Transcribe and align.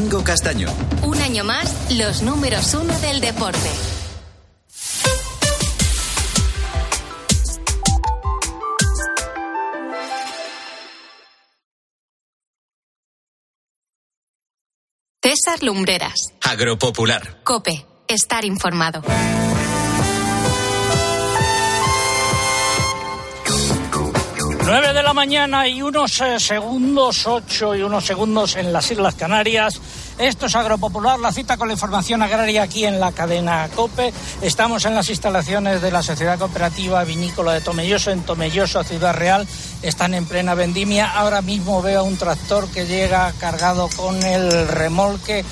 Domingo 0.00 0.24
Castaño. 0.24 0.66
Un 1.02 1.20
año 1.20 1.44
más, 1.44 1.92
los 1.92 2.22
números 2.22 2.72
uno 2.72 2.98
del 3.00 3.20
deporte. 3.20 3.70
César 15.22 15.62
Lumbreras. 15.62 16.14
Agropopular. 16.40 17.42
Cope. 17.44 17.84
Estar 18.08 18.46
informado. 18.46 19.02
9 24.70 24.92
de 24.92 25.02
la 25.02 25.12
mañana 25.12 25.66
y 25.66 25.82
unos 25.82 26.20
eh, 26.20 26.38
segundos, 26.38 27.26
8 27.26 27.74
y 27.74 27.82
unos 27.82 28.06
segundos 28.06 28.54
en 28.54 28.72
las 28.72 28.88
Islas 28.88 29.16
Canarias. 29.16 29.80
Esto 30.16 30.46
es 30.46 30.54
Agropopular, 30.54 31.18
la 31.18 31.32
cita 31.32 31.56
con 31.56 31.66
la 31.66 31.74
información 31.74 32.22
agraria 32.22 32.62
aquí 32.62 32.84
en 32.84 33.00
la 33.00 33.10
cadena 33.10 33.68
COPE. 33.74 34.12
Estamos 34.42 34.84
en 34.84 34.94
las 34.94 35.10
instalaciones 35.10 35.82
de 35.82 35.90
la 35.90 36.04
Sociedad 36.04 36.38
Cooperativa 36.38 37.02
Vinícola 37.02 37.52
de 37.54 37.62
Tomelloso, 37.62 38.12
en 38.12 38.22
Tomelloso, 38.22 38.84
Ciudad 38.84 39.12
Real. 39.12 39.44
Están 39.82 40.14
en 40.14 40.24
plena 40.24 40.54
vendimia. 40.54 41.10
Ahora 41.10 41.42
mismo 41.42 41.82
veo 41.82 42.04
un 42.04 42.16
tractor 42.16 42.68
que 42.68 42.86
llega 42.86 43.32
cargado 43.40 43.88
con 43.96 44.22
el 44.22 44.68
remolque. 44.68 45.44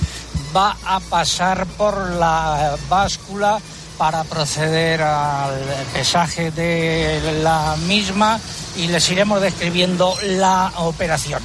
Va 0.57 0.77
a 0.85 1.01
pasar 1.01 1.67
por 1.67 2.11
la 2.11 2.77
báscula 2.89 3.59
para 3.99 4.23
proceder 4.25 5.03
al 5.03 5.59
pesaje 5.93 6.53
de 6.53 7.41
la 7.43 7.77
misma 7.87 8.41
y 8.77 8.87
les 8.87 9.11
iremos 9.11 9.43
describiendo 9.43 10.15
la 10.23 10.73
operación. 10.77 11.43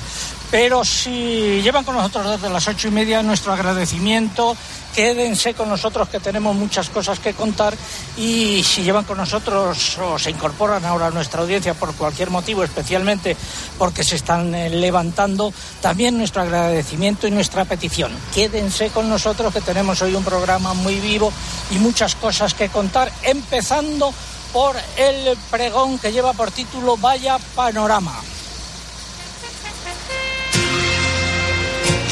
Pero 0.53 0.85
si 0.85 1.63
llevan 1.63 1.83
con 1.83 1.95
nosotros 1.95 2.29
desde 2.29 2.47
las 2.47 2.67
ocho 2.67 2.87
y 2.87 2.91
media, 2.91 3.23
nuestro 3.23 3.53
agradecimiento. 3.53 4.55
Quédense 4.93 5.55
con 5.55 5.67
nosotros 5.67 6.07
que 6.09 6.19
tenemos 6.19 6.55
muchas 6.55 6.91
cosas 6.91 7.17
que 7.17 7.33
contar 7.33 7.73
y 8.17 8.61
si 8.61 8.83
llevan 8.83 9.03
con 9.03 9.17
nosotros 9.17 9.97
o 9.97 10.19
se 10.19 10.29
incorporan 10.29 10.85
ahora 10.85 11.07
a 11.07 11.09
nuestra 11.09 11.41
audiencia 11.41 11.73
por 11.73 11.95
cualquier 11.95 12.29
motivo, 12.29 12.63
especialmente 12.63 13.35
porque 13.79 14.03
se 14.03 14.17
están 14.17 14.53
eh, 14.53 14.69
levantando, 14.69 15.51
también 15.81 16.19
nuestro 16.19 16.43
agradecimiento 16.43 17.25
y 17.25 17.31
nuestra 17.31 17.65
petición. 17.65 18.11
Quédense 18.31 18.89
con 18.89 19.09
nosotros 19.09 19.51
que 19.51 19.61
tenemos 19.61 20.03
hoy 20.03 20.13
un 20.13 20.23
programa 20.23 20.75
muy 20.75 20.99
vivo 20.99 21.33
y 21.71 21.79
muchas 21.79 22.13
cosas 22.13 22.53
que 22.53 22.69
contar, 22.69 23.11
empezando 23.23 24.13
por 24.53 24.75
el 24.97 25.35
pregón 25.49 25.97
que 25.97 26.11
lleva 26.11 26.33
por 26.33 26.51
título 26.51 26.95
Vaya 26.97 27.39
Panorama. 27.55 28.21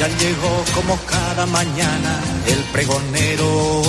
Ya 0.02 0.08
llegó 0.08 0.66
como 0.74 0.98
cada 1.06 1.46
mañana 1.46 2.20
el 2.48 2.58
pregonero. 2.72 3.84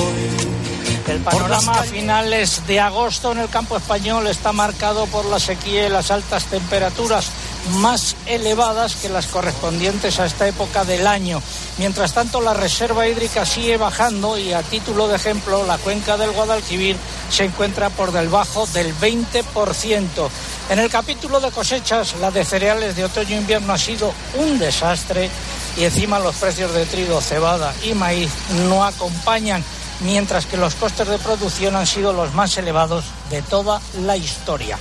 El 1.09 1.21
panorama 1.21 1.73
a 1.73 1.85
finales 1.85 2.67
de 2.67 2.81
agosto 2.81 3.33
en 3.33 3.39
el 3.39 3.49
campo 3.49 3.79
español 3.79 4.27
está 4.27 4.53
marcado 4.53 5.07
por 5.07 5.25
la 5.25 5.41
sequía 5.41 5.87
y 5.87 5.89
las 5.89 6.11
altas 6.11 6.45
temperaturas 6.45 7.31
más 7.77 8.15
elevadas 8.27 8.97
que 8.97 9.09
las 9.09 9.27
correspondientes 9.27 10.21
a 10.21 10.27
esta 10.27 10.47
época 10.47 10.85
del 10.85 11.07
año. 11.07 11.41
Mientras 11.79 12.13
tanto, 12.13 12.43
la 12.43 12.53
reserva 12.53 13.09
hídrica 13.09 13.47
sigue 13.47 13.79
bajando 13.79 14.37
y 14.37 14.53
a 14.53 14.63
título 14.63 15.09
de 15.09 15.17
ejemplo, 15.17 15.65
la 15.65 15.79
cuenca 15.79 16.19
del 16.19 16.33
Guadalquivir 16.33 16.99
se 17.31 17.45
encuentra 17.45 17.89
por 17.89 18.13
debajo 18.13 18.67
del 18.67 18.95
20%. 18.97 20.29
En 20.69 20.79
el 20.79 20.91
capítulo 20.91 21.41
de 21.41 21.51
cosechas, 21.51 22.17
la 22.21 22.31
de 22.31 22.45
cereales 22.45 22.97
de 22.97 23.07
otoño-invierno 23.07 23.73
ha 23.73 23.79
sido 23.79 24.13
un 24.35 24.59
desastre 24.59 25.31
y 25.77 25.85
encima 25.85 26.19
los 26.19 26.37
precios 26.37 26.73
de 26.75 26.87
trigo, 26.87 27.21
cebada 27.21 27.75
y 27.85 27.95
maíz 27.95 28.31
no 28.69 28.85
acompañan, 28.85 29.65
mientras 30.01 30.47
que 30.47 30.57
los 30.57 30.75
costes 30.75 31.09
de 31.09 31.19
producción 31.19 31.77
han 31.77 31.87
sido 31.87 32.13
los 32.13 32.35
más 32.35 32.57
elevados 32.59 33.05
de 33.31 33.43
toda 33.43 33.81
la 34.05 34.17
historia. 34.17 34.79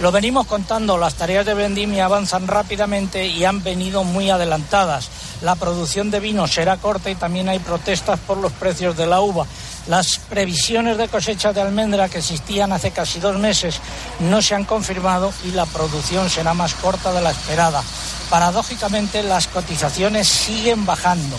Lo 0.00 0.12
venimos 0.12 0.46
contando, 0.46 0.98
las 0.98 1.14
tareas 1.14 1.46
de 1.46 1.54
vendimia 1.54 2.04
avanzan 2.04 2.46
rápidamente 2.46 3.28
y 3.28 3.46
han 3.46 3.62
venido 3.62 4.04
muy 4.04 4.28
adelantadas. 4.28 5.08
La 5.40 5.54
producción 5.54 6.10
de 6.10 6.20
vino 6.20 6.46
será 6.46 6.76
corta 6.76 7.10
y 7.10 7.14
también 7.14 7.48
hay 7.48 7.60
protestas 7.60 8.20
por 8.20 8.36
los 8.36 8.52
precios 8.52 8.94
de 8.96 9.06
la 9.06 9.20
uva. 9.20 9.46
Las 9.88 10.18
previsiones 10.18 10.98
de 10.98 11.06
cosecha 11.06 11.52
de 11.52 11.60
almendra 11.60 12.08
que 12.08 12.18
existían 12.18 12.72
hace 12.72 12.90
casi 12.90 13.20
dos 13.20 13.38
meses 13.38 13.78
no 14.18 14.42
se 14.42 14.56
han 14.56 14.64
confirmado 14.64 15.32
y 15.44 15.52
la 15.52 15.64
producción 15.64 16.28
será 16.28 16.54
más 16.54 16.74
corta 16.74 17.12
de 17.12 17.20
la 17.20 17.30
esperada. 17.30 17.82
Paradójicamente, 18.28 19.22
las 19.22 19.46
cotizaciones 19.46 20.26
siguen 20.26 20.84
bajando. 20.84 21.36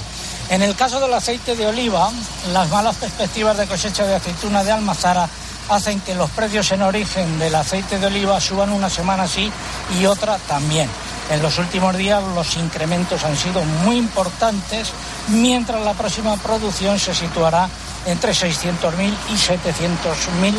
En 0.50 0.62
el 0.62 0.76
caso 0.76 1.02
del 1.02 1.14
aceite 1.14 1.58
de 1.58 1.68
oliva, 1.68 2.10
las 2.54 2.70
malas 2.70 2.96
perspectivas 2.96 3.58
de 3.58 3.68
cosecha 3.68 4.06
de 4.06 4.16
aceituna 4.16 4.64
de 4.64 4.72
Almazara 4.72 5.28
hacen 5.70 6.00
que 6.00 6.16
los 6.16 6.30
precios 6.30 6.72
en 6.72 6.84
origen 6.84 7.40
del 7.40 7.54
aceite 7.54 8.00
de 8.00 8.08
oliva 8.08 8.40
suban 8.40 8.72
una 8.72 8.90
semana 8.90 9.28
sí 9.28 9.52
y 10.00 10.06
otra 10.06 10.38
también. 10.48 10.90
En 11.30 11.42
los 11.42 11.60
últimos 11.60 11.98
días 11.98 12.24
los 12.34 12.56
incrementos 12.56 13.26
han 13.26 13.36
sido 13.36 13.62
muy 13.84 13.98
importantes, 13.98 14.88
mientras 15.28 15.82
la 15.84 15.94
próxima 15.94 16.38
producción 16.38 16.98
se 16.98 17.14
situará 17.14 17.68
entre 18.08 18.32
600.000 18.32 19.14
y 19.30 19.34
700.000 19.34 20.56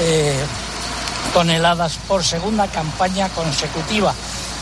eh, 0.00 0.44
toneladas 1.32 1.98
por 2.08 2.24
segunda 2.24 2.68
campaña 2.68 3.28
consecutiva 3.30 4.14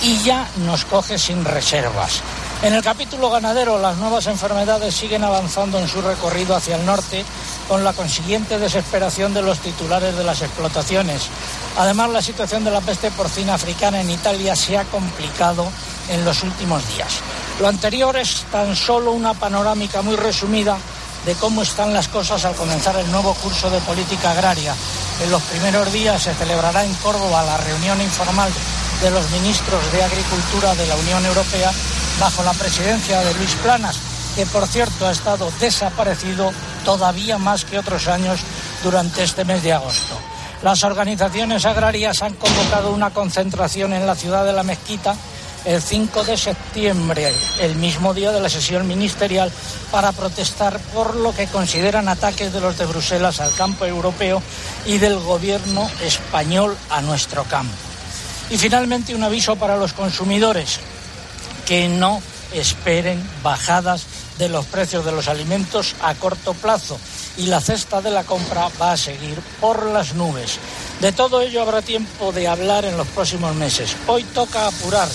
y 0.03 0.19
ya 0.22 0.48
nos 0.65 0.84
coge 0.84 1.19
sin 1.19 1.44
reservas. 1.44 2.22
En 2.62 2.75
el 2.75 2.82
capítulo 2.82 3.28
ganadero, 3.28 3.78
las 3.78 3.97
nuevas 3.97 4.26
enfermedades 4.28 4.94
siguen 4.94 5.25
avanzando 5.25 5.78
en 5.78 5.88
su 5.88 6.00
recorrido 6.00 6.54
hacia 6.54 6.76
el 6.76 6.87
norte, 6.87 7.25
con 7.69 7.82
la 7.82 7.92
consiguiente 7.92 8.59
desesperación 8.59 9.34
de 9.34 9.42
los 9.42 9.59
titulares 9.59 10.16
de 10.16 10.22
las 10.22 10.42
explotaciones. 10.42 11.28
Además, 11.76 12.10
la 12.10 12.22
situación 12.22 12.62
de 12.62 12.71
la 12.71 12.81
peste 12.81 13.10
porcina 13.10 13.54
africana 13.54 14.00
en 14.00 14.10
Italia 14.10 14.54
se 14.54 14.78
ha 14.78 14.84
complicado 14.84 15.66
en 16.09 16.25
los 16.25 16.42
últimos 16.44 16.87
días. 16.94 17.19
Lo 17.60 17.66
anterior 17.69 18.16
es 18.16 18.44
tan 18.53 18.76
solo 18.76 19.12
una 19.12 19.34
panorámica 19.34 20.03
muy 20.03 20.16
resumida 20.16 20.78
de 21.25 21.34
cómo 21.34 21.62
están 21.62 21.93
las 21.93 22.09
cosas 22.09 22.44
al 22.44 22.55
comenzar 22.55 22.97
el 22.97 23.10
nuevo 23.10 23.34
curso 23.34 23.71
de 23.71 23.81
política 23.81 24.33
agraria. 24.33 24.75
En 25.22 25.31
los 25.31 25.43
primeros 25.43 25.93
días 25.93 26.22
se 26.22 26.34
celebrará 26.34 26.84
en 26.84 26.94
Córdoba 26.94 27.43
la 27.44 27.56
reunión 27.59 28.00
informal 28.00 28.50
de 29.00 29.10
los 29.10 29.31
ministros 29.31 29.81
de 29.93 30.03
Agricultura 30.03 30.75
de 30.75 30.87
la 30.87 30.97
Unión 30.97 31.25
Europea 31.25 31.71
bajo 32.19 32.43
la 32.43 32.53
presidencia 32.53 33.21
de 33.21 33.34
Luis 33.34 33.55
Planas, 33.62 33.99
que 34.34 34.47
por 34.47 34.66
cierto 34.66 35.06
ha 35.06 35.12
estado 35.12 35.50
desaparecido 35.60 36.53
todavía 36.84 37.39
más 37.39 37.65
que 37.65 37.78
otros 37.78 38.09
años 38.09 38.41
durante 38.83 39.22
este 39.22 39.44
mes 39.44 39.62
de 39.62 39.72
agosto. 39.72 40.16
Las 40.62 40.84
organizaciones 40.84 41.65
agrarias 41.66 42.22
han 42.22 42.34
convocado 42.34 42.93
una 42.93 43.10
concentración 43.10 43.93
en 43.93 44.06
la 44.06 44.15
ciudad 44.15 44.44
de 44.44 44.53
la 44.53 44.62
Mezquita 44.62 45.16
el 45.65 45.81
5 45.81 46.25
de 46.25 46.37
septiembre, 46.37 47.33
el 47.61 47.77
mismo 47.77 48.15
día 48.15 48.33
de 48.33 48.41
la 48.41 48.49
sesión 48.49 48.87
ministerial, 48.87 49.50
para 49.91 50.12
protestar 50.12 50.78
por 50.95 51.17
lo 51.17 51.34
que 51.34 51.47
consideran 51.47 52.09
ataques 52.09 52.53
de 52.53 52.61
los 52.61 52.78
de 52.78 52.87
Bruselas 52.87 53.41
al 53.41 53.55
campo 53.55 53.87
europeo 53.87 54.43
y 54.87 54.99
del 54.99 55.19
gobierno 55.19 55.89
español 56.03 56.77
a 56.91 57.01
nuestro 57.01 57.45
campo. 57.45 57.75
Y 58.51 58.59
finalmente 58.59 59.15
un 59.15 59.22
aviso 59.22 59.56
para 59.56 59.77
los 59.77 59.93
consumidores 59.93 60.81
que 61.67 61.89
no 61.89 62.21
esperen 62.53 63.22
bajadas 63.43 64.05
de 64.39 64.49
los 64.49 64.67
precios 64.67 65.05
de 65.05 65.12
los 65.12 65.28
alimentos 65.28 65.95
a 66.03 66.15
corto 66.15 66.53
plazo 66.55 66.99
y 67.37 67.47
la 67.47 67.61
cesta 67.61 68.03
de 68.03 68.11
la 68.11 68.25
compra 68.25 68.69
va 68.81 68.93
a 68.93 68.97
seguir 68.97 69.41
por 69.61 69.87
las 69.87 70.15
nubes. 70.15 70.59
De 71.01 71.12
todo 71.12 71.41
ello 71.41 71.62
habrá 71.62 71.83
tiempo 71.83 72.33
de 72.33 72.49
hablar 72.49 72.84
en 72.84 72.97
los 72.97 73.06
próximos 73.09 73.55
meses. 73.55 73.97
Hoy 74.06 74.25
toca 74.25 74.67
apurar 74.67 75.09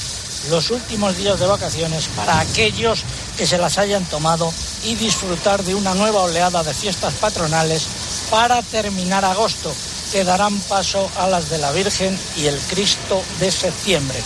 los 0.49 0.71
últimos 0.71 1.17
días 1.17 1.39
de 1.39 1.45
vacaciones 1.45 2.07
para 2.15 2.39
aquellos 2.39 3.03
que 3.37 3.47
se 3.47 3.57
las 3.57 3.77
hayan 3.77 4.05
tomado 4.05 4.51
y 4.83 4.95
disfrutar 4.95 5.63
de 5.63 5.75
una 5.75 5.93
nueva 5.93 6.23
oleada 6.23 6.63
de 6.63 6.73
fiestas 6.73 7.13
patronales 7.15 7.87
para 8.29 8.61
terminar 8.61 9.25
agosto, 9.25 9.73
que 10.11 10.23
darán 10.23 10.57
paso 10.61 11.09
a 11.17 11.27
las 11.27 11.49
de 11.49 11.57
la 11.57 11.71
Virgen 11.71 12.17
y 12.37 12.45
el 12.45 12.57
Cristo 12.59 13.21
de 13.39 13.51
septiembre. 13.51 14.19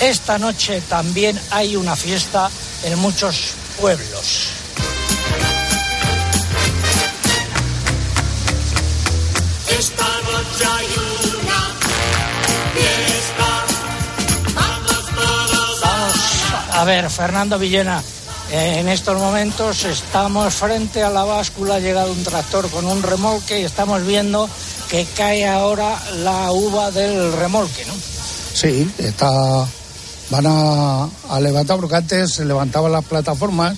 Esta 0.00 0.38
noche 0.38 0.80
también 0.88 1.40
hay 1.50 1.76
una 1.76 1.96
fiesta 1.96 2.50
en 2.84 2.98
muchos 2.98 3.54
pueblos. 3.80 4.53
A 16.74 16.84
ver, 16.84 17.08
Fernando 17.08 17.58
Villena. 17.58 18.02
eh, 18.50 18.78
En 18.80 18.88
estos 18.88 19.18
momentos 19.18 19.84
estamos 19.84 20.52
frente 20.52 21.02
a 21.02 21.10
la 21.10 21.24
báscula, 21.24 21.76
ha 21.76 21.80
llegado 21.80 22.12
un 22.12 22.22
tractor 22.22 22.68
con 22.68 22.86
un 22.86 23.02
remolque 23.02 23.60
y 23.60 23.64
estamos 23.64 24.04
viendo 24.04 24.48
que 24.90 25.06
cae 25.16 25.46
ahora 25.46 25.96
la 26.22 26.50
uva 26.52 26.90
del 26.90 27.32
remolque, 27.32 27.84
¿no? 27.86 27.94
Sí, 27.94 28.90
está, 28.98 29.30
van 30.30 30.46
a, 30.46 31.40
levantar, 31.40 31.78
porque 31.78 31.96
antes 31.96 32.34
se 32.34 32.44
levantaban 32.44 32.92
las 32.92 33.04
plataformas 33.04 33.76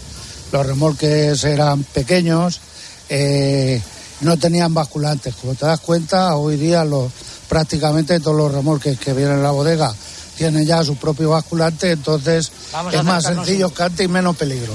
los 0.52 0.64
remolques 0.64 1.42
eran 1.42 1.82
pequeños, 1.82 2.60
eh, 3.08 3.82
no 4.20 4.38
tenían 4.38 4.72
basculantes. 4.72 5.34
Como 5.34 5.54
te 5.54 5.66
das 5.66 5.80
cuenta, 5.80 6.36
hoy 6.36 6.56
día 6.56 6.84
los, 6.84 7.10
prácticamente 7.48 8.20
todos 8.20 8.36
los 8.36 8.52
remolques 8.52 8.98
que 8.98 9.12
vienen 9.12 9.38
en 9.38 9.42
la 9.42 9.50
bodega 9.50 9.92
tienen 10.36 10.66
ya 10.66 10.84
su 10.84 10.96
propio 10.96 11.30
basculante, 11.30 11.92
entonces 11.92 12.50
Vamos 12.72 12.94
es 12.94 13.02
más 13.02 13.24
sencillo 13.24 13.72
que 13.72 13.82
antes 13.82 14.04
y 14.04 14.08
menos 14.08 14.36
peligro. 14.36 14.72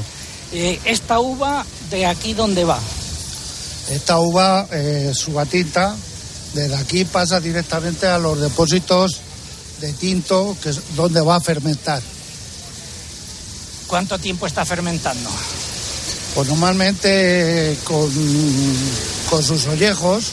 Eh, 0.52 0.80
esta 0.86 1.19
uva, 1.19 1.66
¿de 1.90 2.06
aquí 2.06 2.34
dónde 2.34 2.63
va? 2.63 2.80
Esta 3.90 4.19
uva, 4.19 4.68
eh, 4.72 5.12
su 5.13 5.34
batita, 5.34 5.96
desde 6.54 6.75
aquí 6.75 7.06
pasa 7.06 7.40
directamente 7.40 8.08
a 8.08 8.18
los 8.18 8.40
depósitos 8.40 9.22
de 9.80 9.94
tinto, 9.94 10.56
que 10.62 10.69
es 10.69 10.96
donde 10.96 11.22
va 11.22 11.38
a 11.38 11.42
fermentar. 11.42 12.02
¿Cuánto 13.88 14.18
tiempo 14.19 14.48
está 14.48 14.66
fermentando? 14.66 15.30
Pues 16.36 16.48
normalmente 16.48 17.78
con, 17.84 18.10
con 19.30 19.44
sus 19.44 19.68
ollejos 19.68 20.24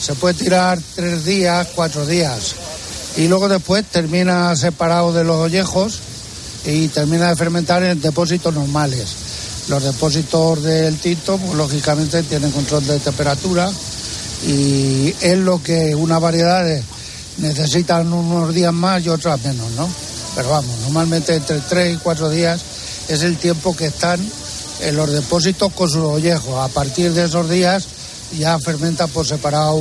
se 0.00 0.14
puede 0.14 0.34
tirar 0.34 0.78
tres 0.94 1.24
días, 1.24 1.68
cuatro 1.74 2.06
días. 2.06 2.54
Y 3.16 3.26
luego 3.28 3.48
después 3.48 3.84
termina 3.86 4.54
separado 4.54 5.12
de 5.12 5.24
los 5.24 5.36
ollejos 5.36 5.98
y 6.64 6.88
termina 6.88 7.28
de 7.30 7.36
fermentar 7.36 7.82
en 7.82 8.00
depósitos 8.00 8.54
normales. 8.54 9.06
Los 9.68 9.82
depósitos 9.82 10.62
del 10.62 10.96
tinto, 10.98 11.36
pues, 11.38 11.54
lógicamente, 11.54 12.22
tienen 12.22 12.50
control 12.52 12.86
de 12.86 12.98
temperatura 13.00 13.70
y 14.46 15.14
es 15.20 15.38
lo 15.38 15.62
que 15.62 15.94
una 15.94 16.18
variedad 16.18 16.64
de- 16.64 16.82
necesitan 17.38 18.12
unos 18.12 18.54
días 18.54 18.72
más 18.72 19.04
y 19.04 19.08
otras 19.08 19.42
menos, 19.44 19.70
¿no? 19.72 19.88
Pero 20.36 20.50
vamos, 20.50 20.74
normalmente 20.82 21.34
entre 21.34 21.58
tres 21.60 21.94
y 21.96 21.98
cuatro 21.98 22.30
días 22.30 22.60
es 23.08 23.22
el 23.22 23.36
tiempo 23.36 23.74
que 23.76 23.86
están 23.86 24.20
en 24.80 24.96
los 24.96 25.10
depósitos 25.10 25.72
con 25.72 25.88
sus 25.88 26.02
ollejos. 26.02 26.54
A 26.58 26.68
partir 26.68 27.12
de 27.12 27.24
esos 27.24 27.48
días 27.50 27.84
ya 28.38 28.58
fermenta 28.58 29.06
por 29.08 29.26
separado 29.26 29.78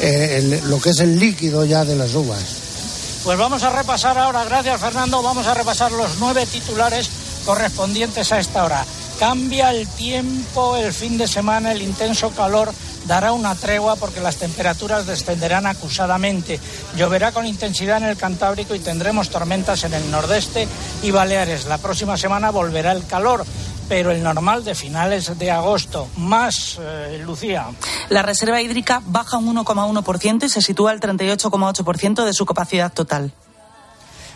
eh, 0.00 0.60
lo 0.64 0.80
que 0.80 0.90
es 0.90 1.00
el 1.00 1.18
líquido 1.18 1.64
ya 1.64 1.84
de 1.84 1.96
las 1.96 2.14
uvas. 2.14 3.20
Pues 3.24 3.38
vamos 3.38 3.62
a 3.62 3.70
repasar 3.70 4.16
ahora, 4.16 4.44
gracias 4.44 4.80
Fernando, 4.80 5.22
vamos 5.22 5.46
a 5.46 5.54
repasar 5.54 5.92
los 5.92 6.18
nueve 6.18 6.46
titulares 6.46 7.10
correspondientes 7.44 8.32
a 8.32 8.40
esta 8.40 8.64
hora. 8.64 8.84
Cambia 9.18 9.70
el 9.70 9.86
tiempo, 9.86 10.76
el 10.76 10.94
fin 10.94 11.18
de 11.18 11.28
semana, 11.28 11.72
el 11.72 11.82
intenso 11.82 12.30
calor 12.30 12.72
dará 13.06 13.32
una 13.32 13.54
tregua 13.54 13.96
porque 13.96 14.20
las 14.20 14.36
temperaturas 14.36 15.06
descenderán 15.06 15.66
acusadamente. 15.66 16.58
Lloverá 16.96 17.32
con 17.32 17.46
intensidad 17.46 17.98
en 17.98 18.04
el 18.04 18.16
Cantábrico 18.16 18.74
y 18.74 18.78
tendremos 18.78 19.30
tormentas 19.30 19.84
en 19.84 19.94
el 19.94 20.10
nordeste 20.10 20.66
y 21.02 21.10
Baleares. 21.10 21.66
La 21.66 21.78
próxima 21.78 22.16
semana 22.16 22.50
volverá 22.50 22.92
el 22.92 23.06
calor, 23.06 23.44
pero 23.90 24.12
el 24.12 24.22
normal 24.22 24.62
de 24.62 24.76
finales 24.76 25.36
de 25.36 25.50
agosto. 25.50 26.06
Más, 26.16 26.78
eh, 26.80 27.20
Lucía. 27.26 27.66
La 28.08 28.22
reserva 28.22 28.62
hídrica 28.62 29.02
baja 29.04 29.36
un 29.36 29.48
1,1% 29.48 30.44
y 30.44 30.48
se 30.48 30.62
sitúa 30.62 30.92
al 30.92 31.00
38,8% 31.00 32.24
de 32.24 32.32
su 32.32 32.46
capacidad 32.46 32.92
total. 32.92 33.32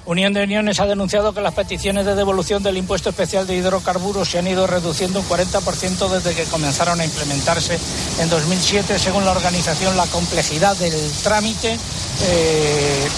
Unión 0.07 0.33
de 0.33 0.43
Uniones 0.43 0.81
ha 0.81 0.87
denunciado 0.87 1.33
que 1.33 1.41
las 1.41 1.55
peticiones 1.55 2.05
de 2.05 2.17
devolución 2.17 2.65
del 2.65 2.77
impuesto 2.77 3.11
especial 3.11 3.47
de 3.47 3.55
hidrocarburos 3.55 4.29
se 4.29 4.41
han 4.41 4.49
ido 4.49 4.67
reduciendo 4.67 5.21
un 5.21 5.29
40% 5.29 6.09
desde 6.09 6.35
que 6.35 6.45
comenzaron 6.51 7.01
a 7.01 7.05
implementarse 7.05 7.79
en 8.19 8.29
2007. 8.29 8.99
Según 8.99 9.25
la 9.25 9.31
organización, 9.31 9.97
la 9.97 10.07
complejidad 10.07 10.77
del 10.77 11.13
trámite, 11.23 11.79
eh, 12.23 13.09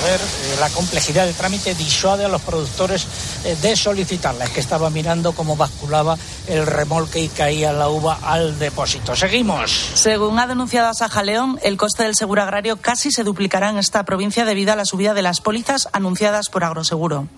a 0.00 0.06
ver, 0.06 0.20
la 0.60 0.68
complejidad 0.70 1.26
del 1.26 1.34
trámite 1.34 1.74
disuade 1.74 2.24
a 2.24 2.28
los 2.28 2.42
productores 2.42 3.06
eh, 3.44 3.56
de 3.60 3.76
solicitarla. 3.76 4.44
Es 4.44 4.50
que 4.50 4.60
estaba 4.60 4.90
mirando 4.90 5.32
cómo 5.32 5.56
basculaba 5.56 6.16
el 6.46 6.66
remolque 6.66 7.20
y 7.20 7.28
caía 7.28 7.72
la 7.72 7.88
uva 7.88 8.18
al 8.22 8.58
depósito. 8.58 9.14
Seguimos. 9.16 9.70
Según 9.94 10.38
ha 10.38 10.46
denunciado 10.46 10.88
Asaja 10.88 11.22
León, 11.22 11.58
el 11.62 11.76
coste 11.76 12.04
del 12.04 12.14
seguro 12.14 12.42
agrario 12.42 12.76
casi 12.76 13.10
se 13.10 13.24
duplicará 13.24 13.70
en 13.70 13.78
esta 13.78 14.04
provincia 14.04 14.44
debido 14.44 14.72
a 14.72 14.76
la 14.76 14.84
subida 14.84 15.14
de 15.14 15.22
las 15.22 15.40
pólizas 15.40 15.88
anunciadas 15.92 16.48
por 16.48 16.64
Agroseguro. 16.64 17.28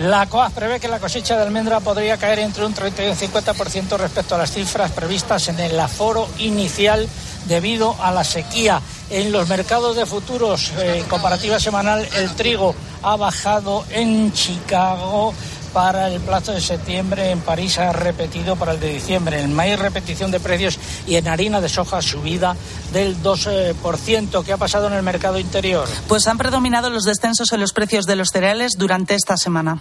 La 0.00 0.24
COAS 0.24 0.52
prevé 0.54 0.80
que 0.80 0.88
la 0.88 0.98
cosecha 0.98 1.36
de 1.36 1.42
almendra 1.42 1.78
podría 1.80 2.16
caer 2.16 2.38
entre 2.38 2.64
un 2.64 2.72
30 2.72 3.04
y 3.04 3.08
un 3.10 3.16
50% 3.16 3.98
respecto 3.98 4.34
a 4.34 4.38
las 4.38 4.50
cifras 4.50 4.92
previstas 4.92 5.48
en 5.48 5.60
el 5.60 5.78
aforo 5.78 6.26
inicial 6.38 7.06
debido 7.44 7.94
a 8.00 8.10
la 8.10 8.24
sequía. 8.24 8.80
En 9.10 9.30
los 9.30 9.46
mercados 9.48 9.96
de 9.96 10.06
futuros, 10.06 10.72
eh, 10.78 11.04
comparativa 11.06 11.60
semanal, 11.60 12.08
el 12.16 12.30
trigo 12.30 12.74
ha 13.02 13.16
bajado 13.16 13.84
en 13.90 14.32
Chicago 14.32 15.34
para 15.72 16.08
el 16.08 16.20
plazo 16.20 16.52
de 16.52 16.60
septiembre, 16.60 17.30
en 17.30 17.40
París 17.40 17.78
ha 17.78 17.92
repetido 17.92 18.56
para 18.56 18.72
el 18.72 18.80
de 18.80 18.88
diciembre, 18.92 19.40
en 19.40 19.54
maíz 19.54 19.78
repetición 19.78 20.30
de 20.30 20.40
precios 20.40 20.78
y 21.06 21.16
en 21.16 21.28
harina 21.28 21.60
de 21.60 21.68
soja 21.68 22.02
subida 22.02 22.56
del 22.92 23.22
2%. 23.22 24.44
¿Qué 24.44 24.52
ha 24.52 24.56
pasado 24.56 24.88
en 24.88 24.94
el 24.94 25.02
mercado 25.02 25.38
interior? 25.38 25.88
Pues 26.08 26.26
han 26.26 26.38
predominado 26.38 26.90
los 26.90 27.04
descensos 27.04 27.52
en 27.52 27.60
los 27.60 27.72
precios 27.72 28.06
de 28.06 28.16
los 28.16 28.30
cereales 28.30 28.72
durante 28.76 29.14
esta 29.14 29.36
semana. 29.36 29.80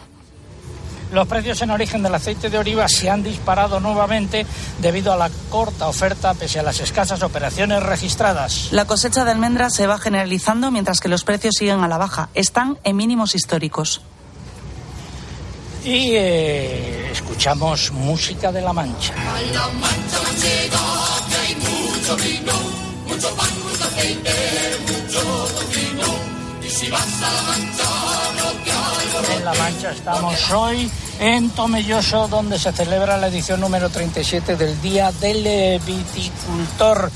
Los 1.11 1.27
precios 1.27 1.59
en 1.63 1.71
origen 1.71 2.03
del 2.03 2.13
aceite 2.13 2.51
de 2.51 2.59
oliva 2.59 2.87
se 2.87 3.09
han 3.09 3.23
disparado 3.23 3.79
nuevamente 3.79 4.45
debido 4.79 5.11
a 5.11 5.17
la 5.17 5.31
corta 5.49 5.87
oferta 5.87 6.35
pese 6.35 6.59
a 6.59 6.63
las 6.63 6.79
escasas 6.81 7.23
operaciones 7.23 7.81
registradas. 7.81 8.67
La 8.71 8.85
cosecha 8.85 9.25
de 9.25 9.31
almendras 9.31 9.73
se 9.73 9.87
va 9.87 9.97
generalizando 9.97 10.69
mientras 10.69 10.99
que 10.99 11.09
los 11.09 11.23
precios 11.23 11.55
siguen 11.57 11.83
a 11.83 11.87
la 11.87 11.97
baja. 11.97 12.29
Están 12.35 12.77
en 12.83 12.95
mínimos 12.95 13.33
históricos. 13.33 14.01
Y 15.89 16.15
eh, 16.15 17.09
escuchamos 17.11 17.91
música 17.93 18.51
de 18.51 18.61
la 18.61 18.71
Mancha. 18.71 19.11
En 29.35 29.45
La 29.45 29.53
Mancha 29.55 29.91
estamos 29.91 30.51
hoy 30.51 30.91
en 31.19 31.49
Tomelloso, 31.49 32.27
donde 32.27 32.59
se 32.59 32.71
celebra 32.71 33.17
la 33.17 33.29
edición 33.29 33.59
número 33.59 33.89
37 33.89 34.57
del 34.57 34.79
Día 34.83 35.11
del 35.13 35.79
Viticultor. 35.79 37.11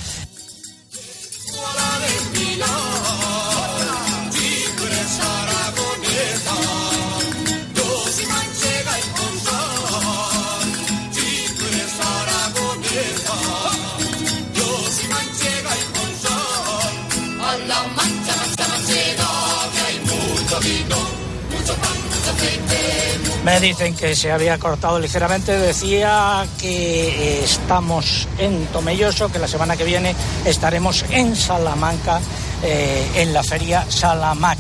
Me 23.43 23.59
dicen 23.59 23.93
que 23.93 24.15
se 24.15 24.31
había 24.31 24.57
cortado 24.57 24.99
ligeramente. 24.99 25.57
Decía 25.57 26.45
que 26.59 27.09
eh, 27.09 27.43
estamos 27.43 28.27
en 28.37 28.65
Tomelloso, 28.67 29.29
que 29.29 29.37
la 29.37 29.49
semana 29.49 29.75
que 29.75 29.83
viene 29.83 30.15
estaremos 30.45 31.03
en 31.09 31.35
Salamanca, 31.35 32.21
eh, 32.63 33.05
en 33.15 33.33
la 33.33 33.43
feria 33.43 33.85
Salamac. 33.89 34.57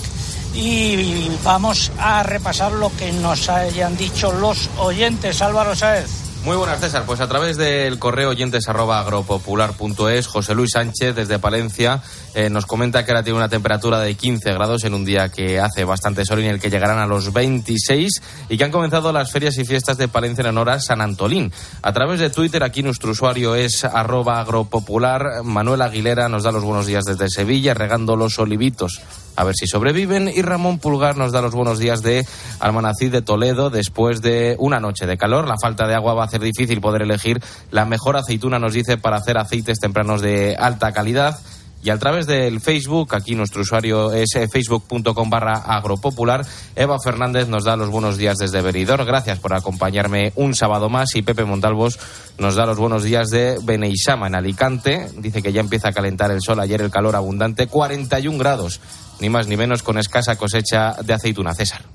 Y 0.53 1.31
vamos 1.45 1.93
a 1.97 2.23
repasar 2.23 2.73
lo 2.73 2.91
que 2.97 3.13
nos 3.13 3.47
hayan 3.47 3.95
dicho 3.95 4.33
los 4.33 4.69
oyentes. 4.77 5.41
Álvaro 5.41 5.75
Sáez. 5.75 6.09
Muy 6.43 6.57
buenas, 6.57 6.81
César. 6.81 7.05
Pues 7.05 7.21
a 7.21 7.29
través 7.29 7.55
del 7.55 7.97
correo 7.99 8.31
oyentes 8.31 8.67
agropopular.es, 8.67 10.27
José 10.27 10.53
Luis 10.53 10.71
Sánchez 10.71 11.15
desde 11.15 11.39
Palencia 11.39 12.01
eh, 12.35 12.49
nos 12.49 12.65
comenta 12.65 13.05
que 13.05 13.11
ahora 13.11 13.23
tiene 13.23 13.37
una 13.37 13.49
temperatura 13.49 13.99
de 13.99 14.15
15 14.15 14.53
grados 14.53 14.83
en 14.83 14.93
un 14.93 15.05
día 15.05 15.29
que 15.29 15.59
hace 15.59 15.83
bastante 15.85 16.25
sol 16.25 16.39
y 16.39 16.45
en 16.45 16.51
el 16.51 16.59
que 16.59 16.69
llegarán 16.69 16.99
a 16.99 17.05
los 17.05 17.31
26 17.31 18.21
y 18.49 18.57
que 18.57 18.63
han 18.63 18.71
comenzado 18.71 19.11
las 19.11 19.31
ferias 19.31 19.57
y 19.57 19.65
fiestas 19.65 19.97
de 19.97 20.07
Palencia 20.07 20.41
en 20.41 20.47
honor 20.47 20.71
a 20.71 20.79
San 20.79 21.01
Antolín. 21.01 21.51
A 21.81 21.93
través 21.93 22.19
de 22.19 22.29
Twitter, 22.29 22.63
aquí 22.63 22.83
nuestro 22.83 23.11
usuario 23.11 23.55
es 23.55 23.83
arroba 23.83 24.39
agropopular. 24.39 25.43
Manuel 25.43 25.81
Aguilera 25.81 26.29
nos 26.29 26.43
da 26.43 26.51
los 26.51 26.63
buenos 26.63 26.85
días 26.85 27.03
desde 27.05 27.29
Sevilla, 27.29 27.73
regando 27.73 28.15
los 28.15 28.39
olivitos. 28.39 29.01
A 29.35 29.43
ver 29.43 29.55
si 29.55 29.67
sobreviven. 29.67 30.31
Y 30.33 30.41
Ramón 30.41 30.79
Pulgar 30.79 31.17
nos 31.17 31.31
da 31.31 31.41
los 31.41 31.53
buenos 31.53 31.79
días 31.79 32.01
de 32.01 32.25
Almanacid 32.59 33.11
de 33.11 33.21
Toledo 33.21 33.69
después 33.69 34.21
de 34.21 34.55
una 34.59 34.79
noche 34.79 35.05
de 35.05 35.17
calor. 35.17 35.47
La 35.47 35.55
falta 35.61 35.87
de 35.87 35.95
agua 35.95 36.13
va 36.13 36.23
a 36.23 36.25
hacer 36.25 36.41
difícil 36.41 36.81
poder 36.81 37.01
elegir 37.01 37.41
la 37.71 37.85
mejor 37.85 38.15
aceituna, 38.17 38.59
nos 38.59 38.73
dice, 38.73 38.97
para 38.97 39.17
hacer 39.17 39.37
aceites 39.37 39.79
tempranos 39.79 40.21
de 40.21 40.55
alta 40.55 40.91
calidad. 40.91 41.39
Y 41.83 41.89
a 41.89 41.97
través 41.97 42.27
del 42.27 42.61
Facebook, 42.61 43.13
aquí 43.13 43.35
nuestro 43.35 43.61
usuario 43.61 44.13
es 44.13 44.35
eh, 44.35 44.47
facebook.com 44.47 45.29
barra 45.29 45.55
agropopular, 45.55 46.45
Eva 46.75 46.97
Fernández 47.03 47.49
nos 47.49 47.65
da 47.65 47.75
los 47.75 47.89
buenos 47.89 48.17
días 48.17 48.37
desde 48.37 48.61
Beridor. 48.61 49.03
Gracias 49.03 49.39
por 49.39 49.53
acompañarme 49.53 50.31
un 50.35 50.55
sábado 50.55 50.89
más. 50.89 51.15
Y 51.15 51.21
Pepe 51.23 51.43
Montalvos 51.43 51.99
nos 52.37 52.55
da 52.55 52.65
los 52.65 52.77
buenos 52.77 53.03
días 53.03 53.27
de 53.29 53.59
Beneisama 53.61 54.27
en 54.27 54.35
Alicante. 54.35 55.09
Dice 55.17 55.41
que 55.41 55.51
ya 55.51 55.59
empieza 55.59 55.89
a 55.89 55.93
calentar 55.93 56.31
el 56.31 56.41
sol. 56.41 56.61
Ayer 56.61 56.81
el 56.81 56.89
calor 56.89 57.17
abundante, 57.17 57.67
41 57.67 58.37
grados, 58.37 58.79
ni 59.19 59.29
más 59.29 59.47
ni 59.47 59.57
menos 59.57 59.83
con 59.83 59.97
escasa 59.97 60.37
cosecha 60.37 60.93
de 61.03 61.13
aceituna. 61.13 61.53
César. 61.53 61.92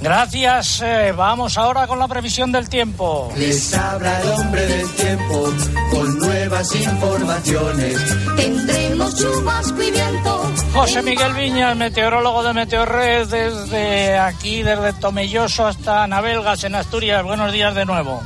Gracias. 0.00 0.82
eh, 0.82 1.12
vamos 1.16 1.56
ahora 1.56 1.86
con 1.86 1.98
la 1.98 2.06
previsión 2.06 2.52
del 2.52 2.68
tiempo. 2.68 3.32
Les 3.36 3.74
habla 3.74 4.20
el 4.20 4.28
hombre 4.28 4.66
del 4.66 4.90
tiempo 4.90 5.48
con 5.90 6.18
nuevas 6.18 6.74
informaciones. 6.74 8.16
Tendremos 8.36 9.16
chubasco 9.16 9.82
y 9.82 9.90
viento. 9.90 10.52
José 10.74 11.02
Miguel 11.02 11.32
Viñas, 11.34 11.76
meteorólogo 11.76 12.42
de 12.42 12.52
Meteorred, 12.52 13.26
desde 13.28 14.18
aquí, 14.18 14.62
desde 14.62 14.92
Tomelloso 14.94 15.66
hasta 15.66 16.06
Navelgas, 16.06 16.64
en 16.64 16.74
Asturias. 16.74 17.22
Buenos 17.24 17.52
días 17.52 17.74
de 17.74 17.86
nuevo. 17.86 18.22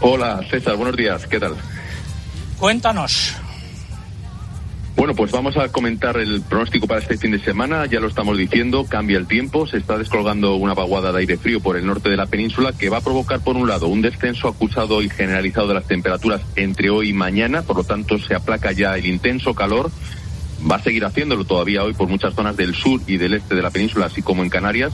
Hola 0.00 0.40
César, 0.50 0.74
buenos 0.74 0.96
días, 0.96 1.26
¿qué 1.28 1.38
tal? 1.38 1.54
Cuéntanos. 2.58 3.36
Bueno, 4.94 5.14
pues 5.14 5.32
vamos 5.32 5.56
a 5.56 5.68
comentar 5.68 6.18
el 6.18 6.42
pronóstico 6.42 6.86
para 6.86 7.00
este 7.00 7.16
fin 7.16 7.32
de 7.32 7.38
semana. 7.38 7.86
Ya 7.86 7.98
lo 7.98 8.08
estamos 8.08 8.36
diciendo, 8.36 8.84
cambia 8.88 9.16
el 9.16 9.26
tiempo, 9.26 9.66
se 9.66 9.78
está 9.78 9.96
descolgando 9.96 10.54
una 10.56 10.74
vaguada 10.74 11.12
de 11.12 11.20
aire 11.20 11.38
frío 11.38 11.60
por 11.60 11.76
el 11.76 11.86
norte 11.86 12.10
de 12.10 12.16
la 12.16 12.26
península 12.26 12.72
que 12.72 12.90
va 12.90 12.98
a 12.98 13.00
provocar, 13.00 13.40
por 13.40 13.56
un 13.56 13.66
lado, 13.66 13.88
un 13.88 14.02
descenso 14.02 14.48
acusado 14.48 15.02
y 15.02 15.08
generalizado 15.08 15.68
de 15.68 15.74
las 15.74 15.86
temperaturas 15.86 16.42
entre 16.56 16.90
hoy 16.90 17.08
y 17.08 17.12
mañana, 17.14 17.62
por 17.62 17.76
lo 17.78 17.84
tanto 17.84 18.18
se 18.18 18.34
aplaca 18.34 18.72
ya 18.72 18.96
el 18.96 19.06
intenso 19.06 19.54
calor. 19.54 19.90
Va 20.70 20.76
a 20.76 20.82
seguir 20.82 21.04
haciéndolo 21.04 21.44
todavía 21.44 21.82
hoy 21.82 21.94
por 21.94 22.08
muchas 22.08 22.34
zonas 22.34 22.56
del 22.56 22.74
sur 22.74 23.00
y 23.06 23.16
del 23.16 23.34
este 23.34 23.54
de 23.54 23.62
la 23.62 23.70
península, 23.70 24.06
así 24.06 24.20
como 24.22 24.42
en 24.42 24.50
Canarias. 24.50 24.92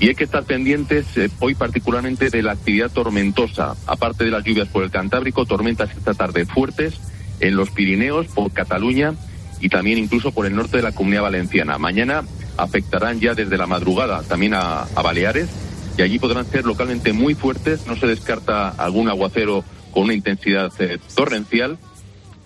Y 0.00 0.08
hay 0.08 0.14
que 0.14 0.24
estar 0.24 0.44
pendientes 0.44 1.06
eh, 1.16 1.30
hoy 1.38 1.54
particularmente 1.54 2.28
de 2.28 2.42
la 2.42 2.52
actividad 2.52 2.90
tormentosa. 2.90 3.76
Aparte 3.86 4.24
de 4.24 4.30
las 4.30 4.44
lluvias 4.44 4.68
por 4.68 4.82
el 4.82 4.90
Cantábrico, 4.90 5.46
tormentas 5.46 5.90
esta 5.96 6.12
tarde 6.12 6.44
fuertes 6.44 7.00
en 7.40 7.56
los 7.56 7.70
Pirineos, 7.70 8.26
por 8.26 8.52
Cataluña 8.52 9.14
y 9.60 9.68
también 9.68 9.98
incluso 9.98 10.32
por 10.32 10.46
el 10.46 10.54
norte 10.54 10.78
de 10.78 10.82
la 10.82 10.92
Comunidad 10.92 11.22
Valenciana. 11.22 11.78
Mañana 11.78 12.24
afectarán 12.56 13.20
ya 13.20 13.34
desde 13.34 13.56
la 13.56 13.66
madrugada 13.66 14.22
también 14.22 14.54
a, 14.54 14.86
Baleares 15.02 15.48
y 15.96 16.02
allí 16.02 16.18
podrán 16.18 16.46
ser 16.46 16.64
localmente 16.64 17.12
muy 17.12 17.34
fuertes. 17.34 17.86
No 17.86 17.96
se 17.96 18.06
descarta 18.06 18.68
algún 18.70 19.08
aguacero 19.08 19.64
con 19.92 20.04
una 20.04 20.14
intensidad 20.14 20.70
eh, 20.78 20.98
torrencial, 21.14 21.78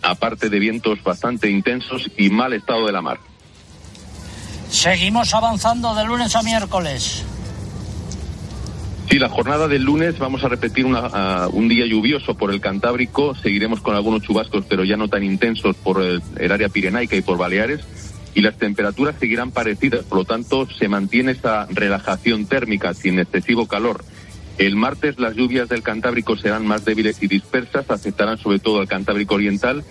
aparte 0.00 0.48
de 0.48 0.58
vientos 0.58 1.02
bastante 1.02 1.50
intensos 1.50 2.10
y 2.16 2.30
mal 2.30 2.52
estado 2.52 2.86
de 2.86 2.92
la 2.92 3.02
mar. 3.02 3.18
Seguimos 4.70 5.34
avanzando 5.34 5.94
de 5.94 6.04
lunes 6.04 6.34
a 6.34 6.42
miércoles. 6.42 7.24
Sí, 9.10 9.18
la 9.18 9.28
jornada 9.28 9.68
del 9.68 9.82
lunes 9.82 10.18
vamos 10.18 10.42
a 10.42 10.48
repetir 10.48 10.86
una, 10.86 11.00
ah, 11.12 11.48
un 11.52 11.68
día 11.68 11.86
lluvioso 11.86 12.34
por 12.34 12.50
el 12.52 12.60
Cantábrico. 12.60 13.34
Seguiremos 13.34 13.80
con 13.80 13.94
algunos 13.94 14.22
chubascos, 14.22 14.64
pero 14.68 14.84
ya 14.84 14.96
no 14.96 15.08
tan 15.08 15.22
intensos 15.22 15.76
por 15.76 16.02
el, 16.02 16.22
el 16.38 16.52
área 16.52 16.68
pirenaica 16.68 17.16
y 17.16 17.22
por 17.22 17.36
Baleares. 17.36 17.80
Y 18.34 18.40
las 18.40 18.56
temperaturas 18.56 19.16
seguirán 19.20 19.50
parecidas, 19.50 20.04
por 20.06 20.18
lo 20.18 20.24
tanto 20.24 20.66
se 20.70 20.88
mantiene 20.88 21.32
esa 21.32 21.66
relajación 21.70 22.46
térmica 22.46 22.94
sin 22.94 23.18
excesivo 23.18 23.66
calor. 23.66 24.02
El 24.56 24.76
martes 24.76 25.18
las 25.18 25.34
lluvias 25.34 25.68
del 25.68 25.82
Cantábrico 25.82 26.36
serán 26.36 26.66
más 26.66 26.84
débiles 26.84 27.22
y 27.22 27.26
dispersas, 27.26 27.90
afectarán 27.90 28.38
sobre 28.38 28.58
todo 28.58 28.80
al 28.80 28.88
Cantábrico 28.88 29.34
Oriental 29.34 29.84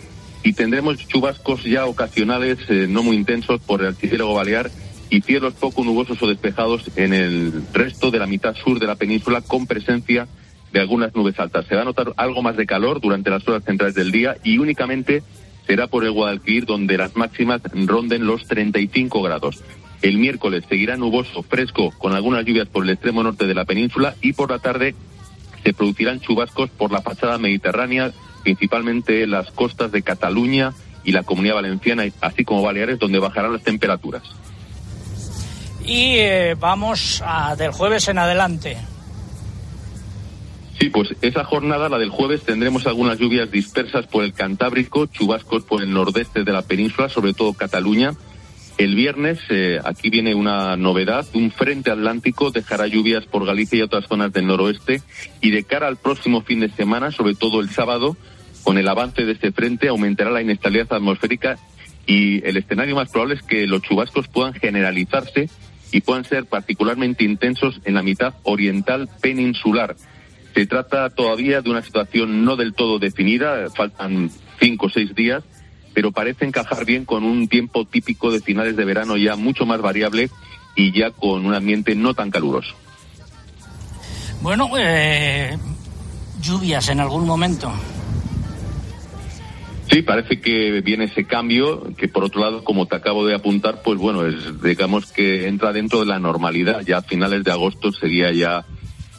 y 0.43 0.53
tendremos 0.53 0.97
chubascos 1.07 1.63
ya 1.63 1.85
ocasionales, 1.85 2.57
eh, 2.69 2.87
no 2.89 3.03
muy 3.03 3.15
intensos, 3.15 3.61
por 3.61 3.81
el 3.81 3.87
archipiélago 3.87 4.33
balear 4.33 4.71
y 5.11 5.21
cielos 5.21 5.53
poco 5.55 5.83
nubosos 5.83 6.23
o 6.23 6.27
despejados 6.27 6.89
en 6.95 7.13
el 7.13 7.63
resto 7.73 8.09
de 8.09 8.17
la 8.17 8.25
mitad 8.25 8.55
sur 8.55 8.79
de 8.79 8.87
la 8.87 8.95
península 8.95 9.41
con 9.41 9.67
presencia 9.67 10.27
de 10.71 10.79
algunas 10.79 11.13
nubes 11.13 11.37
altas. 11.37 11.65
Se 11.67 11.75
va 11.75 11.81
a 11.81 11.85
notar 11.85 12.13
algo 12.15 12.41
más 12.41 12.55
de 12.55 12.65
calor 12.65 13.01
durante 13.01 13.29
las 13.29 13.45
horas 13.45 13.65
centrales 13.65 13.93
del 13.93 14.09
día 14.09 14.37
y 14.43 14.57
únicamente 14.57 15.21
será 15.67 15.87
por 15.87 16.05
el 16.05 16.11
Guadalquivir 16.11 16.65
donde 16.65 16.97
las 16.97 17.17
máximas 17.17 17.61
ronden 17.73 18.25
los 18.25 18.47
35 18.47 19.21
grados. 19.21 19.61
El 20.01 20.17
miércoles 20.17 20.63
seguirá 20.67 20.95
nuboso, 20.95 21.43
fresco, 21.43 21.91
con 21.97 22.13
algunas 22.13 22.45
lluvias 22.45 22.69
por 22.69 22.85
el 22.85 22.91
extremo 22.91 23.21
norte 23.21 23.45
de 23.47 23.53
la 23.53 23.65
península 23.65 24.15
y 24.21 24.31
por 24.31 24.49
la 24.49 24.59
tarde 24.59 24.95
se 25.61 25.73
producirán 25.73 26.21
chubascos 26.21 26.69
por 26.69 26.91
la 26.91 27.01
fachada 27.01 27.37
mediterránea, 27.37 28.13
principalmente 28.43 29.27
las 29.27 29.51
costas 29.51 29.91
de 29.91 30.03
Cataluña 30.03 30.71
y 31.03 31.11
la 31.11 31.23
Comunidad 31.23 31.55
Valenciana, 31.55 32.05
así 32.21 32.45
como 32.45 32.63
Baleares, 32.63 32.97
donde 32.97 33.19
bajarán 33.19 33.51
las 33.51 33.63
temperaturas. 33.63 34.23
Y 35.91 36.19
eh, 36.19 36.55
vamos 36.57 37.21
a, 37.21 37.57
del 37.57 37.71
jueves 37.71 38.07
en 38.07 38.17
adelante. 38.17 38.77
Sí, 40.79 40.89
pues 40.89 41.09
esa 41.21 41.43
jornada, 41.43 41.89
la 41.89 41.97
del 41.97 42.09
jueves, 42.09 42.43
tendremos 42.43 42.87
algunas 42.87 43.19
lluvias 43.19 43.51
dispersas 43.51 44.07
por 44.07 44.23
el 44.23 44.31
Cantábrico, 44.31 45.07
chubascos 45.07 45.65
por 45.65 45.83
el 45.83 45.91
nordeste 45.91 46.45
de 46.45 46.53
la 46.53 46.61
península, 46.61 47.09
sobre 47.09 47.33
todo 47.33 47.51
Cataluña. 47.51 48.13
El 48.77 48.95
viernes, 48.95 49.39
eh, 49.49 49.81
aquí 49.83 50.09
viene 50.09 50.33
una 50.33 50.77
novedad, 50.77 51.27
un 51.33 51.51
frente 51.51 51.91
atlántico 51.91 52.51
dejará 52.51 52.87
lluvias 52.87 53.25
por 53.25 53.45
Galicia 53.45 53.79
y 53.79 53.81
otras 53.81 54.07
zonas 54.07 54.31
del 54.31 54.47
noroeste. 54.47 55.01
Y 55.41 55.51
de 55.51 55.65
cara 55.65 55.87
al 55.89 55.97
próximo 55.97 56.41
fin 56.41 56.61
de 56.61 56.69
semana, 56.69 57.11
sobre 57.11 57.35
todo 57.35 57.59
el 57.59 57.69
sábado, 57.69 58.15
con 58.63 58.77
el 58.77 58.87
avance 58.87 59.25
de 59.25 59.33
este 59.33 59.51
frente, 59.51 59.89
aumentará 59.89 60.31
la 60.31 60.41
inestabilidad 60.41 60.93
atmosférica 60.93 61.59
y 62.05 62.45
el 62.47 62.57
escenario 62.57 62.95
más 62.95 63.11
probable 63.11 63.35
es 63.35 63.43
que 63.43 63.67
los 63.67 63.81
chubascos 63.81 64.27
puedan 64.27 64.53
generalizarse 64.53 65.49
y 65.91 66.01
puedan 66.01 66.25
ser 66.25 66.45
particularmente 66.45 67.23
intensos 67.23 67.81
en 67.85 67.95
la 67.95 68.03
mitad 68.03 68.33
oriental 68.43 69.09
peninsular. 69.21 69.95
Se 70.53 70.65
trata 70.65 71.09
todavía 71.09 71.61
de 71.61 71.69
una 71.69 71.81
situación 71.81 72.43
no 72.43 72.55
del 72.55 72.73
todo 72.73 72.99
definida, 72.99 73.69
faltan 73.69 74.29
cinco 74.59 74.87
o 74.87 74.89
seis 74.89 75.15
días, 75.15 75.43
pero 75.93 76.11
parece 76.11 76.45
encajar 76.45 76.85
bien 76.85 77.05
con 77.05 77.23
un 77.23 77.47
tiempo 77.47 77.85
típico 77.85 78.31
de 78.31 78.41
finales 78.41 78.75
de 78.75 78.85
verano 78.85 79.17
ya 79.17 79.35
mucho 79.35 79.65
más 79.65 79.81
variable 79.81 80.29
y 80.75 80.97
ya 80.97 81.11
con 81.11 81.45
un 81.45 81.53
ambiente 81.53 81.95
no 81.95 82.13
tan 82.13 82.31
caluroso. 82.31 82.75
Bueno, 84.41 84.69
eh, 84.77 85.57
lluvias 86.41 86.89
en 86.89 86.99
algún 86.99 87.25
momento. 87.25 87.71
Sí, 89.91 90.03
parece 90.03 90.39
que 90.39 90.79
viene 90.79 91.03
ese 91.03 91.25
cambio, 91.25 91.93
que 91.97 92.07
por 92.07 92.23
otro 92.23 92.39
lado, 92.39 92.63
como 92.63 92.85
te 92.85 92.95
acabo 92.95 93.25
de 93.25 93.35
apuntar, 93.35 93.81
pues 93.83 93.99
bueno, 93.99 94.25
es, 94.25 94.61
digamos 94.61 95.11
que 95.11 95.49
entra 95.49 95.73
dentro 95.73 95.99
de 95.99 96.05
la 96.05 96.17
normalidad. 96.17 96.81
Ya 96.85 96.99
a 96.99 97.01
finales 97.01 97.43
de 97.43 97.51
agosto 97.51 97.91
sería 97.91 98.31
ya 98.31 98.65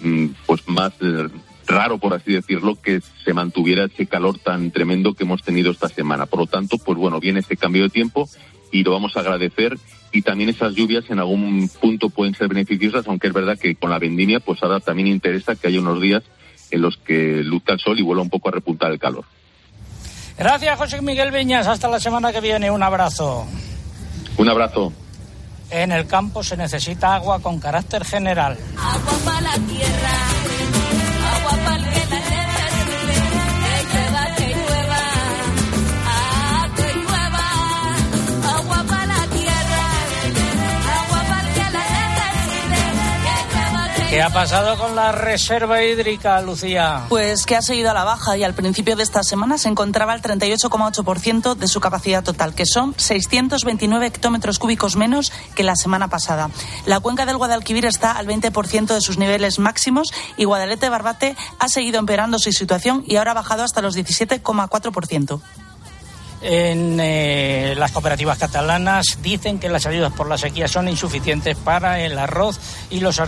mm, 0.01 0.29
pues 0.47 0.67
más 0.69 0.95
eh, 1.03 1.29
raro, 1.67 1.99
por 1.99 2.15
así 2.15 2.33
decirlo, 2.33 2.81
que 2.81 3.03
se 3.23 3.35
mantuviera 3.35 3.85
ese 3.85 4.07
calor 4.07 4.39
tan 4.39 4.71
tremendo 4.71 5.13
que 5.13 5.25
hemos 5.25 5.43
tenido 5.43 5.73
esta 5.73 5.89
semana. 5.89 6.25
Por 6.25 6.41
lo 6.41 6.47
tanto, 6.47 6.79
pues 6.79 6.97
bueno, 6.97 7.21
viene 7.21 7.41
ese 7.41 7.59
cambio 7.59 7.83
de 7.83 7.91
tiempo 7.91 8.27
y 8.71 8.83
lo 8.83 8.93
vamos 8.93 9.15
a 9.19 9.21
agradecer. 9.21 9.77
Y 10.11 10.23
también 10.23 10.49
esas 10.49 10.75
lluvias 10.75 11.05
en 11.11 11.19
algún 11.19 11.69
punto 11.83 12.09
pueden 12.09 12.35
ser 12.35 12.49
beneficiosas, 12.49 13.07
aunque 13.09 13.27
es 13.27 13.35
verdad 13.35 13.59
que 13.59 13.75
con 13.75 13.91
la 13.91 13.99
vendimia, 13.99 14.41
pues 14.41 14.63
ahora 14.63 14.81
también 14.81 15.09
interesa 15.09 15.55
que 15.55 15.67
haya 15.69 15.81
unos 15.81 16.01
días 16.01 16.23
en 16.71 16.81
los 16.81 16.97
que 16.97 17.43
luzca 17.45 17.75
el 17.75 17.79
sol 17.79 17.99
y 17.99 18.03
vuelva 18.03 18.23
un 18.23 18.31
poco 18.31 18.49
a 18.49 18.53
repuntar 18.53 18.91
el 18.91 18.99
calor. 18.99 19.27
Gracias, 20.39 20.79
José 20.79 21.03
Miguel 21.03 21.31
Viñas. 21.31 21.67
Hasta 21.67 21.89
la 21.89 22.01
semana 22.01 22.33
que 22.33 22.41
viene. 22.41 22.71
Un 22.71 22.83
abrazo. 22.83 23.47
Un 24.37 24.49
abrazo. 24.49 24.93
En 25.71 25.91
el 25.93 26.07
campo 26.07 26.43
se 26.43 26.57
necesita 26.57 27.15
agua 27.15 27.41
con 27.41 27.59
carácter 27.59 28.05
general. 28.05 28.59
Agua 28.77 29.19
para 29.25 29.41
la 29.41 29.55
tierra, 29.55 30.13
¿Qué 44.13 44.21
ha 44.21 44.29
pasado 44.29 44.77
con 44.77 44.95
la 44.95 45.11
reserva 45.11 45.83
hídrica, 45.83 46.39
Lucía? 46.43 47.07
Pues 47.09 47.47
que 47.47 47.57
ha 47.57 47.63
seguido 47.63 47.91
a 47.91 47.95
la 47.95 48.05
baja 48.05 48.37
y 48.37 48.45
al 48.45 48.53
principio 48.53 48.95
de 48.95 49.03
esta 49.03 49.23
semana 49.23 49.57
se 49.57 49.71
encontraba 49.71 50.13
al 50.13 50.21
38,8% 50.21 51.55
de 51.55 51.67
su 51.67 51.81
capacidad 51.81 52.23
total, 52.23 52.55
que 52.55 52.67
son 52.67 52.93
629 52.99 54.07
hectómetros 54.07 54.59
cúbicos 54.59 54.97
menos 54.97 55.33
que 55.55 55.63
la 55.63 55.77
semana 55.77 56.09
pasada. 56.09 56.51
La 56.85 57.01
cuenca 57.01 57.25
del 57.25 57.39
Guadalquivir 57.39 57.87
está 57.87 58.13
al 58.13 58.27
20% 58.27 58.93
de 58.93 59.01
sus 59.01 59.17
niveles 59.17 59.59
máximos 59.59 60.13
y 60.37 60.45
Guadalete 60.45 60.91
Barbate 60.91 61.35
ha 61.59 61.69
seguido 61.69 61.99
empeorando 61.99 62.39
su 62.39 62.53
situación 62.53 63.05
y 63.07 63.17
ahora 63.17 63.31
ha 63.31 63.37
bajado 63.37 63.63
hasta 63.63 63.81
los 63.81 63.97
17,4%. 63.97 65.41
En 66.43 66.99
eh, 67.01 67.75
las 67.77 67.93
cooperativas 67.93 68.37
catalanas 68.37 69.19
dicen 69.23 69.61
que 69.61 69.69
las 69.69 69.87
ayudas 69.87 70.13
por 70.13 70.29
la 70.29 70.37
sequía 70.37 70.67
son 70.67 70.89
insuficientes 70.89 71.57
para 71.57 72.01
el 72.01 72.19
arroz 72.19 72.59
y 72.91 72.99
los, 72.99 73.21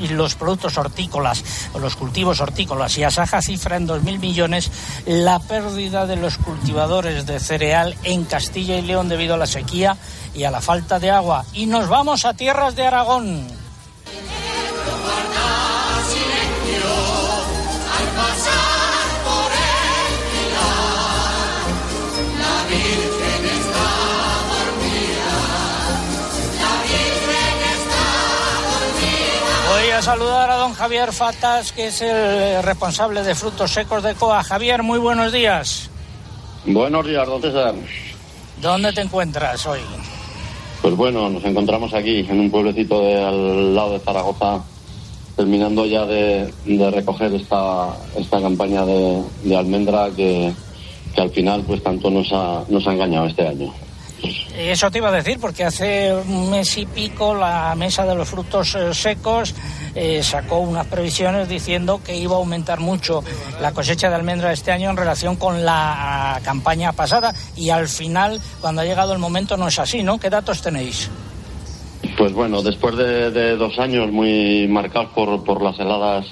y 0.00 0.08
los 0.08 0.34
productos 0.34 0.78
hortícolas, 0.78 1.44
o 1.74 1.78
los 1.78 1.94
cultivos 1.94 2.40
hortícolas. 2.40 2.96
Y 2.96 3.04
Asaja 3.04 3.42
cifra 3.42 3.76
en 3.76 3.86
2.000 3.86 4.18
millones 4.18 4.70
la 5.04 5.40
pérdida 5.40 6.06
de 6.06 6.16
los 6.16 6.38
cultivadores 6.38 7.26
de 7.26 7.38
cereal 7.38 7.94
en 8.02 8.24
Castilla 8.24 8.78
y 8.78 8.82
León 8.82 9.10
debido 9.10 9.34
a 9.34 9.38
la 9.38 9.46
sequía 9.46 9.98
y 10.34 10.44
a 10.44 10.50
la 10.50 10.62
falta 10.62 10.98
de 10.98 11.10
agua. 11.10 11.44
Y 11.52 11.66
nos 11.66 11.88
vamos 11.88 12.24
a 12.24 12.32
tierras 12.32 12.74
de 12.74 12.86
Aragón. 12.86 13.46
Saludar 30.02 30.50
a 30.50 30.56
don 30.56 30.74
Javier 30.74 31.12
Fatas, 31.12 31.70
que 31.70 31.86
es 31.86 32.02
el 32.02 32.60
responsable 32.64 33.22
de 33.22 33.36
frutos 33.36 33.70
secos 33.70 34.02
de 34.02 34.14
COA. 34.14 34.42
Javier, 34.42 34.82
muy 34.82 34.98
buenos 34.98 35.32
días. 35.32 35.90
Buenos 36.66 37.06
días, 37.06 37.24
don 37.24 37.40
César. 37.40 37.74
¿Dónde 38.60 38.92
te 38.92 39.02
encuentras 39.02 39.64
hoy? 39.64 39.78
Pues 40.82 40.96
bueno, 40.96 41.30
nos 41.30 41.44
encontramos 41.44 41.94
aquí, 41.94 42.26
en 42.28 42.40
un 42.40 42.50
pueblecito 42.50 43.00
de, 43.00 43.22
al 43.22 43.74
lado 43.76 43.92
de 43.92 44.00
Zaragoza, 44.00 44.60
terminando 45.36 45.86
ya 45.86 46.04
de, 46.04 46.52
de 46.64 46.90
recoger 46.90 47.32
esta, 47.34 47.96
esta 48.16 48.40
campaña 48.40 48.84
de, 48.84 49.22
de 49.44 49.56
almendra 49.56 50.10
que, 50.16 50.52
que 51.14 51.20
al 51.20 51.30
final 51.30 51.62
pues 51.66 51.82
tanto 51.82 52.10
nos 52.10 52.32
ha, 52.32 52.64
nos 52.68 52.86
ha 52.86 52.92
engañado 52.92 53.26
este 53.26 53.46
año. 53.46 53.72
Eso 54.56 54.90
te 54.90 54.98
iba 54.98 55.08
a 55.08 55.12
decir, 55.12 55.38
porque 55.40 55.64
hace 55.64 56.14
un 56.14 56.50
mes 56.50 56.76
y 56.78 56.86
pico 56.86 57.34
la 57.34 57.74
Mesa 57.74 58.04
de 58.04 58.14
los 58.14 58.28
Frutos 58.28 58.74
eh, 58.74 58.94
Secos 58.94 59.54
eh, 59.94 60.22
sacó 60.22 60.58
unas 60.58 60.86
previsiones 60.86 61.48
diciendo 61.48 62.00
que 62.04 62.16
iba 62.16 62.34
a 62.34 62.38
aumentar 62.38 62.78
mucho 62.78 63.24
la 63.60 63.72
cosecha 63.72 64.08
de 64.08 64.14
almendra 64.14 64.52
este 64.52 64.70
año 64.70 64.90
en 64.90 64.96
relación 64.96 65.36
con 65.36 65.64
la 65.64 66.34
ah, 66.34 66.40
campaña 66.44 66.92
pasada 66.92 67.34
y 67.56 67.70
al 67.70 67.88
final, 67.88 68.40
cuando 68.60 68.82
ha 68.82 68.84
llegado 68.84 69.12
el 69.12 69.18
momento, 69.18 69.56
no 69.56 69.68
es 69.68 69.78
así, 69.78 70.02
¿no? 70.02 70.20
¿Qué 70.20 70.30
datos 70.30 70.62
tenéis? 70.62 71.10
Pues 72.16 72.32
bueno, 72.32 72.62
después 72.62 72.96
de, 72.96 73.30
de 73.30 73.56
dos 73.56 73.78
años 73.78 74.12
muy 74.12 74.68
marcados 74.68 75.10
por, 75.14 75.42
por 75.44 75.62
las 75.62 75.78
heladas 75.78 76.26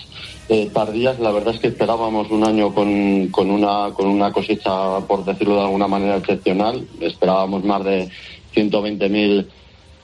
eh, 0.51 0.69
tardías, 0.75 1.21
la 1.21 1.31
verdad 1.31 1.55
es 1.55 1.61
que 1.61 1.69
esperábamos 1.69 2.29
un 2.33 2.43
año 2.43 2.75
con, 2.75 2.89
una, 2.89 3.93
con 3.95 4.09
una 4.09 4.33
cosecha, 4.33 4.99
por 5.07 5.25
decirlo 5.25 5.55
de 5.55 5.61
alguna 5.61 5.87
manera, 5.87 6.17
excepcional. 6.17 6.89
Esperábamos 7.01 7.63
más 7.63 7.85
de 7.85 8.09
120.000 8.57 9.47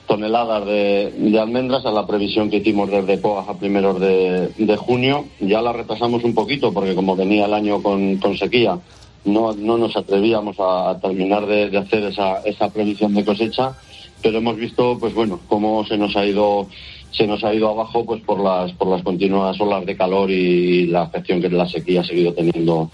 toneladas 0.07 0.65
de, 0.65 1.37
almendras 1.37 1.85
a 1.85 1.91
la 1.91 2.07
previsión 2.07 2.49
que 2.49 2.57
hicimos 2.57 2.89
desde 2.89 3.19
COAS 3.19 3.49
a 3.49 3.59
primeros 3.59 3.99
de, 3.99 4.77
junio. 4.77 5.25
Ya 5.41 5.61
la 5.61 5.73
retrasamos 5.73 6.23
un 6.23 6.33
poquito 6.33 6.71
porque 6.73 6.95
como 6.95 7.17
venía 7.17 7.43
el 7.43 7.53
año 7.53 7.83
con, 7.83 8.17
sequía, 8.37 8.79
no, 9.25 9.51
no 9.51 9.77
nos 9.77 9.97
atrevíamos 9.97 10.57
a, 10.61 10.91
a 10.91 10.99
terminar 11.01 11.45
de, 11.45 11.69
de 11.69 11.77
hacer 11.77 12.05
esa, 12.05 12.39
esa 12.45 12.69
previsión 12.69 13.13
de 13.13 13.25
cosecha, 13.25 13.73
pero 14.21 14.37
hemos 14.37 14.55
visto, 14.55 14.97
pues 14.97 15.13
bueno, 15.13 15.41
cómo 15.49 15.85
se 15.85 15.97
nos 15.97 16.15
ha 16.15 16.25
ido 16.25 16.67
se 17.17 17.25
nos 17.27 17.43
ha 17.43 17.53
ido 17.53 17.69
abajo 17.69 18.05
pues 18.05 18.21
por 18.21 18.39
las 18.39 18.71
por 18.73 18.87
las 18.89 19.01
continuas 19.01 19.59
olas 19.59 19.85
de 19.85 19.97
calor 19.97 20.29
y 20.29 20.85
la 20.87 21.01
afección 21.03 21.41
que 21.41 21.49
la 21.49 21.67
sequía 21.67 22.01
ha 22.01 22.03
seguido 22.03 22.33
teniendo 22.33 22.91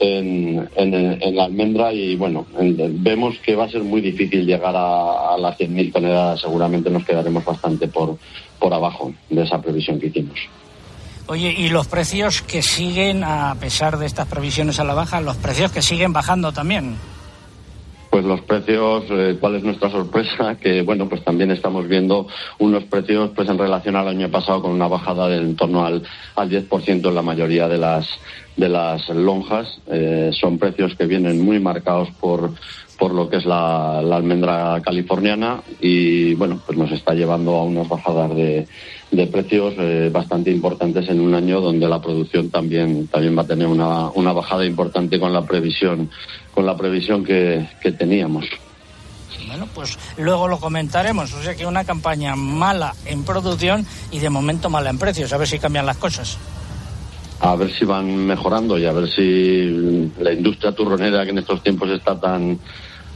en, 0.00 0.68
en, 0.76 1.36
la 1.36 1.44
almendra 1.44 1.92
y 1.92 2.16
bueno, 2.16 2.46
en- 2.58 3.02
vemos 3.02 3.38
que 3.38 3.54
va 3.54 3.64
a 3.64 3.70
ser 3.70 3.82
muy 3.82 4.00
difícil 4.00 4.44
llegar 4.44 4.74
a, 4.76 5.34
a 5.34 5.38
las 5.38 5.56
100.000 5.58 5.92
toneladas, 5.92 6.40
seguramente 6.40 6.90
nos 6.90 7.04
quedaremos 7.04 7.44
bastante 7.44 7.88
por, 7.88 8.18
por 8.58 8.74
abajo 8.74 9.14
de 9.30 9.42
esa 9.42 9.62
previsión 9.62 9.98
que 10.00 10.08
hicimos. 10.08 10.38
Oye, 11.26 11.54
y 11.56 11.68
los 11.68 11.86
precios 11.86 12.42
que 12.42 12.60
siguen, 12.60 13.24
a 13.24 13.54
pesar 13.58 13.96
de 13.96 14.04
estas 14.06 14.26
previsiones 14.28 14.78
a 14.78 14.84
la 14.84 14.92
baja, 14.94 15.20
los 15.22 15.36
precios 15.36 15.72
que 15.72 15.80
siguen 15.80 16.12
bajando 16.12 16.52
también. 16.52 16.96
Pues 18.14 18.24
los 18.24 18.42
precios, 18.42 19.06
eh, 19.10 19.36
¿cuál 19.40 19.56
es 19.56 19.64
nuestra 19.64 19.90
sorpresa? 19.90 20.56
Que 20.60 20.82
bueno, 20.82 21.08
pues 21.08 21.24
también 21.24 21.50
estamos 21.50 21.88
viendo 21.88 22.28
unos 22.60 22.84
precios 22.84 23.32
pues 23.34 23.48
en 23.48 23.58
relación 23.58 23.96
al 23.96 24.06
año 24.06 24.30
pasado 24.30 24.62
con 24.62 24.70
una 24.70 24.86
bajada 24.86 25.26
de 25.26 25.38
en 25.38 25.56
torno 25.56 25.84
al, 25.84 26.04
al 26.36 26.48
10% 26.48 27.08
en 27.08 27.14
la 27.16 27.22
mayoría 27.22 27.66
de 27.66 27.76
las 27.76 28.08
de 28.56 28.68
las 28.68 29.08
lonjas. 29.08 29.80
Eh, 29.88 30.30
son 30.32 30.58
precios 30.58 30.94
que 30.94 31.06
vienen 31.06 31.44
muy 31.44 31.58
marcados 31.58 32.08
por 32.20 32.52
por 32.98 33.12
lo 33.12 33.28
que 33.28 33.36
es 33.36 33.46
la, 33.46 33.98
almendra 33.98 34.80
californiana 34.82 35.62
y 35.80 36.34
bueno, 36.34 36.60
pues 36.64 36.78
nos 36.78 36.92
está 36.92 37.14
llevando 37.14 37.54
a 37.56 37.64
unas 37.64 37.88
bajadas 37.88 38.34
de, 38.34 38.66
de 39.10 39.26
precios 39.26 39.74
eh, 39.78 40.10
bastante 40.12 40.50
importantes 40.50 41.08
en 41.08 41.20
un 41.20 41.34
año 41.34 41.60
donde 41.60 41.88
la 41.88 42.00
producción 42.00 42.50
también 42.50 43.08
también 43.08 43.36
va 43.36 43.42
a 43.42 43.46
tener 43.46 43.66
una, 43.66 44.10
una 44.10 44.32
bajada 44.32 44.64
importante 44.64 45.18
con 45.18 45.32
la 45.32 45.42
previsión 45.42 46.10
con 46.52 46.66
la 46.66 46.76
previsión 46.76 47.24
que, 47.24 47.68
que 47.82 47.92
teníamos. 47.92 48.46
Bueno, 49.46 49.68
pues 49.74 49.98
luego 50.16 50.48
lo 50.48 50.58
comentaremos. 50.58 51.32
O 51.34 51.42
sea 51.42 51.54
que 51.54 51.66
una 51.66 51.84
campaña 51.84 52.36
mala 52.36 52.94
en 53.04 53.24
producción 53.24 53.86
y 54.10 54.18
de 54.18 54.30
momento 54.30 54.70
mala 54.70 54.90
en 54.90 54.98
precios. 54.98 55.32
A 55.32 55.36
ver 55.36 55.48
si 55.48 55.58
cambian 55.58 55.86
las 55.86 55.96
cosas. 55.96 56.38
A 57.44 57.56
ver 57.56 57.70
si 57.70 57.84
van 57.84 58.26
mejorando 58.26 58.78
y 58.78 58.86
a 58.86 58.92
ver 58.92 59.06
si 59.06 60.10
la 60.18 60.32
industria 60.32 60.72
turronera 60.72 61.24
que 61.24 61.30
en 61.30 61.38
estos 61.38 61.62
tiempos 61.62 61.90
está 61.90 62.18
tan 62.18 62.58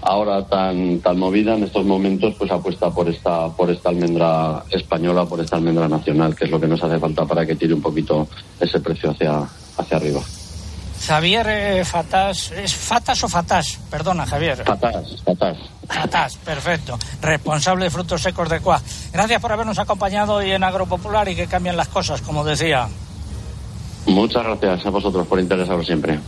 ahora 0.02 0.44
tan 0.44 1.00
tan 1.00 1.18
movida 1.18 1.54
en 1.54 1.64
estos 1.64 1.84
momentos 1.84 2.34
pues 2.38 2.50
apuesta 2.50 2.90
por 2.90 3.08
esta 3.08 3.48
por 3.48 3.70
esta 3.70 3.88
almendra 3.88 4.62
española 4.70 5.24
por 5.24 5.40
esta 5.40 5.56
almendra 5.56 5.88
nacional 5.88 6.36
que 6.36 6.44
es 6.44 6.50
lo 6.50 6.60
que 6.60 6.68
nos 6.68 6.82
hace 6.84 6.98
falta 6.98 7.24
para 7.24 7.44
que 7.46 7.56
tire 7.56 7.72
un 7.72 7.80
poquito 7.80 8.28
ese 8.60 8.78
precio 8.80 9.10
hacia 9.10 9.40
hacia 9.78 9.96
arriba 9.96 10.20
Javier 11.06 11.46
eh, 11.48 11.84
Fatas, 11.84 12.50
¿es 12.52 12.74
Fatas 12.74 13.22
o 13.24 13.28
Fatas? 13.28 13.78
Perdona, 13.88 14.26
Javier. 14.26 14.64
Fatas, 14.64 15.22
fatas. 15.24 15.56
Fatas, 15.86 16.36
perfecto. 16.38 16.98
Responsable 17.22 17.84
de 17.84 17.90
frutos 17.90 18.20
secos 18.20 18.48
de 18.48 18.60
Cuá. 18.60 18.82
Gracias 19.12 19.40
por 19.40 19.52
habernos 19.52 19.78
acompañado 19.78 20.34
hoy 20.34 20.50
en 20.50 20.64
Agropopular 20.64 21.28
y 21.28 21.36
que 21.36 21.46
cambien 21.46 21.76
las 21.76 21.88
cosas, 21.88 22.20
como 22.20 22.44
decía. 22.44 22.88
Muchas 24.08 24.42
gracias 24.44 24.86
a 24.86 24.90
vosotros 24.90 25.26
por 25.26 25.38
interesaros 25.38 25.86
siempre 25.86 26.18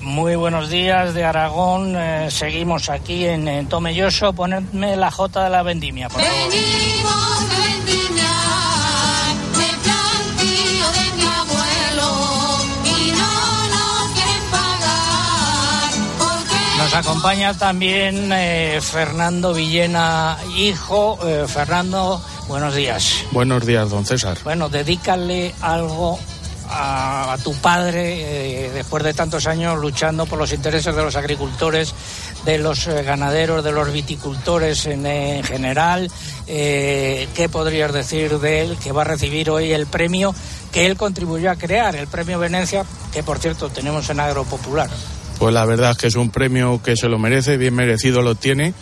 Muy 0.00 0.36
buenos 0.36 0.68
días 0.70 1.14
de 1.14 1.24
Aragón. 1.24 1.94
Eh, 1.96 2.28
seguimos 2.30 2.88
aquí 2.90 3.26
en, 3.26 3.48
en 3.48 3.66
Tomelloso. 3.68 4.32
Ponedme 4.32 4.94
la 4.96 5.10
J 5.10 5.42
de 5.44 5.50
la 5.50 5.62
vendimia, 5.64 6.08
por 6.08 6.20
favor. 6.20 6.36
Venimos 6.48 7.48
de 7.50 7.56
vendimiar, 7.66 9.34
de 9.58 9.68
plantío 9.82 10.86
de 10.98 11.06
mi 11.16 11.24
abuelo, 11.24 12.08
y 12.84 13.10
no 13.10 13.34
nos 13.74 14.12
quieren 14.14 14.42
pagar, 14.52 15.90
porque 16.18 16.78
Nos 16.78 16.94
acompaña 16.94 17.58
también 17.58 18.30
eh, 18.32 18.78
Fernando 18.80 19.52
Villena, 19.54 20.36
hijo. 20.56 21.18
Eh, 21.26 21.46
Fernando, 21.48 22.22
buenos 22.46 22.74
días. 22.76 23.24
Buenos 23.32 23.66
días, 23.66 23.90
don 23.90 24.04
César. 24.06 24.38
Bueno, 24.44 24.68
dedícale 24.68 25.52
algo 25.60 26.20
a, 26.68 27.36
tu 27.42 27.54
padre, 27.54 28.66
eh, 28.66 28.70
después 28.72 29.02
de 29.04 29.14
tantos 29.14 29.46
años 29.46 29.78
luchando 29.78 30.26
por 30.26 30.38
los 30.38 30.52
intereses 30.52 30.94
de 30.94 31.02
los 31.02 31.16
agricultores, 31.16 31.94
de 32.44 32.58
los 32.58 32.86
eh, 32.86 33.02
ganaderos, 33.02 33.64
de 33.64 33.72
los 33.72 33.92
viticultores 33.92 34.86
en, 34.86 35.06
en 35.06 35.42
general. 35.44 36.10
Eh, 36.46 37.28
¿Qué 37.34 37.48
podrías 37.48 37.92
decir 37.92 38.38
de 38.38 38.62
él 38.62 38.76
que 38.82 38.92
va 38.92 39.02
a 39.02 39.04
recibir 39.04 39.50
hoy 39.50 39.72
el 39.72 39.86
premio 39.86 40.34
que 40.72 40.86
él 40.86 40.96
contribuyó 40.96 41.50
a 41.50 41.56
crear, 41.56 41.96
el 41.96 42.06
premio 42.06 42.38
Venecia, 42.38 42.84
que 43.12 43.22
por 43.22 43.38
cierto 43.38 43.68
tenemos 43.68 44.08
en 44.10 44.20
Agropopular? 44.20 44.90
Pues 45.38 45.52
la 45.52 45.64
verdad 45.64 45.90
es 45.92 45.98
que 45.98 46.06
es 46.06 46.14
un 46.14 46.30
premio 46.30 46.82
que 46.82 46.96
se 46.96 47.08
lo 47.08 47.18
merece, 47.18 47.56
bien 47.56 47.74
merecido 47.74 48.22
lo 48.22 48.34
tiene. 48.34 48.74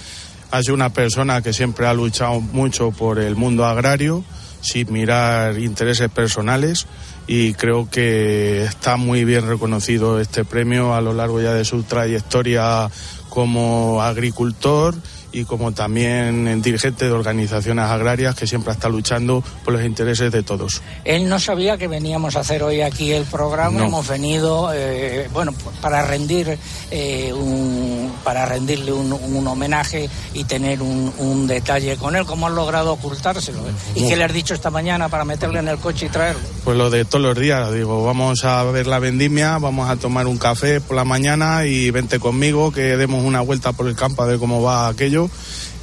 Ha 0.51 0.62
sido 0.62 0.75
una 0.75 0.90
persona 0.90 1.42
que 1.42 1.53
siempre 1.53 1.87
ha 1.87 1.94
luchado 1.94 2.40
mucho 2.40 2.92
por 2.92 3.18
el 3.18 3.35
mundo 3.35 3.64
agrario, 3.64 4.25
sin 4.61 4.92
mirar 4.92 5.59
intereses 5.59 6.09
personales, 6.11 6.87
y 7.27 7.55
creo 7.55 7.89
que 7.91 8.65
está 8.65 8.97
muy 8.97 9.25
bien 9.25 9.47
reconocido 9.49 10.21
este 10.21 10.45
premio 10.45 10.95
a 10.95 11.01
lo 11.01 11.13
largo 11.13 11.41
ya 11.41 11.53
de 11.53 11.65
su 11.65 11.83
trayectoria 11.83 12.91
como 13.29 14.03
agricultor 14.03 14.95
y 15.35 15.44
como 15.44 15.73
también 15.73 16.47
en 16.47 16.62
dirigente 16.62 17.07
de 17.07 17.11
organizaciones 17.11 17.85
agrarias 17.87 18.37
que 18.37 18.47
siempre 18.47 18.73
está 18.73 18.88
luchando 18.88 19.42
por 19.64 19.75
los 19.75 19.85
intereses 19.85 20.31
de 20.31 20.42
todos. 20.44 20.81
Él 21.05 21.29
no 21.29 21.40
sabía 21.40 21.77
que 21.77 21.88
veníamos 21.88 22.37
a 22.37 22.40
hacer 22.40 22.62
hoy 22.62 22.81
aquí 22.81 23.12
el 23.12 23.25
programa. 23.25 23.81
No. 23.81 23.87
Hemos 23.87 24.07
venido, 24.07 24.70
eh, 24.73 25.29
bueno, 25.33 25.53
para 25.81 26.03
rendir, 26.03 26.57
eh, 26.90 27.33
un, 27.33 28.12
para 28.23 28.47
rendirle 28.47 28.92
un, 28.92 29.12
un 29.12 29.47
homenaje 29.49 30.09
y 30.33 30.44
tener 30.44 30.81
un, 30.81 31.12
un 31.18 31.47
detalle 31.49 31.97
con 31.97 32.14
él. 32.14 32.25
¿Cómo 32.25 32.47
has 32.47 32.53
logrado 32.53 32.92
ocultárselo? 32.92 33.59
¿Y 33.97 34.07
qué 34.09 34.16
le 34.16 34.25
has 34.25 34.33
dicho 34.33 34.55
esta 34.55 34.70
mañana 34.70 35.09
para 35.09 35.25
meterle 35.25 35.59
en 35.59 35.68
el 35.68 35.79
coche 35.79 36.07
y 36.07 36.09
traerlo? 36.11 36.42
Pues 36.62 36.77
lo 36.77 36.90
de 36.90 37.05
todos 37.05 37.23
los 37.23 37.38
días, 37.38 37.73
digo, 37.73 38.05
vamos 38.05 38.44
a 38.44 38.62
ver 38.64 38.87
la 38.87 39.01
vendimia, 39.01 39.59
vamos 39.59 39.90
a 39.90 39.97
tomar 39.97 40.29
un 40.29 40.38
café 40.38 40.81
por 40.81 40.97
la 40.97 41.05
mañana 41.05 41.66
y 41.66 41.90
vente 41.90 42.20
conmigo 42.20 42.73
que 42.73 42.97
demos 42.97 43.25
una 43.25 43.40
vuelta 43.40 43.73
por 43.73 43.88
el 43.88 43.97
campo 43.97 44.23
a 44.23 44.27
ver 44.27 44.38
cómo 44.38 44.62
va 44.62 44.87
aquello. 44.87 45.24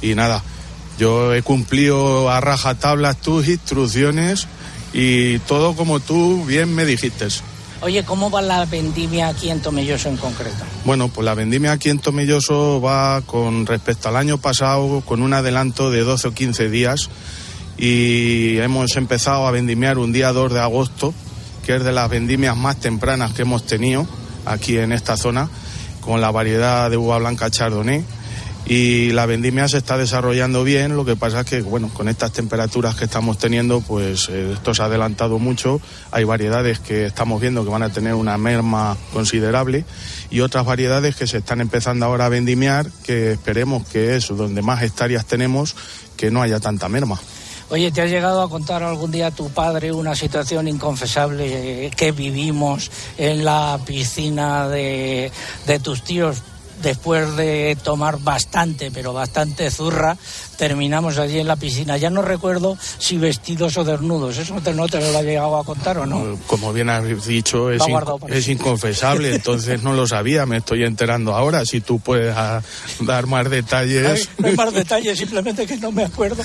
Y 0.00 0.14
nada, 0.14 0.42
yo 0.98 1.34
he 1.34 1.42
cumplido 1.42 2.30
a 2.30 2.40
rajatablas 2.40 3.16
tus 3.20 3.48
instrucciones 3.48 4.46
y 4.92 5.38
todo 5.40 5.74
como 5.74 6.00
tú 6.00 6.44
bien 6.44 6.74
me 6.74 6.84
dijiste. 6.84 7.28
Oye, 7.80 8.04
¿cómo 8.04 8.30
va 8.30 8.40
la 8.42 8.64
vendimia 8.64 9.28
aquí 9.28 9.50
en 9.50 9.60
Tomelloso 9.60 10.08
en 10.08 10.16
concreto? 10.16 10.64
Bueno, 10.84 11.08
pues 11.08 11.24
la 11.24 11.34
vendimia 11.34 11.72
aquí 11.72 11.88
en 11.88 11.98
Tomelloso 11.98 12.80
va 12.80 13.22
con 13.22 13.66
respecto 13.66 14.08
al 14.08 14.16
año 14.16 14.38
pasado 14.38 15.00
con 15.00 15.20
un 15.20 15.32
adelanto 15.32 15.90
de 15.90 16.02
12 16.02 16.28
o 16.28 16.32
15 16.32 16.70
días 16.70 17.10
y 17.76 18.58
hemos 18.58 18.94
empezado 18.96 19.46
a 19.48 19.50
vendimiar 19.50 19.98
un 19.98 20.12
día 20.12 20.32
2 20.32 20.52
de 20.52 20.60
agosto, 20.60 21.12
que 21.66 21.74
es 21.74 21.82
de 21.82 21.90
las 21.90 22.08
vendimias 22.08 22.56
más 22.56 22.76
tempranas 22.78 23.32
que 23.32 23.42
hemos 23.42 23.66
tenido 23.66 24.06
aquí 24.46 24.78
en 24.78 24.92
esta 24.92 25.16
zona, 25.16 25.48
con 26.00 26.20
la 26.20 26.30
variedad 26.30 26.88
de 26.88 26.96
uva 26.96 27.18
blanca 27.18 27.50
chardonnay 27.50 28.04
y 28.64 29.10
la 29.10 29.26
vendimia 29.26 29.68
se 29.68 29.78
está 29.78 29.98
desarrollando 29.98 30.64
bien. 30.64 30.96
Lo 30.96 31.04
que 31.04 31.16
pasa 31.16 31.40
es 31.40 31.46
que, 31.46 31.62
bueno, 31.62 31.90
con 31.92 32.08
estas 32.08 32.32
temperaturas 32.32 32.94
que 32.94 33.04
estamos 33.04 33.38
teniendo, 33.38 33.80
pues 33.80 34.28
eh, 34.28 34.52
esto 34.52 34.74
se 34.74 34.82
ha 34.82 34.86
adelantado 34.86 35.38
mucho. 35.38 35.80
Hay 36.10 36.24
variedades 36.24 36.78
que 36.78 37.06
estamos 37.06 37.40
viendo 37.40 37.64
que 37.64 37.70
van 37.70 37.82
a 37.82 37.92
tener 37.92 38.14
una 38.14 38.38
merma 38.38 38.96
considerable 39.12 39.84
y 40.30 40.40
otras 40.40 40.64
variedades 40.64 41.16
que 41.16 41.26
se 41.26 41.38
están 41.38 41.60
empezando 41.60 42.06
ahora 42.06 42.26
a 42.26 42.28
vendimiar, 42.28 42.88
que 43.04 43.32
esperemos 43.32 43.86
que 43.86 44.16
es 44.16 44.28
donde 44.28 44.62
más 44.62 44.82
hectáreas 44.82 45.26
tenemos, 45.26 45.74
que 46.16 46.30
no 46.30 46.40
haya 46.40 46.60
tanta 46.60 46.88
merma. 46.88 47.20
Oye, 47.68 47.90
¿te 47.90 48.02
ha 48.02 48.06
llegado 48.06 48.42
a 48.42 48.50
contar 48.50 48.82
algún 48.82 49.10
día 49.10 49.30
tu 49.30 49.48
padre 49.48 49.92
una 49.92 50.14
situación 50.14 50.68
inconfesable 50.68 51.86
eh, 51.86 51.90
que 51.90 52.12
vivimos 52.12 52.90
en 53.16 53.46
la 53.46 53.80
piscina 53.86 54.68
de, 54.68 55.32
de 55.66 55.78
tus 55.80 56.04
tíos? 56.04 56.42
Después 56.82 57.36
de 57.36 57.76
tomar 57.82 58.18
bastante, 58.18 58.90
pero 58.90 59.12
bastante 59.12 59.70
zurra, 59.70 60.16
terminamos 60.62 61.18
allí 61.18 61.40
en 61.40 61.48
la 61.48 61.56
piscina. 61.56 61.96
Ya 61.96 62.08
no 62.08 62.22
recuerdo 62.22 62.78
si 62.98 63.18
vestidos 63.18 63.76
o 63.78 63.82
desnudos. 63.82 64.38
¿Eso 64.38 64.54
no 64.54 64.60
te, 64.62 64.72
no 64.72 64.86
te 64.86 65.00
lo 65.00 65.18
ha 65.18 65.22
llegado 65.22 65.56
a 65.56 65.64
contar 65.64 65.98
o 65.98 66.06
no? 66.06 66.38
Como 66.46 66.72
bien 66.72 66.88
has 66.88 67.02
dicho, 67.26 67.68
es, 67.72 67.82
in- 67.88 67.96
es 68.28 68.46
inconfesable, 68.46 69.34
entonces 69.34 69.82
no 69.82 69.92
lo 69.92 70.06
sabía, 70.06 70.46
me 70.46 70.58
estoy 70.58 70.84
enterando 70.84 71.34
ahora. 71.34 71.64
Si 71.66 71.80
tú 71.80 71.98
puedes 71.98 72.32
ah, 72.36 72.62
dar 73.00 73.26
más 73.26 73.50
detalles. 73.50 74.06
Ay, 74.06 74.34
no 74.38 74.46
hay 74.50 74.54
más 74.54 74.72
detalles, 74.72 75.18
simplemente 75.18 75.66
que 75.66 75.76
no 75.78 75.90
me 75.90 76.04
acuerdo. 76.04 76.44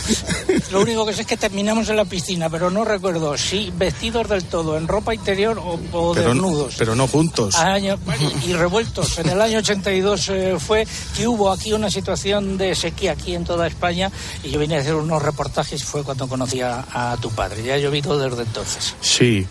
Lo 0.71 0.81
único 0.81 1.05
que 1.05 1.13
sé 1.13 1.21
es 1.21 1.27
que 1.27 1.37
terminamos 1.37 1.87
en 1.89 1.97
la 1.97 2.05
piscina, 2.05 2.49
pero 2.49 2.71
no 2.71 2.83
recuerdo 2.85 3.37
si 3.37 3.71
vestidos 3.77 4.27
del 4.29 4.45
todo, 4.45 4.77
en 4.79 4.87
ropa 4.87 5.13
interior 5.13 5.59
o, 5.59 5.79
o 5.91 6.13
pero, 6.15 6.29
desnudos. 6.29 6.73
pero 6.75 6.95
no 6.95 7.07
juntos. 7.07 7.53
Año- 7.53 7.99
y 8.47 8.53
revueltos. 8.53 9.19
En 9.19 9.29
el 9.29 9.39
año 9.39 9.59
82 9.59 10.29
eh, 10.29 10.55
fue 10.57 10.87
que 11.15 11.27
hubo 11.27 11.51
aquí 11.51 11.71
una 11.71 11.91
situación 11.91 12.57
de 12.57 12.73
sequía 12.73 13.11
aquí 13.11 13.35
en 13.35 13.43
toda 13.43 13.67
España 13.67 14.06
y 14.43 14.49
yo 14.49 14.59
vine 14.59 14.77
a 14.77 14.79
hacer 14.81 14.95
unos 14.95 15.21
reportajes, 15.21 15.83
fue 15.83 16.03
cuando 16.03 16.27
conocí 16.27 16.61
a, 16.61 16.85
a 16.93 17.17
tu 17.17 17.29
padre. 17.31 17.63
Ya 17.63 17.75
ha 17.75 17.77
llovido 17.77 18.17
desde 18.17 18.43
entonces. 18.43 18.95
Sí, 19.01 19.45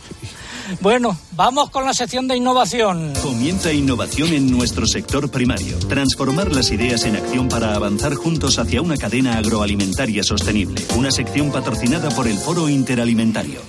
Bueno, 0.80 1.16
vamos 1.32 1.70
con 1.70 1.84
la 1.84 1.94
sección 1.94 2.26
de 2.26 2.36
innovación. 2.36 3.12
Comienza 3.22 3.72
innovación 3.72 4.32
en 4.32 4.50
nuestro 4.50 4.84
sector 4.86 5.30
primario. 5.30 5.78
Transformar 5.88 6.52
las 6.52 6.70
ideas 6.72 7.04
en 7.04 7.14
acción 7.14 7.48
para 7.48 7.74
avanzar 7.76 8.14
juntos 8.16 8.58
hacia 8.58 8.82
una 8.82 8.96
cadena 8.96 9.38
agroalimentaria 9.38 10.24
sostenible. 10.24 10.84
Una 10.96 11.12
sección 11.12 11.52
patrocinada 11.52 12.08
por 12.10 12.26
el 12.26 12.36
Foro 12.36 12.68
Interalimentario. 12.68 13.60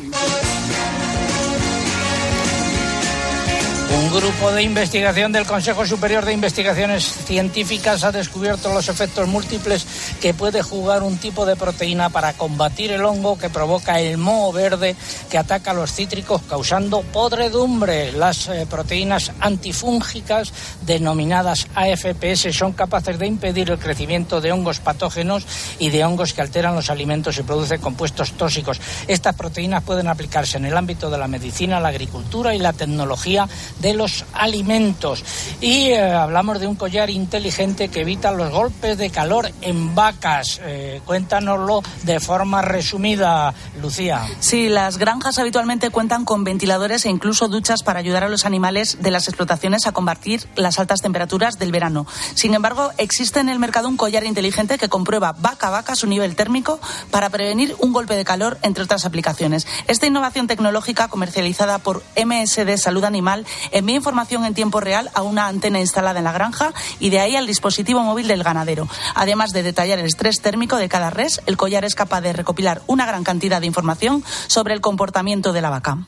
Un 3.89 4.11
grupo 4.11 4.51
de 4.51 4.63
investigación 4.63 5.31
del 5.31 5.45
Consejo 5.45 5.85
Superior 5.85 6.25
de 6.25 6.33
Investigaciones 6.33 7.03
Científicas 7.03 8.03
ha 8.03 8.11
descubierto 8.11 8.73
los 8.73 8.89
efectos 8.89 9.27
múltiples 9.27 9.85
que 10.19 10.33
puede 10.33 10.61
jugar 10.61 11.03
un 11.03 11.17
tipo 11.17 11.45
de 11.45 11.55
proteína 11.55 12.09
para 12.09 12.33
combatir 12.33 12.91
el 12.91 13.05
hongo 13.05 13.37
que 13.37 13.49
provoca 13.49 13.99
el 14.01 14.17
moho 14.17 14.51
verde 14.51 14.95
que 15.29 15.37
ataca 15.37 15.73
los 15.73 15.93
cítricos 15.93 16.41
causando 16.49 17.01
podredumbre. 17.01 18.11
Las 18.11 18.49
eh, 18.49 18.67
proteínas 18.69 19.31
antifúngicas 19.39 20.51
denominadas 20.85 21.67
AFPS 21.73 22.55
son 22.55 22.73
capaces 22.73 23.17
de 23.17 23.27
impedir 23.27 23.71
el 23.71 23.79
crecimiento 23.79 24.41
de 24.41 24.51
hongos 24.51 24.79
patógenos 24.79 25.45
y 25.79 25.89
de 25.91 26.03
hongos 26.03 26.33
que 26.33 26.41
alteran 26.41 26.75
los 26.75 26.89
alimentos 26.89 27.37
y 27.37 27.43
producen 27.43 27.79
compuestos 27.79 28.33
tóxicos. 28.33 28.81
Estas 29.07 29.35
proteínas 29.35 29.83
pueden 29.83 30.07
aplicarse 30.07 30.57
en 30.57 30.65
el 30.65 30.75
ámbito 30.75 31.09
de 31.09 31.17
la 31.17 31.27
medicina, 31.27 31.79
la 31.79 31.89
agricultura 31.89 32.53
y 32.53 32.59
la 32.59 32.73
tecnología 32.73 33.47
de 33.79 33.93
los 33.93 34.25
alimentos. 34.33 35.23
Y 35.61 35.89
eh, 35.89 36.13
hablamos 36.13 36.59
de 36.59 36.67
un 36.67 36.75
collar 36.75 37.09
inteligente 37.09 37.89
que 37.89 38.01
evita 38.01 38.31
los 38.31 38.51
golpes 38.51 38.97
de 38.97 39.09
calor 39.09 39.51
en 39.61 39.95
vacas. 39.95 40.59
Eh, 40.63 41.01
cuéntanoslo 41.05 41.81
de 42.03 42.19
forma 42.19 42.61
resumida, 42.61 43.53
Lucía. 43.81 44.25
Sí, 44.39 44.69
las 44.69 44.97
granjas 44.97 45.39
habitualmente 45.39 45.89
cuentan 45.89 46.25
con 46.25 46.43
ventiladores 46.43 47.05
e 47.05 47.09
incluso 47.09 47.47
duchas 47.47 47.83
para 47.83 47.99
ayudar 47.99 48.23
a 48.23 48.29
los 48.29 48.45
animales 48.45 48.97
de 49.01 49.11
las 49.11 49.27
explotaciones 49.27 49.87
a 49.87 49.91
combatir 49.91 50.47
las 50.55 50.79
altas 50.79 51.01
temperaturas 51.01 51.59
del 51.59 51.71
verano. 51.71 52.05
Sin 52.33 52.53
embargo, 52.53 52.91
existe 52.97 53.39
en 53.39 53.49
el 53.49 53.59
mercado 53.59 53.87
un 53.87 53.97
collar 53.97 54.23
inteligente 54.23 54.77
que 54.77 54.89
comprueba 54.89 55.33
vaca 55.33 55.67
a 55.67 55.71
vaca 55.71 55.95
su 55.95 56.07
nivel 56.07 56.35
térmico 56.35 56.79
para 57.11 57.29
prevenir 57.29 57.75
un 57.79 57.93
golpe 57.93 58.15
de 58.15 58.25
calor, 58.25 58.57
entre 58.61 58.83
otras 58.83 59.05
aplicaciones. 59.05 59.67
Esta 59.87 60.07
innovación 60.07 60.47
tecnológica 60.47 61.07
comercializada 61.07 61.79
por 61.79 62.03
MSD 62.15 62.77
Salud 62.77 63.03
Animal 63.03 63.45
envía 63.71 63.95
información 63.95 64.45
en 64.45 64.53
tiempo 64.53 64.79
real 64.79 65.09
a 65.13 65.21
una 65.21 65.47
antena 65.47 65.79
instalada 65.79 66.19
en 66.19 66.25
la 66.25 66.31
granja 66.31 66.73
y 66.99 67.09
de 67.09 67.19
ahí 67.19 67.35
al 67.35 67.47
dispositivo 67.47 68.01
móvil 68.01 68.27
del 68.27 68.43
ganadero. 68.43 68.87
Además 69.15 69.51
de 69.51 69.63
detallar 69.63 69.99
el 69.99 70.05
estrés 70.05 70.41
térmico 70.41 70.77
de 70.77 70.89
cada 70.89 71.09
res, 71.09 71.41
el 71.45 71.57
collar 71.57 71.85
es 71.85 71.95
capaz 71.95 72.21
de 72.21 72.33
recopilar 72.33 72.81
una 72.87 73.05
gran 73.05 73.23
cantidad 73.23 73.61
de 73.61 73.67
información 73.67 74.23
sobre 74.47 74.73
el 74.73 74.81
comportamiento 74.81 75.53
de 75.53 75.61
la 75.61 75.69
vaca. 75.69 76.07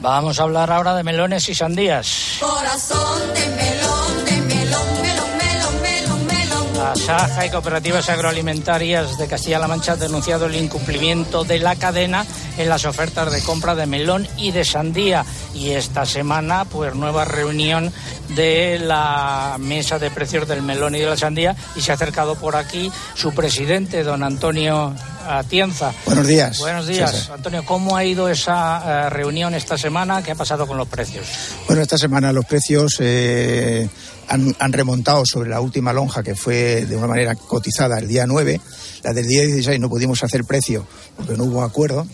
Vamos 0.00 0.40
a 0.40 0.44
hablar 0.44 0.72
ahora 0.72 0.94
de 0.94 1.02
melones 1.02 1.46
y 1.50 1.54
sandías. 1.54 2.38
Corazón 2.40 3.20
de 3.34 3.48
melón, 3.48 4.24
de 4.24 4.40
melón, 4.40 5.02
melón, 5.02 5.36
melón, 5.36 5.82
melón, 5.82 6.26
melón. 6.26 6.66
La 6.74 6.96
Saja 6.96 7.44
y 7.44 7.50
Cooperativas 7.50 8.08
Agroalimentarias 8.08 9.18
de 9.18 9.28
Castilla-La 9.28 9.68
Mancha 9.68 9.92
han 9.92 9.98
denunciado 9.98 10.46
el 10.46 10.54
incumplimiento 10.54 11.44
de 11.44 11.58
la 11.58 11.76
cadena 11.76 12.24
en 12.56 12.70
las 12.70 12.86
ofertas 12.86 13.30
de 13.30 13.42
compra 13.42 13.74
de 13.74 13.84
melón 13.84 14.26
y 14.38 14.52
de 14.52 14.64
sandía. 14.64 15.26
Y 15.54 15.72
esta 15.72 16.06
semana, 16.06 16.64
pues 16.64 16.94
nueva 16.94 17.26
reunión 17.26 17.92
de 18.30 18.78
la 18.78 19.56
mesa 19.60 19.98
de 19.98 20.10
precios 20.10 20.48
del 20.48 20.62
melón 20.62 20.94
y 20.94 21.00
de 21.00 21.06
la 21.06 21.16
sandía. 21.18 21.54
Y 21.76 21.82
se 21.82 21.90
ha 21.92 21.96
acercado 21.96 22.36
por 22.36 22.56
aquí 22.56 22.90
su 23.14 23.34
presidente, 23.34 24.02
don 24.02 24.22
Antonio 24.22 24.94
Atienza. 25.26 25.92
Buenos 26.06 26.26
días. 26.26 26.58
Buenos 26.58 26.86
días. 26.86 27.30
Antonio. 27.30 27.64
¿Cómo 27.64 27.96
ha 27.96 28.04
ido 28.04 28.28
esa 28.28 29.06
eh, 29.06 29.10
reunión 29.10 29.54
esta 29.54 29.76
semana? 29.78 30.22
¿Qué 30.22 30.30
ha 30.32 30.34
pasado 30.34 30.66
con 30.66 30.76
los 30.76 30.88
precios? 30.88 31.26
Bueno, 31.66 31.82
esta 31.82 31.98
semana 31.98 32.32
los 32.32 32.44
precios 32.44 32.96
eh, 33.00 33.88
han, 34.28 34.54
han 34.58 34.72
remontado 34.72 35.22
sobre 35.26 35.50
la 35.50 35.60
última 35.60 35.92
lonja 35.92 36.22
que 36.22 36.34
fue 36.34 36.86
de 36.86 36.96
una 36.96 37.06
manera 37.06 37.34
cotizada 37.34 37.98
el 37.98 38.08
día 38.08 38.26
9. 38.26 38.60
La 39.02 39.12
del 39.12 39.26
día 39.26 39.42
16 39.42 39.78
no 39.80 39.88
pudimos 39.88 40.22
hacer 40.24 40.44
precio 40.44 40.86
porque 41.16 41.36
no 41.36 41.44
hubo 41.44 41.62
acuerdo 41.62 42.06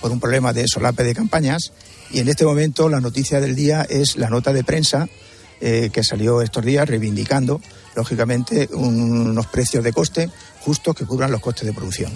por 0.00 0.10
un 0.10 0.20
problema 0.20 0.52
de 0.52 0.66
solape 0.68 1.04
de 1.04 1.14
campañas. 1.14 1.72
Y 2.10 2.20
en 2.20 2.28
este 2.28 2.44
momento 2.44 2.88
la 2.88 3.00
noticia 3.00 3.40
del 3.40 3.54
día 3.56 3.86
es 3.88 4.16
la 4.16 4.28
nota 4.30 4.52
de 4.52 4.62
prensa 4.64 5.08
eh, 5.60 5.88
que 5.92 6.04
salió 6.04 6.42
estos 6.42 6.64
días 6.64 6.86
reivindicando, 6.88 7.60
lógicamente, 7.94 8.68
un- 8.74 9.30
unos 9.30 9.46
precios 9.46 9.82
de 9.82 9.92
coste 9.92 10.30
justos 10.66 10.96
que 10.96 11.04
cubran 11.04 11.30
los 11.30 11.40
costes 11.40 11.64
de 11.64 11.72
producción. 11.72 12.12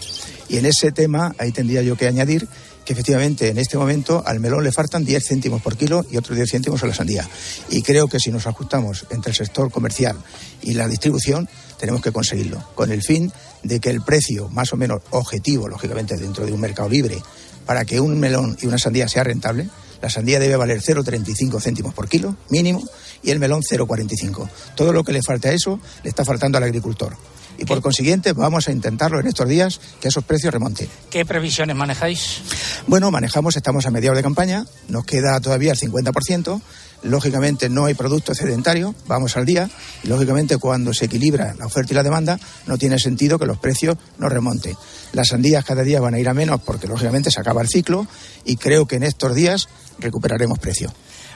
Y 0.48 0.56
en 0.56 0.66
ese 0.66 0.90
tema, 0.90 1.32
ahí 1.38 1.52
tendría 1.52 1.82
yo 1.82 1.96
que 1.96 2.08
añadir 2.08 2.48
que 2.84 2.94
efectivamente 2.94 3.48
en 3.48 3.58
este 3.58 3.78
momento 3.78 4.24
al 4.26 4.40
melón 4.40 4.64
le 4.64 4.72
faltan 4.72 5.04
10 5.04 5.24
céntimos 5.24 5.62
por 5.62 5.76
kilo 5.76 6.04
y 6.10 6.16
otros 6.16 6.34
10 6.34 6.50
céntimos 6.50 6.82
a 6.82 6.88
la 6.88 6.94
sandía. 6.94 7.28
Y 7.68 7.82
creo 7.82 8.08
que 8.08 8.18
si 8.18 8.32
nos 8.32 8.48
ajustamos 8.48 9.06
entre 9.10 9.30
el 9.30 9.36
sector 9.36 9.70
comercial 9.70 10.16
y 10.62 10.74
la 10.74 10.88
distribución, 10.88 11.48
tenemos 11.78 12.02
que 12.02 12.10
conseguirlo, 12.10 12.60
con 12.74 12.90
el 12.90 13.02
fin 13.02 13.32
de 13.62 13.78
que 13.78 13.90
el 13.90 14.02
precio 14.02 14.48
más 14.48 14.72
o 14.72 14.76
menos 14.76 15.00
objetivo, 15.10 15.68
lógicamente 15.68 16.16
dentro 16.16 16.44
de 16.44 16.50
un 16.50 16.60
mercado 16.60 16.88
libre, 16.88 17.22
para 17.66 17.84
que 17.84 18.00
un 18.00 18.18
melón 18.18 18.58
y 18.60 18.66
una 18.66 18.78
sandía 18.78 19.06
sea 19.06 19.22
rentable, 19.22 19.70
la 20.02 20.10
sandía 20.10 20.40
debe 20.40 20.56
valer 20.56 20.82
0,35 20.82 21.60
céntimos 21.62 21.94
por 21.94 22.08
kilo, 22.08 22.34
mínimo, 22.48 22.82
y 23.22 23.30
el 23.30 23.38
melón 23.38 23.62
0,45. 23.62 24.48
Todo 24.74 24.92
lo 24.92 25.04
que 25.04 25.12
le 25.12 25.22
falta 25.22 25.50
a 25.50 25.52
eso 25.52 25.78
le 26.02 26.10
está 26.10 26.24
faltando 26.24 26.58
al 26.58 26.64
agricultor. 26.64 27.16
Y 27.60 27.66
por 27.66 27.82
consiguiente 27.82 28.32
vamos 28.32 28.68
a 28.68 28.72
intentarlo 28.72 29.20
en 29.20 29.26
estos 29.26 29.46
días 29.46 29.80
que 30.00 30.08
esos 30.08 30.24
precios 30.24 30.50
remonten. 30.52 30.88
¿Qué 31.10 31.26
previsiones 31.26 31.76
manejáis? 31.76 32.40
Bueno, 32.86 33.10
manejamos, 33.10 33.54
estamos 33.54 33.84
a 33.84 33.90
mediados 33.90 34.16
de 34.16 34.22
campaña, 34.22 34.64
nos 34.88 35.04
queda 35.04 35.38
todavía 35.40 35.72
el 35.72 35.78
50%, 35.78 36.62
lógicamente 37.02 37.68
no 37.68 37.84
hay 37.84 37.92
producto 37.92 38.32
excedentario, 38.32 38.94
vamos 39.06 39.36
al 39.36 39.44
día, 39.44 39.68
y 40.02 40.08
lógicamente 40.08 40.56
cuando 40.56 40.94
se 40.94 41.04
equilibra 41.04 41.54
la 41.58 41.66
oferta 41.66 41.92
y 41.92 41.96
la 41.96 42.02
demanda, 42.02 42.40
no 42.66 42.78
tiene 42.78 42.98
sentido 42.98 43.38
que 43.38 43.44
los 43.44 43.58
precios 43.58 43.98
no 44.16 44.30
remonten. 44.30 44.74
Las 45.12 45.28
sandías 45.28 45.62
cada 45.62 45.82
día 45.82 46.00
van 46.00 46.14
a 46.14 46.18
ir 46.18 46.30
a 46.30 46.34
menos 46.34 46.62
porque 46.62 46.86
lógicamente 46.86 47.30
se 47.30 47.40
acaba 47.40 47.60
el 47.60 47.68
ciclo 47.68 48.06
y 48.46 48.56
creo 48.56 48.86
que 48.86 48.96
en 48.96 49.02
estos 49.02 49.34
días 49.34 49.68
recuperaremos 49.98 50.58
precio. 50.58 50.90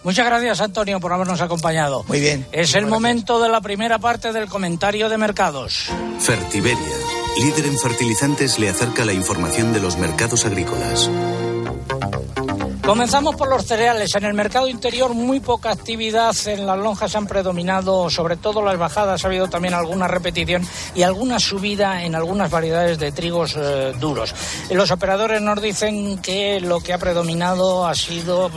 Muchas 0.05 0.27
gracias, 0.27 0.61
Antonio, 0.61 1.01
por 1.01 1.13
habernos 1.15 1.41
acompañado. 1.41 2.05
Muy 2.07 2.21
bien. 2.21 2.47
Es 2.53 2.75
el 2.75 2.87
momento 2.87 3.41
de 3.41 3.49
la 3.49 3.63
primera 3.63 3.99
parte 3.99 4.33
del 4.33 4.49
comentario 4.49 5.09
de 5.09 5.17
mercados. 5.17 5.87
Fertiberia, 6.21 6.97
líder 7.39 7.67
en 7.67 7.79
fertilizantes, 7.79 8.59
le 8.59 8.69
acerca 8.69 9.07
la 9.07 9.15
información 9.15 9.73
de 9.73 9.81
los 9.81 9.97
mercados 9.97 10.45
agrícolas. 10.45 11.11
Comenzamos 12.85 13.35
por 13.37 13.49
los 13.49 13.65
cereales. 13.65 14.15
En 14.15 14.25
el 14.25 14.35
mercado 14.35 14.69
interior 14.69 15.15
muy 15.15 15.41
poca 15.41 15.71
actividad. 15.71 16.37
En 16.45 16.67
las 16.67 16.79
lonjas 16.79 17.17
han 17.17 17.27
predominado 17.27 18.11
sobre 18.11 18.37
todo 18.37 18.61
las 18.61 18.77
bajadas. 18.77 19.25
Ha 19.25 19.29
habido 19.29 19.49
también 19.49 19.73
alguna 19.73 20.07
repetición 20.07 20.69
y 20.95 21.03
alguna 21.03 21.41
subida 21.41 22.05
en 22.05 22.15
algunas 22.15 22.51
variedades 22.51 22.99
de 22.99 23.11
trigos 23.11 23.57
eh, 23.57 23.95
duros. 23.99 24.35
Los 24.71 24.91
operadores 24.91 25.41
nos 25.41 25.63
dicen 25.63 26.19
que 26.19 26.61
lo 26.61 26.81
que 26.81 26.93
ha 26.93 26.99
predominado 26.99 27.87
ha 27.87 27.95
sido 27.95 28.51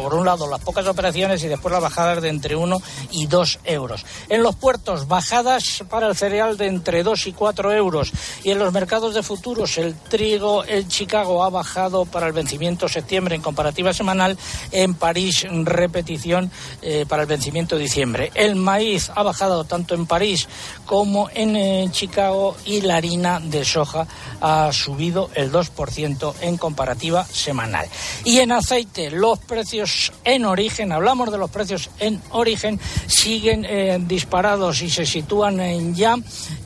por 0.00 0.14
un 0.14 0.24
lado 0.24 0.48
las 0.48 0.60
pocas 0.60 0.86
operaciones 0.86 1.42
y 1.44 1.48
después 1.48 1.72
las 1.72 1.82
bajadas 1.82 2.22
de 2.22 2.28
entre 2.28 2.56
1 2.56 2.80
y 3.10 3.26
2 3.26 3.60
euros. 3.64 4.04
En 4.28 4.42
los 4.42 4.56
puertos, 4.56 5.08
bajadas 5.08 5.84
para 5.88 6.08
el 6.08 6.16
cereal 6.16 6.56
de 6.56 6.66
entre 6.66 7.02
2 7.02 7.26
y 7.26 7.32
4 7.32 7.72
euros. 7.72 8.12
Y 8.44 8.50
en 8.50 8.58
los 8.58 8.72
mercados 8.72 9.14
de 9.14 9.22
futuros, 9.22 9.78
el 9.78 9.94
trigo, 9.94 10.64
el 10.64 10.88
Chicago 10.88 11.44
ha 11.44 11.50
bajado 11.50 12.04
para 12.04 12.26
el 12.26 12.32
vencimiento 12.32 12.88
septiembre 12.88 13.34
en 13.34 13.42
comparativa 13.42 13.92
semanal. 13.92 14.36
En 14.70 14.94
París, 14.94 15.46
repetición 15.50 16.50
eh, 16.80 17.06
para 17.08 17.22
el 17.22 17.28
vencimiento 17.28 17.76
diciembre. 17.76 18.30
El 18.34 18.56
maíz 18.56 19.10
ha 19.14 19.22
bajado 19.22 19.64
tanto 19.64 19.94
en 19.94 20.06
París 20.06 20.48
como 20.86 21.28
en 21.34 21.56
eh, 21.56 21.88
Chicago 21.90 22.56
y 22.64 22.80
la 22.80 22.96
harina 22.96 23.40
de 23.40 23.64
soja 23.64 24.06
ha 24.40 24.72
subido 24.72 25.30
el 25.34 25.52
2% 25.52 26.34
en 26.40 26.56
comparativa 26.56 27.24
semanal. 27.24 27.86
Y 28.24 28.38
en 28.38 28.52
aceite, 28.52 29.10
los 29.10 29.38
precios 29.38 29.81
en 30.24 30.44
origen, 30.44 30.92
hablamos 30.92 31.30
de 31.30 31.38
los 31.38 31.50
precios 31.50 31.90
en 31.98 32.20
origen, 32.30 32.80
siguen 33.06 33.64
eh, 33.64 33.98
disparados 34.00 34.82
y 34.82 34.90
se 34.90 35.04
sitúan 35.06 35.60
en 35.60 35.94
ya 35.94 36.16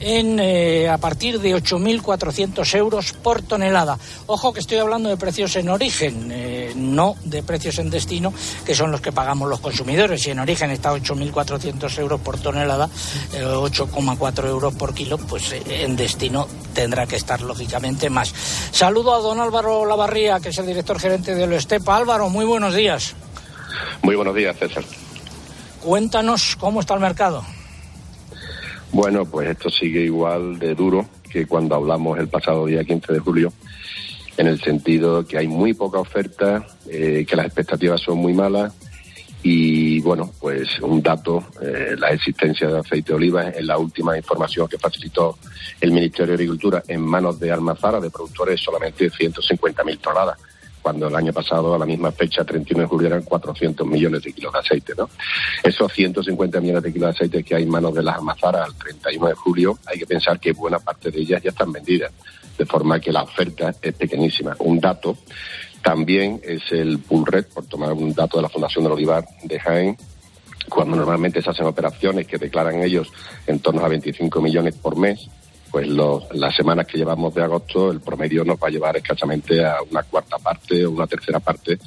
en 0.00 0.38
eh, 0.40 0.88
a 0.88 0.98
partir 0.98 1.40
de 1.40 1.56
8.400 1.56 2.74
euros 2.76 3.12
por 3.12 3.42
tonelada. 3.42 3.98
Ojo 4.26 4.52
que 4.52 4.60
estoy 4.60 4.78
hablando 4.78 5.08
de 5.08 5.16
precios 5.16 5.56
en 5.56 5.68
origen, 5.68 6.30
eh, 6.32 6.72
no 6.76 7.16
de 7.24 7.42
precios 7.42 7.78
en 7.78 7.90
destino, 7.90 8.32
que 8.64 8.74
son 8.74 8.90
los 8.90 9.00
que 9.00 9.12
pagamos 9.12 9.48
los 9.48 9.60
consumidores. 9.60 10.26
Y 10.26 10.30
en 10.30 10.38
origen 10.38 10.70
está 10.70 10.92
8.400 10.92 11.98
euros 11.98 12.20
por 12.20 12.38
tonelada, 12.38 12.88
8,4 13.32 14.46
euros 14.46 14.74
por 14.74 14.94
kilo, 14.94 15.18
pues 15.18 15.54
en 15.68 15.96
destino 15.96 16.46
tendrá 16.74 17.06
que 17.06 17.16
estar 17.16 17.40
lógicamente 17.40 18.10
más. 18.10 18.32
Saludo 18.70 19.14
a 19.14 19.20
don 19.20 19.40
Álvaro 19.40 19.86
Lavarría, 19.86 20.40
que 20.40 20.50
es 20.50 20.58
el 20.58 20.66
director 20.66 20.98
gerente 20.98 21.34
de 21.34 21.56
Estepa. 21.56 21.96
Álvaro, 21.96 22.28
muy 22.28 22.44
buenos 22.44 22.74
días. 22.74 23.05
Muy 24.02 24.16
buenos 24.16 24.34
días, 24.34 24.56
César. 24.56 24.84
Cuéntanos 25.80 26.56
cómo 26.56 26.80
está 26.80 26.94
el 26.94 27.00
mercado. 27.00 27.44
Bueno, 28.92 29.24
pues 29.24 29.50
esto 29.50 29.70
sigue 29.70 30.00
igual 30.00 30.58
de 30.58 30.74
duro 30.74 31.06
que 31.30 31.46
cuando 31.46 31.74
hablamos 31.74 32.18
el 32.18 32.28
pasado 32.28 32.66
día 32.66 32.84
15 32.84 33.12
de 33.12 33.18
julio, 33.18 33.52
en 34.36 34.46
el 34.46 34.60
sentido 34.60 35.26
que 35.26 35.38
hay 35.38 35.48
muy 35.48 35.74
poca 35.74 35.98
oferta, 35.98 36.66
eh, 36.88 37.24
que 37.28 37.36
las 37.36 37.46
expectativas 37.46 38.00
son 38.00 38.18
muy 38.18 38.32
malas 38.32 38.72
y 39.42 40.00
bueno, 40.00 40.32
pues 40.40 40.80
un 40.80 41.02
dato, 41.02 41.44
eh, 41.62 41.94
la 41.96 42.10
existencia 42.10 42.68
de 42.68 42.78
aceite 42.80 43.12
de 43.12 43.16
oliva 43.16 43.48
en 43.50 43.66
la 43.66 43.78
última 43.78 44.16
información 44.16 44.66
que 44.66 44.78
facilitó 44.78 45.38
el 45.80 45.92
Ministerio 45.92 46.28
de 46.28 46.34
Agricultura 46.34 46.82
en 46.88 47.00
manos 47.00 47.38
de 47.38 47.52
Almazara, 47.52 48.00
de 48.00 48.10
productores, 48.10 48.60
solamente 48.60 49.10
150.000 49.10 50.00
toneladas 50.00 50.38
cuando 50.86 51.08
el 51.08 51.16
año 51.16 51.32
pasado, 51.32 51.74
a 51.74 51.78
la 51.80 51.84
misma 51.84 52.12
fecha, 52.12 52.44
31 52.44 52.84
de 52.84 52.88
julio, 52.88 53.08
eran 53.08 53.22
400 53.22 53.84
millones 53.84 54.22
de 54.22 54.32
kilos 54.32 54.52
de 54.52 54.60
aceite, 54.60 54.92
¿no? 54.96 55.10
Esos 55.64 55.92
150 55.92 56.60
millones 56.60 56.84
de 56.84 56.92
kilos 56.92 57.08
de 57.08 57.14
aceite 57.16 57.42
que 57.42 57.56
hay 57.56 57.64
en 57.64 57.70
manos 57.70 57.92
de 57.92 58.04
las 58.04 58.14
almazaras 58.14 58.68
al 58.68 58.74
31 58.76 59.26
de 59.26 59.34
julio, 59.34 59.78
hay 59.84 59.98
que 59.98 60.06
pensar 60.06 60.38
que 60.38 60.52
buena 60.52 60.78
parte 60.78 61.10
de 61.10 61.18
ellas 61.18 61.42
ya 61.42 61.50
están 61.50 61.72
vendidas, 61.72 62.12
de 62.56 62.64
forma 62.66 63.00
que 63.00 63.10
la 63.10 63.24
oferta 63.24 63.74
es 63.82 63.94
pequeñísima. 63.94 64.54
Un 64.60 64.78
dato 64.78 65.18
también 65.82 66.40
es 66.44 66.70
el 66.70 67.00
pull 67.00 67.26
red, 67.26 67.46
por 67.52 67.66
tomar 67.66 67.92
un 67.92 68.14
dato 68.14 68.36
de 68.36 68.44
la 68.44 68.48
Fundación 68.48 68.84
del 68.84 68.92
Olivar 68.92 69.26
de 69.42 69.58
Jaén, 69.58 69.96
cuando 70.68 70.94
normalmente 70.94 71.42
se 71.42 71.50
hacen 71.50 71.66
operaciones 71.66 72.28
que 72.28 72.38
declaran 72.38 72.80
ellos 72.80 73.12
en 73.48 73.58
torno 73.58 73.84
a 73.84 73.88
25 73.88 74.40
millones 74.40 74.76
por 74.76 74.96
mes, 74.96 75.28
pues 75.70 75.88
las 75.88 76.54
semanas 76.54 76.86
que 76.86 76.98
llevamos 76.98 77.34
de 77.34 77.42
agosto, 77.42 77.90
el 77.90 78.00
promedio 78.00 78.44
nos 78.44 78.56
va 78.56 78.68
a 78.68 78.70
llevar 78.70 78.96
escasamente 78.96 79.64
a 79.64 79.76
una 79.90 80.02
cuarta 80.02 80.38
parte 80.38 80.84
o 80.86 80.90
una 80.90 81.06
tercera 81.06 81.40
parte 81.40 81.78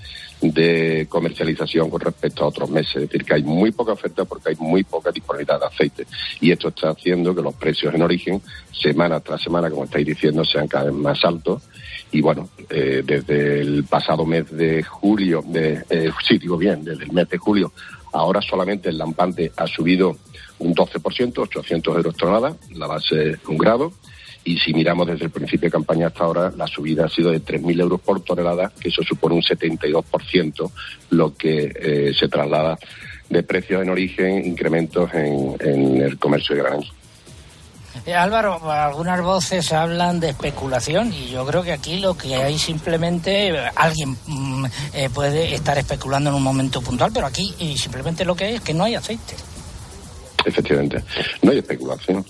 de 0.42 1.08
comercialización 1.10 1.90
con 1.90 2.00
respecto 2.00 2.44
a 2.44 2.48
otros 2.48 2.70
meses. 2.70 2.96
Es 2.96 3.02
decir, 3.04 3.26
que 3.26 3.34
hay 3.34 3.44
muy 3.44 3.72
poca 3.72 3.94
oferta 3.94 4.26
porque 4.26 4.50
hay 4.50 4.56
muy 4.60 4.84
poca 4.84 5.12
disponibilidad 5.12 5.60
de 5.60 5.66
aceite. 5.66 6.08
Y 6.40 6.52
esto 6.52 6.70
está 6.70 6.90
haciendo 6.90 7.36
que 7.36 7.42
los 7.42 7.56
precios 7.56 7.94
en 7.94 8.02
origen, 8.02 8.42
semana 8.72 9.20
tras 9.20 9.42
semana, 9.42 9.70
como 9.70 9.86
estáis 9.86 10.06
diciendo, 10.06 10.44
sean 10.46 10.68
cada 10.68 10.86
vez 10.86 10.94
más 10.94 11.24
altos. 11.24 11.64
Y 12.12 12.22
bueno, 12.22 12.50
eh, 12.70 13.04
desde 13.06 13.62
el 13.62 13.84
pasado 13.84 14.26
mes 14.26 14.50
de 14.52 14.84
julio, 14.84 15.44
de, 15.46 15.84
eh, 15.90 16.12
sí, 16.28 16.38
digo 16.38 16.58
bien, 16.58 16.84
desde 16.84 17.04
el 17.04 17.12
mes 17.12 17.30
de 17.30 17.38
julio, 17.38 17.72
ahora 18.14 18.42
solamente 18.42 18.90
el 18.90 18.98
lampante 18.98 19.52
ha 19.56 19.68
subido 19.68 20.18
un 20.60 20.76
12%, 20.76 21.38
800 21.38 21.96
euros 21.96 22.16
tonelada, 22.16 22.56
la 22.74 22.88
base 22.88 23.38
un 23.48 23.58
grado. 23.58 23.92
Y 24.44 24.58
si 24.58 24.74
miramos 24.74 25.08
desde 25.08 25.26
el 25.26 25.32
principio 25.32 25.68
de 25.68 25.72
campaña 25.72 26.08
hasta 26.08 26.24
ahora, 26.24 26.52
la 26.56 26.66
subida 26.66 27.06
ha 27.06 27.10
sido 27.10 27.32
de 27.32 27.42
3.000 27.42 27.82
euros 27.82 28.02
por 28.02 28.22
tonelada, 28.22 28.72
que 28.80 28.90
eso 28.90 29.04
supone 29.04 29.36
un 29.36 29.42
72%, 29.42 30.72
lo 31.12 31.36
que 31.36 31.72
eh, 31.76 32.14
se 32.18 32.30
traslada 32.30 32.78
de 33.30 33.44
precios 33.44 33.82
en 33.82 33.90
origen, 33.90 34.46
incrementos 34.46 35.14
en, 35.14 35.56
en 35.60 36.02
el 36.02 36.18
comercio 36.18 36.56
de 36.56 36.64
granos. 36.64 36.94
Eh, 38.06 38.14
Álvaro, 38.14 38.72
algunas 38.72 39.22
voces 39.22 39.72
hablan 39.74 40.20
de 40.20 40.30
especulación 40.30 41.12
y 41.14 41.30
yo 41.30 41.46
creo 41.46 41.64
que 41.64 41.74
aquí 41.74 42.00
lo 42.00 42.16
que 42.16 42.36
hay 42.36 42.58
simplemente, 42.58 43.58
alguien 43.76 44.16
mm, 44.26 44.66
eh, 44.94 45.10
puede 45.14 45.54
estar 45.54 45.78
especulando 45.78 46.30
en 46.30 46.36
un 46.36 46.44
momento 46.44 46.82
puntual, 46.82 47.12
pero 47.14 47.26
aquí 47.26 47.54
y 47.60 47.78
simplemente 47.78 48.26
lo 48.26 48.36
que 48.36 48.46
hay 48.46 48.56
es 48.56 48.62
que 48.62 48.74
no 48.74 48.84
hay 48.84 48.96
aceite. 48.96 49.36
Efectivamente, 50.50 51.04
no 51.44 51.52
hay 51.52 51.60
especulación. 51.60 52.26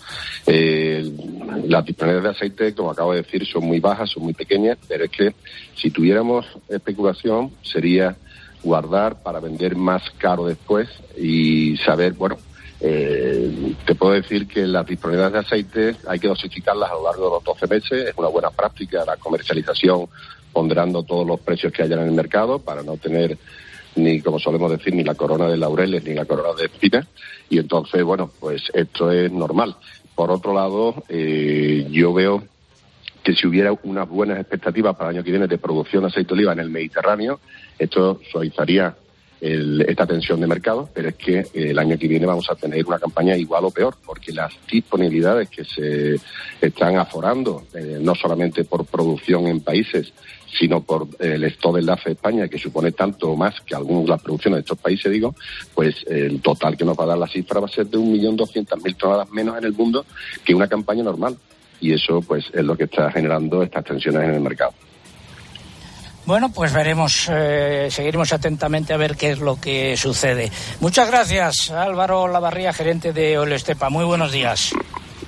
Eh, 0.46 1.10
las 1.68 1.86
disponibilidades 1.86 2.24
de 2.24 2.46
aceite, 2.46 2.76
como 2.76 2.92
acabo 2.92 3.14
de 3.14 3.22
decir, 3.22 3.46
son 3.46 3.64
muy 3.64 3.80
bajas, 3.80 4.10
son 4.10 4.24
muy 4.24 4.34
pequeñas, 4.34 4.78
pero 4.90 5.06
es 5.06 5.10
que 5.10 5.34
si 5.76 5.90
tuviéramos 5.90 6.46
especulación 6.68 7.52
sería 7.64 8.18
guardar 8.62 9.24
para 9.24 9.40
vender 9.40 9.78
más 9.78 10.04
caro 10.18 10.46
después 10.46 10.90
y 11.18 11.78
saber, 11.78 12.12
bueno, 12.14 12.38
eh, 12.82 13.74
te 13.86 13.96
puedo 13.96 14.14
decir 14.14 14.46
que 14.48 14.68
las 14.68 14.86
disponibilidades 14.86 15.34
de 15.34 15.40
aceite 15.40 15.96
hay 16.06 16.20
que 16.20 16.28
dosificarlas 16.28 16.92
a 16.92 16.96
lo 16.96 17.06
largo 17.06 17.26
de 17.26 17.32
los 17.36 17.44
12 17.46 17.68
meses, 17.68 18.10
es 18.10 18.14
una 18.18 18.28
buena 18.28 18.50
práctica 18.52 19.06
la 19.06 19.16
comercialización 19.16 20.08
ponderando 20.52 21.04
todos 21.04 21.26
los 21.26 21.40
precios 21.40 21.72
que 21.72 21.84
hayan 21.84 22.00
en 22.00 22.08
el 22.08 22.14
mercado 22.14 22.60
para 22.60 22.84
no 22.84 22.98
tener 22.98 23.38
ni 23.96 24.22
como 24.22 24.40
solemos 24.40 24.72
decir, 24.72 24.94
ni 24.94 25.04
la 25.04 25.16
corona 25.16 25.48
de 25.48 25.58
laureles 25.58 26.04
ni 26.04 26.14
la 26.14 26.26
corona 26.26 26.50
de 26.58 26.66
espinas. 26.66 27.08
Y 27.50 27.58
entonces, 27.60 28.04
bueno, 28.04 28.32
pues 28.40 28.64
esto 28.74 29.12
es 29.12 29.32
normal. 29.32 29.76
Por 30.16 30.32
otro 30.32 30.54
lado, 30.54 31.04
eh, 31.10 31.88
yo 31.90 32.14
veo 32.14 32.44
que 33.24 33.36
si 33.36 33.48
hubiera 33.48 33.74
unas 33.84 34.08
buenas 34.08 34.40
expectativas 34.40 34.96
para 34.96 35.10
el 35.10 35.18
año 35.18 35.24
que 35.24 35.32
viene 35.32 35.48
de 35.48 35.58
producción 35.58 36.04
de 36.04 36.10
aceite 36.10 36.30
de 36.30 36.34
oliva 36.34 36.54
en 36.54 36.60
el 36.60 36.70
Mediterráneo, 36.70 37.40
esto 37.78 38.20
suavizaría 38.32 38.96
el, 39.42 39.82
esta 39.88 40.06
tensión 40.06 40.42
de 40.42 40.48
mercado, 40.48 40.90
pero 40.94 41.10
es 41.10 41.16
que 41.16 41.46
el 41.54 41.78
año 41.80 41.98
que 41.98 42.08
viene 42.08 42.26
vamos 42.26 42.50
a 42.50 42.56
tener 42.56 42.86
una 42.86 43.00
campaña 43.00 43.38
igual 43.38 43.66
o 43.66 43.72
peor, 43.72 43.96
porque 44.06 44.32
las 44.32 44.54
disponibilidades 44.70 45.50
que 45.50 45.64
se 45.64 46.16
están 46.62 46.98
aforando, 46.98 47.64
eh, 47.74 48.00
no 48.02 48.16
solamente 48.16 48.66
por 48.66 48.86
producción 48.86 49.48
en 49.48 49.62
países, 49.62 50.14
sino 50.58 50.82
por 50.82 51.08
el 51.20 51.44
stock 51.46 51.76
de 51.76 51.82
enlace 51.82 52.10
de 52.10 52.14
España, 52.14 52.48
que 52.48 52.58
supone 52.58 52.92
tanto 52.92 53.36
más 53.36 53.62
que 53.62 53.76
algunas 53.76 54.04
de 54.04 54.10
las 54.10 54.22
producciones 54.22 54.58
de 54.58 54.62
estos 54.62 54.78
países, 54.78 55.12
digo, 55.12 55.36
pues 55.74 56.06
el 56.08 56.42
total 56.42 56.76
que 56.78 56.86
nos 56.86 56.98
va 56.98 57.04
a 57.04 57.08
dar 57.08 57.18
la 57.18 57.28
cifra 57.28 57.60
va 57.60 57.68
a 57.68 57.70
ser 57.70 57.88
de 57.88 57.98
1.200.000 57.98 58.96
toneladas 58.98 59.30
menos 59.32 59.58
en 59.58 59.66
el 59.66 59.74
mundo 59.74 60.06
que 60.44 60.56
una 60.56 60.68
campaña 60.68 61.04
normal. 61.04 61.38
Y 61.82 61.94
eso, 61.94 62.22
pues, 62.22 62.46
es 62.54 62.64
lo 62.64 62.76
que 62.76 62.84
está 62.84 63.10
generando 63.10 63.64
estas 63.64 63.86
tensiones 63.86 64.24
en 64.24 64.36
el 64.36 64.42
mercado. 64.42 64.74
Bueno, 66.26 66.52
pues 66.52 66.74
veremos, 66.74 67.28
eh, 67.32 67.88
seguiremos 67.90 68.32
atentamente 68.34 68.94
a 68.94 68.98
ver 68.98 69.16
qué 69.16 69.32
es 69.32 69.40
lo 69.40 69.60
que 69.60 69.98
sucede. 69.98 70.52
Muchas 70.80 71.10
gracias, 71.10 71.72
Álvaro 71.72 72.28
Lavarría, 72.28 72.72
gerente 72.74 73.14
de 73.14 73.40
Olestepa. 73.40 73.90
Muy 73.90 74.06
buenos 74.06 74.32
días. 74.32 74.72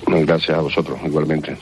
Gracias 0.06 0.56
a 0.56 0.60
vosotros, 0.60 1.00
igualmente. 1.04 1.56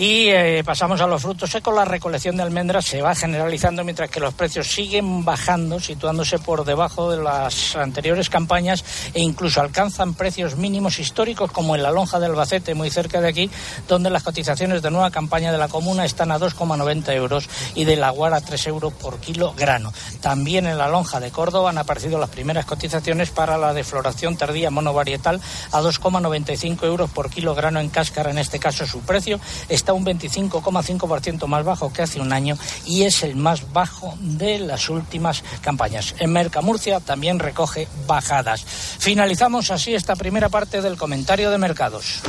Y 0.00 0.30
eh, 0.30 0.62
pasamos 0.64 0.98
a 1.02 1.06
los 1.06 1.20
frutos 1.20 1.50
secos. 1.50 1.74
La 1.74 1.84
recolección 1.84 2.34
de 2.34 2.42
almendras 2.42 2.86
se 2.86 3.02
va 3.02 3.14
generalizando 3.14 3.84
mientras 3.84 4.08
que 4.08 4.18
los 4.18 4.32
precios 4.32 4.66
siguen 4.66 5.26
bajando, 5.26 5.78
situándose 5.78 6.38
por 6.38 6.64
debajo 6.64 7.10
de 7.10 7.22
las 7.22 7.76
anteriores 7.76 8.30
campañas 8.30 8.82
e 9.12 9.20
incluso 9.20 9.60
alcanzan 9.60 10.14
precios 10.14 10.56
mínimos 10.56 10.98
históricos 11.00 11.52
como 11.52 11.76
en 11.76 11.82
la 11.82 11.90
lonja 11.90 12.18
de 12.18 12.24
Albacete, 12.24 12.74
muy 12.74 12.88
cerca 12.88 13.20
de 13.20 13.28
aquí, 13.28 13.50
donde 13.88 14.08
las 14.08 14.22
cotizaciones 14.22 14.80
de 14.80 14.90
nueva 14.90 15.10
campaña 15.10 15.52
de 15.52 15.58
la 15.58 15.68
comuna 15.68 16.06
están 16.06 16.30
a 16.32 16.38
2,90 16.38 17.12
euros 17.12 17.50
y 17.74 17.84
de 17.84 17.96
la 17.96 18.08
guara 18.08 18.38
a 18.38 18.40
3 18.40 18.68
euros 18.68 18.94
por 18.94 19.18
kilo 19.18 19.52
grano. 19.52 19.92
También 20.22 20.66
en 20.66 20.78
la 20.78 20.88
lonja 20.88 21.20
de 21.20 21.30
Córdoba 21.30 21.68
han 21.68 21.76
aparecido 21.76 22.18
las 22.18 22.30
primeras 22.30 22.64
cotizaciones 22.64 23.28
para 23.28 23.58
la 23.58 23.74
de 23.74 23.84
floración 23.84 24.38
tardía 24.38 24.70
monovarietal 24.70 25.42
a 25.72 25.82
2,95 25.82 26.84
euros 26.84 27.10
por 27.10 27.28
kilo 27.28 27.54
grano 27.54 27.80
en 27.80 27.90
cáscara. 27.90 28.30
En 28.30 28.38
este 28.38 28.58
caso 28.58 28.86
su 28.86 29.00
precio 29.00 29.38
está 29.68 29.89
un 29.92 30.04
25,5% 30.04 31.46
más 31.46 31.64
bajo 31.64 31.92
que 31.92 32.02
hace 32.02 32.20
un 32.20 32.32
año 32.32 32.56
y 32.86 33.02
es 33.02 33.22
el 33.22 33.36
más 33.36 33.72
bajo 33.72 34.14
de 34.20 34.58
las 34.58 34.88
últimas 34.88 35.42
campañas. 35.60 36.14
En 36.18 36.32
Mercamurcia 36.32 37.00
también 37.00 37.38
recoge 37.38 37.88
bajadas. 38.06 38.62
Finalizamos 38.62 39.70
así 39.70 39.94
esta 39.94 40.16
primera 40.16 40.48
parte 40.48 40.80
del 40.82 40.96
comentario 40.96 41.50
de 41.50 41.58
mercados. 41.58 42.20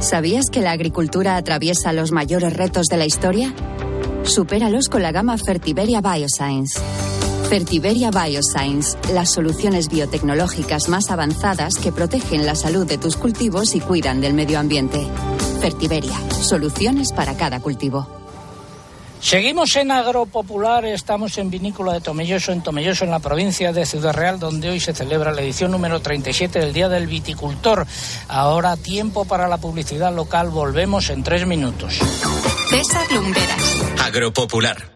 ¿Sabías 0.00 0.46
que 0.50 0.60
la 0.60 0.72
agricultura 0.72 1.36
atraviesa 1.36 1.92
los 1.92 2.12
mayores 2.12 2.52
retos 2.52 2.88
de 2.88 2.96
la 2.96 3.06
historia? 3.06 3.54
Supéralos 4.24 4.88
con 4.88 5.02
la 5.02 5.12
gama 5.12 5.36
Fertiberia 5.38 6.00
Bioscience. 6.00 6.80
Fertiberia 7.48 8.10
Bioscience, 8.10 8.98
las 9.12 9.32
soluciones 9.32 9.88
biotecnológicas 9.88 10.88
más 10.88 11.10
avanzadas 11.10 11.76
que 11.76 11.92
protegen 11.92 12.46
la 12.46 12.54
salud 12.54 12.86
de 12.86 12.98
tus 12.98 13.16
cultivos 13.16 13.74
y 13.74 13.80
cuidan 13.80 14.20
del 14.20 14.34
medio 14.34 14.58
ambiente. 14.58 15.06
Fertiberia, 15.64 16.20
soluciones 16.42 17.10
para 17.14 17.38
cada 17.38 17.58
cultivo. 17.58 18.06
Seguimos 19.18 19.74
en 19.76 19.92
Agropopular, 19.92 20.84
estamos 20.84 21.38
en 21.38 21.48
Vinícola 21.48 21.94
de 21.94 22.02
Tomelloso, 22.02 22.52
en 22.52 22.62
Tomelloso, 22.62 23.04
en 23.06 23.10
la 23.10 23.18
provincia 23.18 23.72
de 23.72 23.86
Ciudad 23.86 24.12
Real, 24.12 24.38
donde 24.38 24.68
hoy 24.68 24.78
se 24.78 24.92
celebra 24.92 25.32
la 25.32 25.40
edición 25.40 25.70
número 25.70 26.00
37 26.00 26.58
del 26.58 26.74
Día 26.74 26.90
del 26.90 27.06
Viticultor. 27.06 27.86
Ahora 28.28 28.76
tiempo 28.76 29.24
para 29.24 29.48
la 29.48 29.56
publicidad 29.56 30.14
local, 30.14 30.50
volvemos 30.50 31.08
en 31.08 31.22
tres 31.22 31.46
minutos. 31.46 31.98
César 32.68 33.10
Lumberas. 33.10 33.82
Agropopular. 34.04 34.93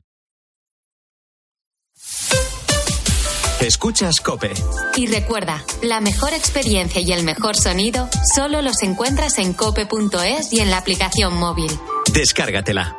Escuchas 3.68 4.20
Cope. 4.20 4.54
Y 4.96 5.08
recuerda, 5.08 5.62
la 5.82 6.00
mejor 6.00 6.32
experiencia 6.32 7.02
y 7.02 7.12
el 7.12 7.22
mejor 7.22 7.54
sonido 7.54 8.08
solo 8.34 8.62
los 8.62 8.82
encuentras 8.82 9.36
en 9.36 9.52
cope.es 9.52 10.54
y 10.54 10.60
en 10.60 10.70
la 10.70 10.78
aplicación 10.78 11.36
móvil. 11.36 11.70
Descárgatela. 12.10 12.96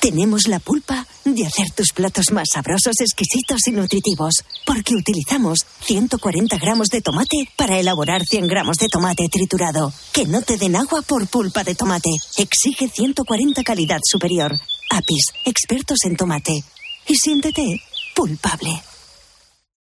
Tenemos 0.00 0.48
la 0.48 0.60
pulpa 0.60 1.06
de 1.26 1.44
hacer 1.44 1.70
tus 1.76 1.88
platos 1.92 2.32
más 2.32 2.48
sabrosos, 2.54 2.94
exquisitos 3.00 3.66
y 3.66 3.72
nutritivos, 3.72 4.42
porque 4.64 4.94
utilizamos 4.94 5.58
140 5.80 6.56
gramos 6.56 6.88
de 6.88 7.02
tomate 7.02 7.36
para 7.54 7.78
elaborar 7.78 8.24
100 8.24 8.46
gramos 8.46 8.78
de 8.78 8.88
tomate 8.88 9.28
triturado. 9.30 9.92
Que 10.14 10.24
no 10.24 10.40
te 10.40 10.56
den 10.56 10.76
agua 10.76 11.02
por 11.02 11.26
pulpa 11.26 11.64
de 11.64 11.74
tomate. 11.74 12.10
Exige 12.38 12.88
140 12.88 13.62
calidad 13.62 13.98
superior. 14.02 14.52
Apis, 14.90 15.26
expertos 15.44 15.98
en 16.04 16.16
tomate. 16.16 16.64
Y 17.08 17.14
siéntete 17.14 17.82
pulpable. 18.14 18.82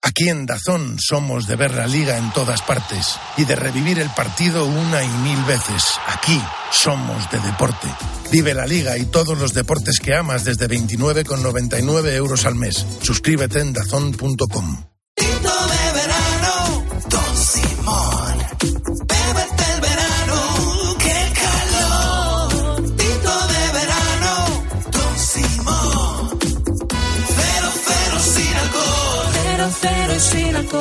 Aquí 0.02 0.28
en 0.28 0.46
Dazón 0.46 0.96
somos 0.98 1.46
de 1.46 1.56
ver 1.56 1.74
la 1.74 1.86
liga 1.86 2.16
en 2.16 2.32
todas 2.32 2.62
partes 2.62 3.18
y 3.36 3.44
de 3.44 3.56
revivir 3.56 3.98
el 3.98 4.08
partido 4.10 4.64
una 4.66 5.02
y 5.02 5.08
mil 5.08 5.42
veces. 5.44 5.84
Aquí 6.06 6.40
somos 6.70 7.30
de 7.30 7.40
deporte. 7.40 7.88
Vive 8.30 8.54
la 8.54 8.66
liga 8.66 8.96
y 8.96 9.06
todos 9.06 9.36
los 9.38 9.54
deportes 9.54 9.98
que 10.00 10.14
amas 10.14 10.44
desde 10.44 10.68
29,99 10.68 12.12
euros 12.14 12.46
al 12.46 12.54
mes. 12.54 12.86
Suscríbete 13.02 13.60
en 13.60 13.72
dazón.com. 13.72 14.97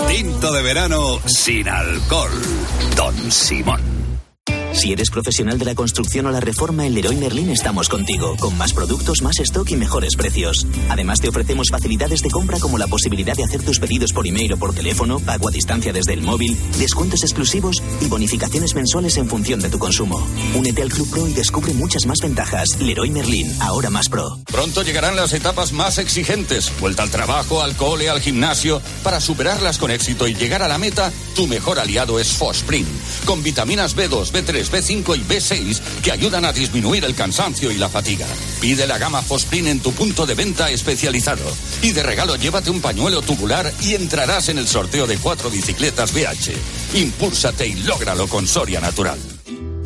Tinto 0.08 0.52
de 0.52 0.63
verano 0.63 1.19
sin 1.28 1.69
alcohol. 1.69 2.32
Don 2.95 3.32
Simón. 3.32 4.07
Si 4.77 4.91
eres 4.91 5.09
profesional 5.09 5.57
de 5.57 5.65
la 5.65 5.73
construcción 5.73 6.27
o 6.27 6.31
la 6.31 6.39
reforma, 6.39 6.85
en 6.85 6.93
Leroy 6.93 7.15
Merlin 7.15 7.49
estamos 7.49 7.89
contigo, 7.89 8.35
con 8.39 8.55
más 8.59 8.73
productos, 8.73 9.23
más 9.23 9.39
stock 9.39 9.67
y 9.71 9.75
mejores 9.75 10.15
precios. 10.15 10.67
Además, 10.89 11.19
te 11.19 11.29
ofrecemos 11.29 11.69
facilidades 11.71 12.21
de 12.21 12.29
compra 12.29 12.59
como 12.59 12.77
la 12.77 12.85
posibilidad 12.85 13.35
de 13.35 13.43
hacer 13.43 13.63
tus 13.63 13.79
pedidos 13.79 14.13
por 14.13 14.27
email 14.27 14.53
o 14.53 14.57
por 14.57 14.75
teléfono, 14.75 15.19
pago 15.19 15.47
a 15.47 15.51
distancia 15.51 15.91
desde 15.91 16.13
el 16.13 16.21
móvil, 16.21 16.55
descuentos 16.77 17.23
exclusivos 17.23 17.81
y 18.01 18.05
bonificaciones 18.05 18.75
mensuales 18.75 19.17
en 19.17 19.27
función 19.27 19.61
de 19.61 19.69
tu 19.71 19.79
consumo. 19.79 20.23
Únete 20.53 20.83
al 20.83 20.89
Club 20.89 21.09
Pro 21.09 21.27
y 21.27 21.33
descubre 21.33 21.73
muchas 21.73 22.05
más 22.05 22.19
ventajas. 22.21 22.79
Leroy 22.79 23.09
Merlin, 23.09 23.51
ahora 23.59 23.89
más 23.89 24.09
pro. 24.09 24.37
Pronto 24.45 24.83
llegarán 24.83 25.15
las 25.15 25.33
etapas 25.33 25.71
más 25.73 25.97
exigentes. 25.97 26.71
Vuelta 26.79 27.01
al 27.01 27.09
trabajo, 27.09 27.63
al 27.63 27.75
cole, 27.75 28.11
al 28.11 28.21
gimnasio. 28.21 28.79
Para 29.01 29.21
superarlas 29.21 29.79
con 29.79 29.89
éxito 29.89 30.27
y 30.27 30.35
llegar 30.35 30.61
a 30.61 30.67
la 30.67 30.77
meta, 30.77 31.11
tu 31.35 31.47
mejor 31.47 31.79
aliado 31.79 32.19
es 32.19 32.33
Fosprin. 32.33 32.85
Con 33.25 33.41
vitaminas 33.41 33.95
B2, 33.95 34.31
B3, 34.31 34.66
B5 34.71 35.17
y 35.17 35.23
B6 35.23 35.80
que 36.03 36.12
ayudan 36.12 36.45
a 36.45 36.53
disminuir 36.53 37.06
el 37.06 37.15
cansancio 37.15 37.71
y 37.71 37.77
la 37.77 37.89
fatiga. 37.89 38.27
Pide 38.60 38.88
la 38.88 38.97
gama 38.97 39.21
Fosprin 39.21 39.67
en 39.67 39.80
tu 39.80 39.91
punto 39.91 40.25
de 40.25 40.36
venta 40.36 40.69
especializado. 40.69 41.45
Y 41.82 41.91
de 41.91 42.03
regalo 42.03 42.36
llévate 42.36 42.69
un 42.69 42.82
pañuelo 42.82 43.21
tubular 43.21 43.71
y 43.82 43.95
entrarás 43.95 44.49
en 44.49 44.58
el 44.58 44.67
sorteo 44.67 45.08
de 45.08 45.17
cuatro 45.17 45.49
bicicletas 45.49 46.13
BH. 46.13 46.97
Impúlsate 46.97 47.67
y 47.67 47.75
lógralo 47.75 48.27
con 48.27 48.47
Soria 48.47 48.80
Natural. 48.80 49.37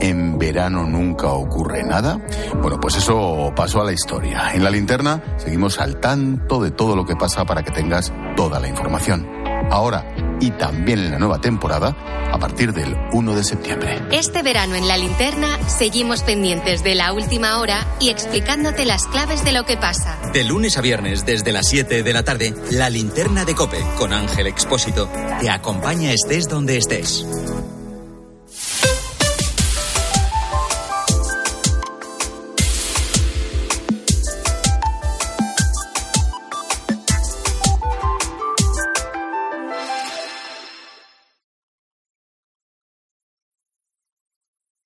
en 0.00 0.38
verano 0.38 0.84
nunca 0.84 1.28
ocurre 1.28 1.82
nada? 1.82 2.18
Bueno, 2.60 2.78
pues 2.80 2.96
eso 2.96 3.52
pasó 3.54 3.80
a 3.80 3.84
la 3.84 3.92
historia. 3.92 4.52
En 4.54 4.64
la 4.64 4.70
linterna 4.70 5.22
seguimos 5.36 5.78
al 5.78 6.00
tanto 6.00 6.62
de 6.62 6.70
todo 6.70 6.96
lo 6.96 7.04
que 7.04 7.16
pasa 7.16 7.44
para 7.44 7.62
que 7.62 7.70
tengas 7.70 8.12
toda 8.36 8.60
la 8.60 8.68
información. 8.68 9.26
Ahora 9.70 10.04
y 10.40 10.50
también 10.50 10.98
en 10.98 11.10
la 11.12 11.18
nueva 11.18 11.40
temporada 11.40 11.96
a 12.32 12.38
partir 12.38 12.72
del 12.72 12.96
1 13.12 13.34
de 13.34 13.44
septiembre. 13.44 14.02
Este 14.10 14.42
verano 14.42 14.74
en 14.74 14.88
la 14.88 14.96
linterna 14.96 15.58
seguimos 15.68 16.22
pendientes 16.22 16.82
de 16.82 16.94
la 16.94 17.12
última 17.12 17.60
hora 17.60 17.86
y 18.00 18.10
explicándote 18.10 18.84
las 18.84 19.06
claves 19.06 19.44
de 19.44 19.52
lo 19.52 19.64
que 19.64 19.76
pasa. 19.76 20.18
De 20.32 20.44
lunes 20.44 20.76
a 20.76 20.80
viernes 20.80 21.24
desde 21.24 21.52
las 21.52 21.68
7 21.68 22.02
de 22.02 22.12
la 22.12 22.24
tarde, 22.24 22.54
la 22.72 22.90
linterna 22.90 23.44
de 23.44 23.54
Cope 23.54 23.82
con 23.96 24.12
Ángel 24.12 24.46
Expósito 24.46 25.08
te 25.40 25.48
acompaña 25.48 26.12
estés 26.12 26.48
donde 26.48 26.76
estés. 26.76 27.26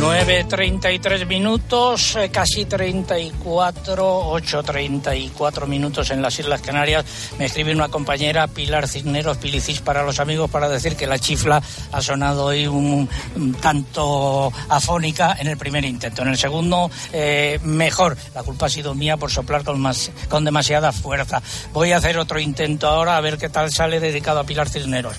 9.33 0.00 1.26
minutos, 1.26 2.16
eh, 2.16 2.30
casi 2.30 2.64
34, 2.64 4.32
8.34 4.32 5.66
minutos 5.66 6.10
en 6.10 6.22
las 6.22 6.38
Islas 6.38 6.62
Canarias. 6.62 7.04
Me 7.38 7.44
escribe 7.44 7.74
una 7.74 7.88
compañera, 7.88 8.46
Pilar 8.46 8.88
Cisneros, 8.88 9.36
Pilicis 9.36 9.82
para 9.82 10.02
los 10.02 10.18
amigos, 10.18 10.50
para 10.50 10.70
decir 10.70 10.96
que 10.96 11.06
la 11.06 11.18
chifla 11.18 11.62
ha 11.92 12.00
sonado 12.00 12.46
hoy 12.46 12.66
un, 12.66 13.10
tanto 13.60 14.50
afónica 14.70 15.36
en 15.38 15.48
el 15.48 15.58
primer 15.58 15.84
intento. 15.84 16.22
En 16.22 16.28
el 16.28 16.38
segundo, 16.38 16.90
eh, 17.12 17.60
mejor. 17.62 18.16
La 18.34 18.42
culpa 18.42 18.66
ha 18.66 18.70
sido 18.70 18.94
mía 18.94 19.18
por 19.18 19.30
soplar 19.30 19.64
con, 19.64 19.78
más, 19.78 20.10
con 20.30 20.46
demasiada 20.46 20.92
fuerza. 20.92 21.42
Voy 21.74 21.92
a 21.92 21.98
hacer 21.98 22.16
otro 22.16 22.40
intento 22.40 22.88
ahora 22.88 23.18
a 23.18 23.20
ver 23.20 23.36
qué 23.36 23.50
tal 23.50 23.70
sale 23.70 24.00
dedicado 24.00 24.40
a 24.40 24.44
Pilar 24.44 24.70
Cisneros. 24.70 25.18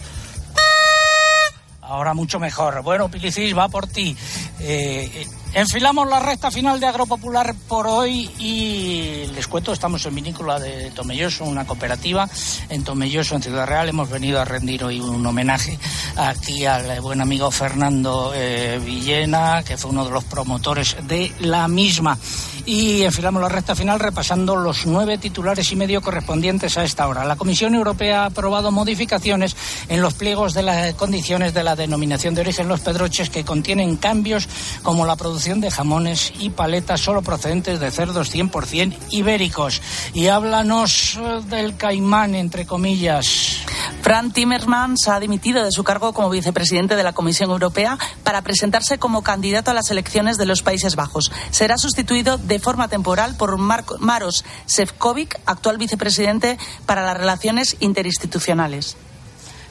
Ahora 1.92 2.14
mucho 2.14 2.40
mejor. 2.40 2.82
Bueno, 2.84 3.10
Pilicis, 3.12 3.56
va 3.56 3.68
por 3.68 3.86
ti. 3.86 4.16
Eh, 4.62 5.28
enfilamos 5.54 6.08
la 6.08 6.20
recta 6.20 6.50
final 6.50 6.80
de 6.80 6.88
Agropopular 6.88 7.54
por 7.68 7.88
hoy 7.88 8.30
y 8.40 9.26
les 9.34 9.48
cuento, 9.48 9.74
estamos 9.74 10.06
en 10.06 10.16
Vinícola 10.16 10.60
de 10.60 10.92
Tomelloso, 10.92 11.44
una 11.46 11.66
cooperativa 11.66 12.30
en 12.70 12.84
Tomelloso, 12.84 13.36
en 13.36 13.44
Ciudad 13.44 13.68
Real. 13.68 13.90
Hemos 13.90 14.10
venido 14.10 14.40
a 14.40 14.46
rendir 14.46 14.84
hoy 14.84 15.00
un 15.00 15.26
homenaje 15.26 15.78
aquí 16.16 16.66
al 16.66 17.02
buen 17.02 17.22
amigo 17.22 17.52
Fernando 17.52 18.32
eh, 18.36 18.80
Villena, 18.84 19.64
que 19.64 19.78
fue 19.78 19.92
uno 19.92 20.06
de 20.06 20.12
los 20.12 20.24
promotores 20.24 20.96
de 21.04 21.32
la 21.40 21.68
misma. 21.68 22.18
Y 22.66 23.02
enfilamos 23.02 23.42
la 23.42 23.50
recta 23.50 23.76
final 23.76 24.00
repasando 24.00 24.56
los 24.56 24.86
nueve 24.86 25.18
titulares 25.18 25.72
y 25.72 25.76
medio 25.76 26.02
correspondientes 26.02 26.78
a 26.78 26.84
esta 26.84 27.08
hora. 27.08 27.26
La 27.26 27.36
Comisión 27.36 27.74
Europea 27.74 28.24
ha 28.24 28.26
aprobado 28.28 28.72
modificaciones 28.72 29.56
en 29.90 30.02
los 30.02 30.14
pliegos 30.14 30.54
de 30.54 30.62
las 30.62 30.94
condiciones 30.94 31.56
de 31.56 31.64
la 31.64 31.76
denominación 31.76 32.36
de 32.36 32.42
origen 32.42 32.68
Los 32.68 32.82
Pedroches 32.82 33.32
que 33.32 33.44
contienen 33.44 33.98
cambios 33.98 34.48
como 34.84 35.06
la 35.06 35.16
producción 35.16 35.41
de 35.46 35.72
jamones 35.72 36.32
y 36.40 36.52
paletas 36.52 37.02
solo 37.02 37.24
procedentes 37.24 37.80
de 37.80 37.90
cerdos 37.90 38.32
100% 38.34 38.96
ibéricos. 39.10 39.82
Y 40.14 40.28
háblanos 40.28 41.18
eh, 41.20 41.42
del 41.50 41.76
caimán, 41.78 42.36
entre 42.36 42.66
comillas. 42.68 43.58
Fran 44.02 44.32
Timmermans 44.32 45.08
ha 45.08 45.20
dimitido 45.20 45.64
de 45.64 45.72
su 45.72 45.84
cargo 45.84 46.14
como 46.14 46.30
vicepresidente 46.30 46.96
de 46.96 47.04
la 47.04 47.14
Comisión 47.14 47.50
Europea 47.50 47.98
para 48.24 48.42
presentarse 48.44 49.00
como 49.00 49.24
candidato 49.24 49.72
a 49.72 49.74
las 49.74 49.90
elecciones 49.90 50.38
de 50.38 50.46
los 50.46 50.62
Países 50.62 50.96
Bajos. 50.96 51.32
Será 51.50 51.78
sustituido 51.78 52.38
de 52.38 52.60
forma 52.60 52.88
temporal 52.88 53.36
por 53.36 53.58
Marco- 53.58 53.98
Maros 54.00 54.46
Sefcovic, 54.68 55.40
actual 55.46 55.78
vicepresidente 55.78 56.58
para 56.86 57.04
las 57.04 57.18
relaciones 57.18 57.78
interinstitucionales. 57.80 58.96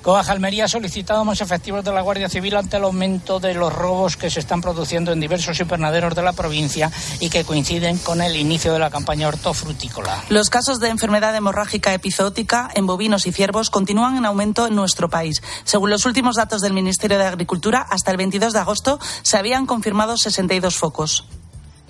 Coaja 0.03 0.33
Almería 0.33 0.65
ha 0.65 0.69
solicitado 0.69 1.25
más 1.27 1.43
efectivos 1.43 1.85
de 1.85 1.93
la 1.93 2.01
Guardia 2.01 2.31
Civil 2.31 2.57
ante 2.57 2.79
el 2.79 2.85
aumento 2.85 3.39
de 3.39 3.53
los 3.55 3.73
robos 3.73 4.17
que 4.17 4.31
se 4.31 4.41
están 4.41 4.63
produciendo 4.63 5.13
en 5.13 5.21
diversos 5.21 5.61
invernaderos 5.61 6.15
de 6.15 6.23
la 6.23 6.33
provincia 6.33 6.91
y 7.21 7.29
que 7.29 7.45
coinciden 7.45 7.99
con 7.99 8.23
el 8.23 8.35
inicio 8.37 8.73
de 8.73 8.79
la 8.79 8.91
campaña 8.91 9.29
hortofrutícola. 9.29 10.25
Los 10.31 10.49
casos 10.49 10.81
de 10.81 10.89
enfermedad 10.89 11.37
hemorrágica 11.37 11.93
epizootica 11.93 12.71
en 12.75 12.87
bovinos 12.87 13.27
y 13.27 13.33
ciervos 13.33 13.69
continúan 13.69 14.17
en 14.17 14.25
aumento 14.25 14.67
en 14.67 14.75
nuestro 14.75 15.11
país. 15.11 15.43
Según 15.65 15.91
los 15.91 16.07
últimos 16.07 16.37
datos 16.37 16.63
del 16.63 16.73
Ministerio 16.73 17.19
de 17.19 17.27
Agricultura, 17.27 17.87
hasta 17.89 18.11
el 18.11 18.17
22 18.17 18.55
de 18.55 18.59
agosto 18.59 18.99
se 19.23 19.37
habían 19.37 19.67
confirmado 19.67 20.17
62 20.17 20.77
focos. 20.77 21.27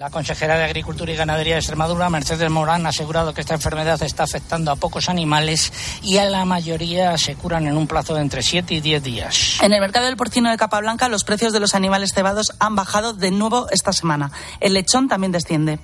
La 0.01 0.09
consejera 0.09 0.57
de 0.57 0.65
Agricultura 0.65 1.13
y 1.13 1.15
Ganadería 1.15 1.57
de 1.57 1.59
Extremadura, 1.59 2.09
Mercedes 2.09 2.49
Morán, 2.49 2.87
ha 2.87 2.89
asegurado 2.89 3.35
que 3.35 3.43
esta 3.43 3.53
enfermedad 3.53 4.03
está 4.03 4.23
afectando 4.23 4.71
a 4.71 4.77
pocos 4.77 5.11
animales 5.11 5.71
y 6.03 6.17
a 6.17 6.25
la 6.25 6.47
mayoría 6.47 7.19
se 7.19 7.35
curan 7.35 7.67
en 7.67 7.77
un 7.77 7.87
plazo 7.87 8.15
de 8.15 8.23
entre 8.23 8.43
7 8.43 8.73
y 8.73 8.81
10 8.81 9.03
días. 9.03 9.59
En 9.61 9.75
el 9.75 9.81
mercado 9.83 10.07
del 10.07 10.17
porcino 10.17 10.51
de 10.51 10.57
capa 10.57 10.81
blanca, 10.81 11.11
los 11.11 11.25
precios 11.25 11.53
de 11.53 11.61
los 11.61 11.75
animales 11.75 12.15
cebados 12.15 12.55
han 12.61 12.77
bajado 12.77 13.13
de 13.13 13.31
nuevo 13.31 13.67
esta 13.73 13.93
semana. 13.93 14.33
El 14.61 14.73
lechón 14.73 15.07
también 15.07 15.33
desciende. 15.33 15.79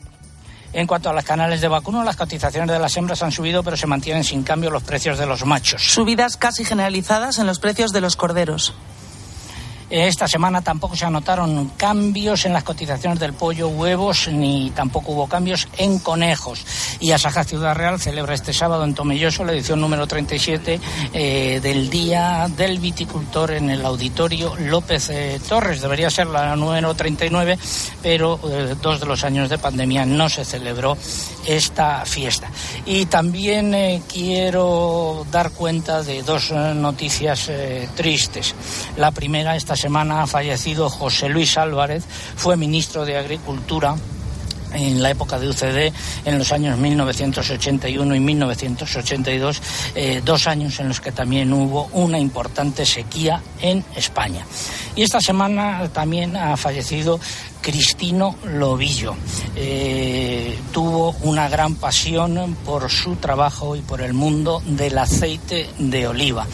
En 0.73 0.87
cuanto 0.87 1.11
a 1.11 1.12
los 1.12 1.25
canales 1.25 1.61
de 1.61 1.69
vacuno, 1.69 2.03
las 2.03 2.17
cotizaciones 2.17 2.71
de 2.71 2.79
las 2.79 2.97
hembras 2.97 3.23
han 3.23 3.33
subido, 3.33 3.62
pero 3.62 3.77
se 3.77 3.87
mantienen 3.87 4.25
sin 4.25 4.45
cambio 4.45 4.71
los 4.71 4.83
precios 4.83 5.19
de 5.19 5.27
los 5.27 5.45
machos. 5.45 5.83
Subidas 5.83 6.39
casi 6.39 6.64
generalizadas 6.64 7.39
en 7.39 7.47
los 7.47 7.59
precios 7.59 7.93
de 7.93 8.01
los 8.01 8.17
corderos. 8.17 8.73
Esta 9.89 10.26
semana 10.26 10.62
tampoco 10.62 10.97
se 10.97 11.05
anotaron 11.05 11.68
cambios 11.76 12.45
en 12.45 12.53
las 12.53 12.64
cotizaciones 12.64 13.20
del 13.20 13.34
pollo, 13.34 13.68
huevos, 13.68 14.28
ni 14.28 14.70
tampoco 14.70 15.12
hubo 15.12 15.28
cambios 15.28 15.68
en 15.78 16.01
conejos. 16.01 16.64
Y 16.99 17.12
Asaja 17.12 17.45
Ciudad 17.45 17.76
Real 17.76 18.01
celebra 18.01 18.34
este 18.34 18.53
sábado 18.53 18.82
en 18.82 18.95
Tomelloso 18.95 19.45
la 19.45 19.53
edición 19.53 19.80
número 19.80 20.09
37 20.09 20.80
eh, 21.12 21.61
del 21.62 21.89
Día 21.89 22.49
del 22.57 22.80
Viticultor 22.80 23.53
en 23.53 23.70
el 23.70 23.84
Auditorio 23.84 24.57
López 24.57 25.09
eh, 25.11 25.41
Torres. 25.49 25.80
Debería 25.80 26.11
ser 26.11 26.26
la 26.26 26.57
número 26.57 26.93
39, 26.95 27.57
pero 28.03 28.41
eh, 28.51 28.74
dos 28.82 28.99
de 28.99 29.07
los 29.07 29.22
años 29.22 29.49
de 29.49 29.59
pandemia 29.59 30.05
no 30.05 30.28
se 30.28 30.45
celebró 30.45 30.97
esta 31.47 32.05
fiesta. 32.05 32.51
Y 32.85 33.07
también 33.07 33.75
eh, 33.75 34.03
quiero 34.13 35.27
dar 35.31 35.51
cuenta 35.53 36.03
de 36.03 36.23
dos 36.23 36.51
eh, 36.51 36.75
noticias 36.75 37.49
eh, 37.49 37.89
tristes. 37.95 38.55
La 38.97 39.11
primera, 39.11 39.57
esta 39.57 39.77
semana 39.77 40.23
ha 40.23 40.27
fallecido 40.27 40.91
José 40.91 41.29
Luis 41.29 41.57
Álvarez, 41.57 42.05
fue 42.37 42.57
ministro 42.57 43.05
de 43.05 43.17
Agricultura 43.17 43.97
en 44.73 45.03
la 45.03 45.11
época 45.11 45.39
de 45.39 45.49
UCD, 45.49 45.93
en 46.25 46.39
los 46.39 46.53
años 46.53 46.79
1981 46.79 48.15
y 48.15 48.21
1982, 48.21 49.63
eh, 49.95 50.23
dos 50.25 50.47
años 50.47 50.79
en 50.81 50.89
los 50.89 51.01
que 51.01 51.13
también 51.13 51.53
hubo 51.53 51.89
una 51.93 52.19
importante 52.19 52.85
sequía 52.85 53.41
en 53.61 53.85
España. 53.95 54.45
Y 54.95 55.03
esta 55.03 55.21
semana 55.21 55.89
también 55.93 56.37
ha 56.37 56.57
fallecido 56.57 57.21
Cristino 57.67 58.37
Lobillo. 58.45 59.17
Eh, 59.57 60.57
tuvo 60.71 61.17
una 61.23 61.49
gran 61.49 61.75
pasión 61.75 62.57
por 62.64 62.89
su 62.89 63.17
trabajo 63.17 63.75
y 63.75 63.81
por 63.81 64.03
el 64.03 64.14
mundo 64.14 64.62
del 64.64 64.97
aceite 64.97 65.69
de 65.77 66.07
oliva. 66.07 66.47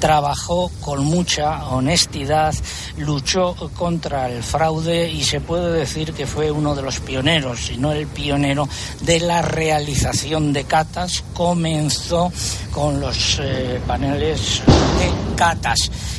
Trabajó 0.00 0.72
con 0.80 1.04
mucha 1.04 1.68
honestidad, 1.68 2.52
luchó 2.98 3.54
contra 3.76 4.28
el 4.28 4.42
fraude 4.42 5.08
y 5.08 5.22
se 5.22 5.40
puede 5.40 5.70
decir 5.70 6.12
que 6.12 6.26
fue 6.26 6.50
uno 6.50 6.74
de 6.74 6.82
los 6.82 6.98
pioneros, 6.98 7.66
si 7.66 7.76
no 7.76 7.92
el 7.92 8.08
pionero, 8.08 8.68
de 9.02 9.20
la 9.20 9.42
realización 9.42 10.52
de 10.52 10.64
catas. 10.64 11.22
Comenzó 11.32 12.32
con 12.72 13.00
los 13.00 13.38
eh, 13.40 13.80
paneles 13.86 14.62
de 14.66 15.36
catas 15.36 15.78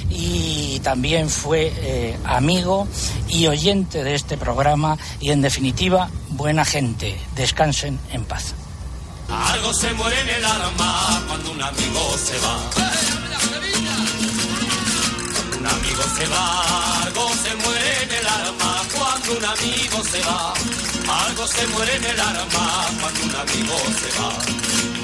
y 0.09 0.79
también 0.79 1.29
fue 1.29 1.71
eh, 1.75 2.17
amigo 2.23 2.87
y 3.29 3.47
oyente 3.47 4.03
de 4.03 4.15
este 4.15 4.36
programa 4.37 4.97
y 5.19 5.31
en 5.31 5.41
definitiva 5.41 6.09
buena 6.29 6.65
gente. 6.65 7.19
Descansen 7.35 7.99
en 8.11 8.23
paz. 8.25 8.53
Algo 9.29 9.73
se 9.73 9.91
muere 9.93 10.19
en 10.21 10.29
el 10.29 10.45
alma 10.45 11.23
cuando 11.27 11.51
un 11.51 11.61
amigo 11.61 12.17
se 12.17 12.39
va. 12.39 12.59
Cuando 15.33 15.57
un 15.57 15.67
amigo 15.67 16.03
se 16.17 16.25
va, 16.27 17.03
algo 17.03 17.29
se 17.29 17.55
muere 17.55 18.03
en 18.03 18.11
el 18.11 18.27
alma 18.27 18.81
cuando 18.95 19.37
un 19.37 19.45
amigo 19.45 20.03
se 20.03 20.21
va. 20.21 20.53
Algo 21.27 21.47
se 21.47 21.67
muere 21.67 21.95
en 21.95 22.05
el 22.05 22.19
alma 22.19 22.85
cuando 23.01 23.23
un 23.23 23.35
amigo 23.35 23.77
se 23.99 24.09
va. 24.19 24.96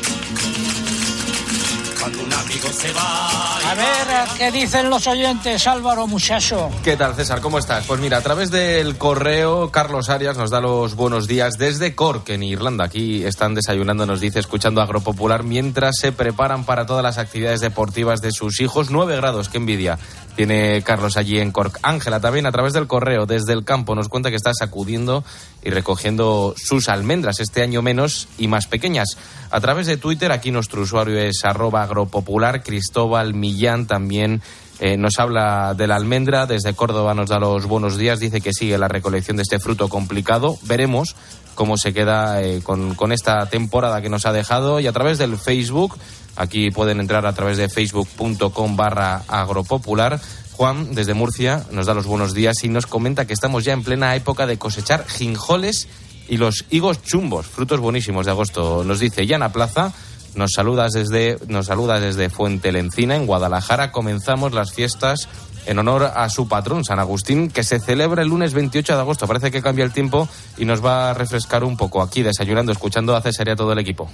Un 2.22 2.34
amigo 2.34 2.68
se 2.72 2.92
va. 2.94 3.58
A 3.72 3.76
ver, 3.76 4.28
¿qué 4.38 4.52
dicen 4.52 4.90
los 4.90 5.08
oyentes, 5.08 5.66
Álvaro 5.68 6.06
Muchacho? 6.08 6.70
¿Qué 6.84 6.96
tal, 6.96 7.16
César? 7.16 7.42
¿Cómo 7.42 7.58
estás? 7.58 7.86
Pues 7.86 8.00
mira, 8.00 8.18
a 8.18 8.22
través 8.22 8.52
del 8.52 8.98
correo, 8.98 9.72
Carlos 9.72 10.10
Arias 10.10 10.38
nos 10.38 10.52
da 10.52 10.62
los 10.62 10.96
buenos 10.96 11.28
días 11.28 11.54
desde 11.58 11.96
Cork, 11.96 12.30
en 12.30 12.44
Irlanda. 12.44 12.86
Aquí 12.86 13.26
están 13.26 13.56
desayunando, 13.56 14.06
nos 14.06 14.20
dice, 14.20 14.40
escuchando 14.40 14.82
Agropopular, 14.82 15.44
mientras 15.44 15.96
se 16.00 16.12
preparan 16.12 16.66
para 16.66 16.86
todas 16.86 17.04
las 17.04 17.18
actividades 17.18 17.62
deportivas 17.62 18.22
de 18.22 18.32
sus 18.32 18.60
hijos. 18.62 18.90
Nueve 18.90 19.16
grados, 19.16 19.50
qué 19.50 19.58
envidia 19.58 19.98
tiene 20.36 20.82
Carlos 20.84 21.18
allí 21.18 21.40
en 21.40 21.52
Cork. 21.52 21.80
Ángela 21.82 22.20
también 22.20 22.46
a 22.46 22.52
través 22.52 22.74
del 22.74 22.88
correo, 22.88 23.26
desde 23.26 23.54
el 23.54 23.64
campo, 23.64 23.96
nos 23.96 24.10
cuenta 24.10 24.30
que 24.30 24.36
está 24.36 24.54
sacudiendo 24.54 25.24
y 25.64 25.70
recogiendo 25.70 26.54
sus 26.58 26.90
almendras, 26.90 27.40
este 27.40 27.62
año 27.62 27.82
menos 27.82 28.28
y 28.38 28.48
más 28.48 28.68
pequeñas. 28.68 29.18
A 29.52 29.60
través 29.62 29.88
de 29.88 29.98
Twitter, 29.98 30.32
aquí 30.32 30.52
nuestro 30.52 30.82
usuario 30.82 31.20
es 31.20 31.44
arroba 31.44 31.84
agropopular, 31.84 32.64
Cristóbal 32.64 33.34
Millán 33.34 33.88
también 33.88 34.42
eh, 34.80 34.98
nos 34.98 35.20
habla 35.20 35.76
de 35.76 35.88
la 35.88 35.96
almendra, 35.96 36.46
desde 36.46 36.74
Córdoba 36.74 37.14
nos 37.14 37.30
da 37.30 37.40
los 37.40 37.66
buenos 37.66 37.98
días, 37.98 38.20
dice 38.20 38.42
que 38.42 38.52
sigue 38.54 38.78
la 38.78 38.88
recolección 38.88 39.38
de 39.38 39.44
este 39.44 39.60
fruto 39.60 39.88
complicado. 39.88 40.58
Veremos 40.64 41.16
cómo 41.56 41.78
se 41.78 41.94
queda 41.94 42.42
eh, 42.42 42.62
con, 42.64 42.96
con 42.96 43.12
esta 43.12 43.46
temporada 43.46 44.02
que 44.02 44.10
nos 44.10 44.26
ha 44.26 44.34
dejado 44.34 44.80
y 44.80 44.88
a 44.88 44.92
través 44.92 45.20
del 45.20 45.38
Facebook, 45.38 45.98
aquí 46.36 46.72
pueden 46.72 47.00
entrar 47.00 47.26
a 47.26 47.34
través 47.34 47.58
de 47.58 47.70
facebook.com 47.70 48.76
barra 48.76 49.24
agropopular. 49.28 50.20
Juan, 50.54 50.94
desde 50.94 51.14
Murcia, 51.14 51.66
nos 51.72 51.88
da 51.88 51.94
los 51.94 52.06
buenos 52.06 52.34
días 52.34 52.64
y 52.64 52.70
nos 52.70 52.86
comenta 52.86 53.26
que 53.26 53.34
estamos 53.34 53.64
ya 53.64 53.74
en 53.74 53.84
plena 53.84 54.16
época 54.16 54.46
de 54.46 54.58
cosechar 54.58 55.08
ginjoles 55.08 55.88
y 56.28 56.38
los 56.38 56.66
higos 56.70 57.02
chumbos, 57.02 57.48
frutos 57.48 57.80
buenísimos 57.80 58.26
de 58.26 58.32
agosto. 58.32 58.84
Nos 58.84 59.00
dice 59.00 59.26
Yana 59.26 59.52
Plaza, 59.52 59.94
nos 60.36 60.52
saludas 60.54 60.94
desde, 60.94 61.38
nos 61.48 61.68
saluda 61.68 62.00
desde 62.00 62.30
Fuente 62.30 62.72
Lencina, 62.72 63.16
en 63.16 63.26
Guadalajara. 63.26 63.92
Comenzamos 63.92 64.54
las 64.54 64.72
fiestas 64.72 65.28
en 65.66 65.80
honor 65.80 66.12
a 66.16 66.30
su 66.30 66.48
patrón, 66.48 66.84
San 66.84 67.00
Agustín, 67.00 67.50
que 67.50 67.64
se 67.64 67.80
celebra 67.80 68.22
el 68.22 68.30
lunes 68.30 68.54
28 68.54 68.96
de 68.96 69.00
agosto. 69.00 69.28
Parece 69.28 69.52
que 69.52 69.62
cambia 69.62 69.86
el 69.86 69.92
tiempo 69.92 70.28
y 70.58 70.66
nos 70.66 70.84
va 70.84 71.12
a 71.12 71.14
refrescar 71.14 71.64
un 71.64 71.78
poco 71.78 72.02
aquí, 72.02 72.22
desayunando, 72.22 72.72
escuchando 72.72 73.16
a 73.16 73.22
César 73.22 73.48
y 73.48 73.52
a 73.52 73.56
todo 73.56 73.74
el 73.74 73.80
equipo. 73.80 74.10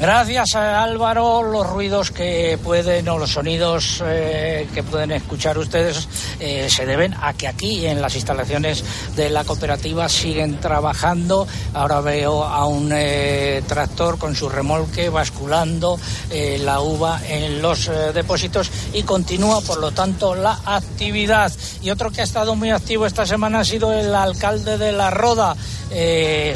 Gracias 0.00 0.54
a 0.54 0.82
Álvaro, 0.82 1.42
los 1.42 1.68
ruidos 1.68 2.10
que 2.10 2.58
pueden 2.64 3.06
o 3.10 3.18
los 3.18 3.32
sonidos 3.32 4.02
eh, 4.02 4.66
que 4.72 4.82
pueden 4.82 5.10
escuchar 5.10 5.58
ustedes 5.58 6.08
eh, 6.40 6.68
se 6.70 6.86
deben 6.86 7.12
a 7.20 7.34
que 7.34 7.46
aquí 7.46 7.84
en 7.84 8.00
las 8.00 8.14
instalaciones 8.14 8.82
de 9.14 9.28
la 9.28 9.44
cooperativa 9.44 10.08
siguen 10.08 10.58
trabajando. 10.58 11.46
Ahora 11.74 12.00
veo 12.00 12.44
a 12.44 12.64
un 12.64 12.90
eh, 12.94 13.62
tractor 13.68 14.16
con 14.16 14.34
su 14.34 14.48
remolque 14.48 15.10
basculando 15.10 16.00
la 16.30 16.80
uva 16.80 17.20
en 17.28 17.60
los 17.60 17.90
depósitos 18.14 18.70
y 18.94 19.02
continúa, 19.02 19.60
por 19.60 19.80
lo 19.80 19.90
tanto, 19.92 20.34
la 20.34 20.60
actividad. 20.64 21.52
Y 21.82 21.90
otro 21.90 22.10
que 22.10 22.22
ha 22.22 22.24
estado 22.24 22.54
muy 22.54 22.70
activo 22.70 23.04
esta 23.04 23.26
semana 23.26 23.60
ha 23.60 23.64
sido 23.66 23.92
el 23.92 24.14
alcalde 24.14 24.78
de 24.78 24.92
La 24.92 25.10
Roda, 25.10 25.54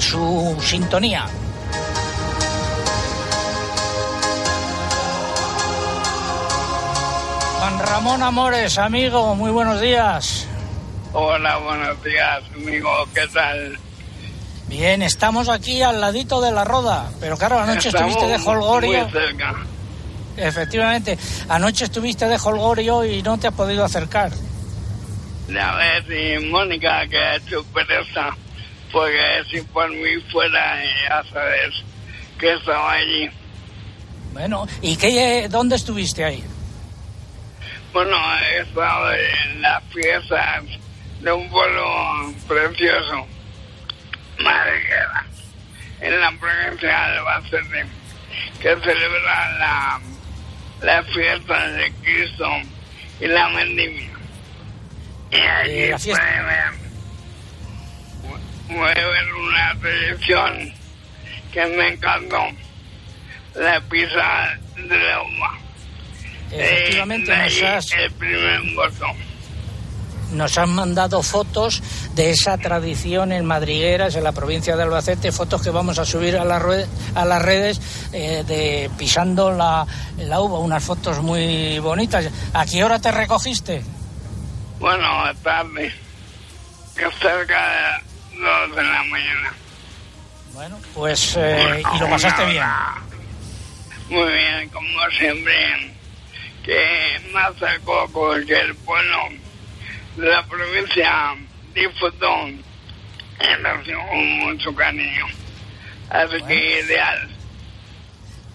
su 0.01 0.57
sintonía. 0.63 1.27
Ramón 7.87 8.23
Amores, 8.23 8.79
amigo, 8.79 9.35
muy 9.35 9.51
buenos 9.51 9.81
días. 9.81 10.47
Hola, 11.13 11.59
buenos 11.59 12.03
días, 12.03 12.43
amigo. 12.55 12.91
¿Qué 13.15 13.27
tal? 13.29 13.79
Bien, 14.69 15.03
estamos 15.03 15.49
aquí 15.49 15.83
al 15.83 16.01
ladito 16.01 16.41
de 16.41 16.51
la 16.51 16.65
roda, 16.65 17.11
pero 17.21 17.37
claro, 17.37 17.59
anoche 17.59 17.89
Estamos 17.89 18.13
estuviste 18.13 18.39
de 18.39 18.49
holgorio. 18.49 19.03
Muy 19.03 19.13
cerca. 19.13 19.55
Efectivamente, 20.37 21.19
anoche 21.49 21.85
estuviste 21.85 22.27
de 22.27 22.37
holgorio 22.37 23.05
y 23.05 23.23
no 23.23 23.39
te 23.39 23.49
has 23.49 23.55
podido 23.55 23.85
acercar. 23.85 24.33
A 25.61 25.77
ver 25.77 26.05
si 26.07 26.47
Mónica, 26.47 27.07
que 27.07 27.19
ha 27.19 27.37
hecho 27.37 27.65
pereza, 27.65 28.35
porque 28.91 29.43
si 29.51 29.61
por 29.61 29.91
mí 29.91 30.21
fuera, 30.33 30.83
ya 31.09 31.23
sabes 31.31 31.75
que 32.39 32.55
estaba 32.55 32.93
allí. 32.93 33.29
Bueno, 34.33 34.67
¿y 34.81 34.97
qué, 34.97 35.49
dónde 35.51 35.77
estuviste 35.77 36.25
ahí? 36.25 36.43
Bueno, 37.95 38.17
he 38.41 38.59
estado 38.63 39.13
en 39.15 39.63
las 39.63 39.83
fiestas 39.93 40.65
de 41.21 41.33
un 41.33 41.49
pueblo 41.49 42.35
precioso, 42.49 43.25
Madriguera, 44.41 45.25
en 46.01 46.21
la 46.21 46.33
provincia 46.33 46.89
de 46.89 46.95
Albacete, 47.19 47.87
que 48.61 48.77
celebra 48.83 49.51
la, 49.59 50.01
la 50.83 51.03
fiesta 51.05 51.69
de 51.69 51.93
Cristo 52.03 52.49
y 53.21 53.27
la 53.29 53.49
vendimia. 53.51 54.11
Y 55.31 55.37
allí 55.37 55.79
Eh, 55.85 55.91
la 55.91 55.99
fiesta- 56.01 56.21
puede 56.25 56.43
ver, 56.43 56.73
puede 58.77 59.05
ver 59.13 59.35
una 59.35 59.75
tradición 59.81 60.75
que 61.53 61.67
me 61.67 61.89
encantó, 61.91 62.43
la 63.55 63.81
pizza 63.83 64.59
de 64.77 64.99
la 64.99 65.23
uva. 65.23 65.59
Efectivamente, 66.51 67.33
Eh, 67.33 67.37
nos 67.37 67.63
has, 67.63 67.93
el 67.93 68.11
primer 68.13 68.61
nos 70.35 70.59
han 70.59 70.75
mandado 70.75 71.23
fotos 71.23 71.83
de 72.15 72.31
esa 72.31 72.59
tradición 72.59 73.33
en 73.33 73.45
Madrigueras, 73.45 74.17
en 74.17 74.25
la 74.25 74.33
provincia 74.33 74.77
de 74.77 74.83
Albacete, 74.83 75.33
fotos 75.33 75.63
que 75.63 75.71
vamos 75.71 75.99
a 75.99 76.05
subir 76.05 76.37
a, 76.37 76.45
la 76.45 76.63
a 77.15 77.25
las 77.25 77.43
redes 77.43 77.81
eh, 78.13 78.45
de 78.47 78.91
pisando 78.99 79.53
la, 79.53 79.87
la 80.19 80.41
uva, 80.41 80.59
unas 80.59 80.83
fotos 80.83 81.23
muy 81.23 81.79
bonitas. 81.79 82.29
¿A 82.53 82.67
qué 82.67 82.85
hora 82.85 82.99
te 82.99 83.11
recogiste? 83.11 83.83
Bueno, 84.79 85.07
tarde, 85.43 85.93
que 86.97 87.05
cerca 87.21 88.03
de 88.33 88.41
dos 88.41 88.77
de 88.77 88.83
la 88.83 89.05
mañana. 89.05 89.55
Bueno, 90.53 90.79
pues, 90.95 91.35
eh, 91.37 91.83
y 91.95 91.99
lo 91.99 92.09
pasaste 92.09 92.45
bien. 92.47 92.65
Muy 94.09 94.33
bien, 94.33 94.69
como 94.69 94.89
siempre, 95.19 95.94
que 96.65 97.21
acercó 97.35 98.09
porque 98.13 98.55
el 98.55 98.75
pueblo 98.77 99.19
de 100.17 100.29
la 100.29 100.43
provincia 100.47 101.35
disfrutó 101.75 102.29
recibió 103.39 103.99
con 104.09 104.39
mucho 104.41 104.75
cariño. 104.75 105.27
Así 106.11 106.43
que 106.47 106.81
ideal. 106.85 107.29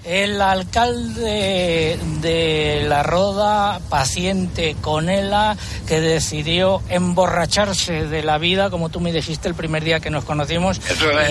El 0.05 0.41
alcalde 0.41 1.99
de 2.21 2.85
La 2.87 3.03
Roda, 3.03 3.81
paciente 3.89 4.77
con 4.81 5.09
ella, 5.09 5.57
que 5.87 5.99
decidió 5.99 6.81
emborracharse 6.89 8.05
de 8.07 8.23
la 8.23 8.37
vida, 8.37 8.69
como 8.69 8.89
tú 8.89 9.01
me 9.01 9.11
dijiste 9.11 9.49
el 9.49 9.55
primer 9.55 9.83
día 9.83 9.99
que 9.99 10.09
nos 10.09 10.23
conocimos, 10.23 10.79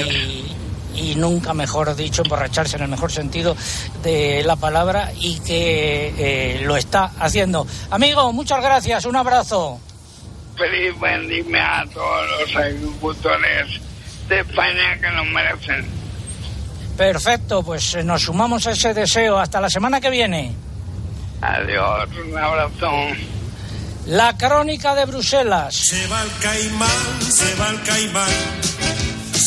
y, 0.06 0.54
y 0.98 1.14
nunca 1.14 1.54
mejor 1.54 1.94
dicho, 1.94 2.22
emborracharse 2.22 2.76
en 2.76 2.82
el 2.82 2.88
mejor 2.88 3.12
sentido 3.12 3.56
de 4.02 4.42
la 4.44 4.56
palabra, 4.56 5.12
y 5.20 5.38
que 5.40 6.14
eh, 6.18 6.60
lo 6.62 6.76
está 6.76 7.12
haciendo. 7.18 7.66
Amigo, 7.90 8.32
muchas 8.32 8.62
gracias, 8.62 9.04
un 9.04 9.16
abrazo. 9.16 9.80
Feliz 10.56 10.98
vendimia 11.00 11.80
a 11.80 11.86
todos 11.86 12.26
los 12.40 12.56
agricultores 12.56 13.80
de 14.28 14.40
España 14.40 14.98
que 15.00 15.08
lo 15.10 15.24
merecen. 15.24 15.86
Perfecto, 16.96 17.62
pues 17.62 17.94
eh, 17.94 18.02
nos 18.02 18.22
sumamos 18.22 18.66
a 18.66 18.72
ese 18.72 18.92
deseo. 18.92 19.38
Hasta 19.38 19.60
la 19.60 19.70
semana 19.70 20.00
que 20.00 20.10
viene. 20.10 20.52
Adiós, 21.40 22.08
un 22.26 22.36
abrazo. 22.36 22.90
La 24.06 24.36
crónica 24.36 24.96
de 24.96 25.04
Bruselas. 25.04 25.74
Se 25.76 26.06
va 26.08 26.22
el 26.22 26.30
caimán, 26.42 27.22
se 27.22 27.54
va 27.54 27.70
el 27.70 27.82
caimán. 27.82 28.28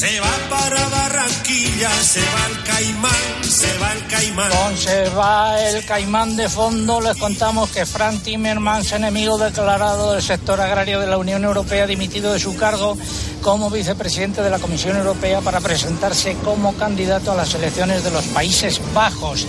Se 0.02 0.20
va 0.20 0.36
para 0.50 0.90
Barranquilla, 0.90 1.92
se 2.02 2.22
va 2.22 2.48
el 2.50 2.64
caimán, 2.64 3.44
se 3.44 3.78
va 3.78 3.94
el 3.94 4.08
caimán. 4.08 4.52
Se 4.76 5.10
va 5.10 5.62
el 5.62 5.86
caimán 5.86 6.36
de 6.36 6.50
fondo, 6.50 7.00
les 7.00 7.16
contamos 7.18 7.70
que 7.70 7.86
Frank 7.86 8.24
Timmermans, 8.24 8.94
enemigo 8.94 9.38
declarado 9.38 10.14
del 10.14 10.24
sector 10.24 10.60
agrario 10.60 11.00
de 11.00 11.06
la 11.06 11.20
Unión 11.20 11.44
Europea, 11.44 11.84
ha 11.84 11.86
dimitido 11.86 12.34
de 12.34 12.40
su 12.40 12.58
cargo 12.58 12.98
como 13.44 13.70
vicepresidente 13.70 14.42
de 14.42 14.50
la 14.50 14.58
Comisión 14.58 14.98
Europea 14.98 15.40
para 15.42 15.62
presentarse 15.62 16.36
como 16.44 16.74
candidato 16.74 17.32
a 17.32 17.36
las 17.36 17.54
elecciones 17.54 18.04
de 18.04 18.10
los 18.10 18.26
Países 18.26 18.82
Bajos. 18.96 19.46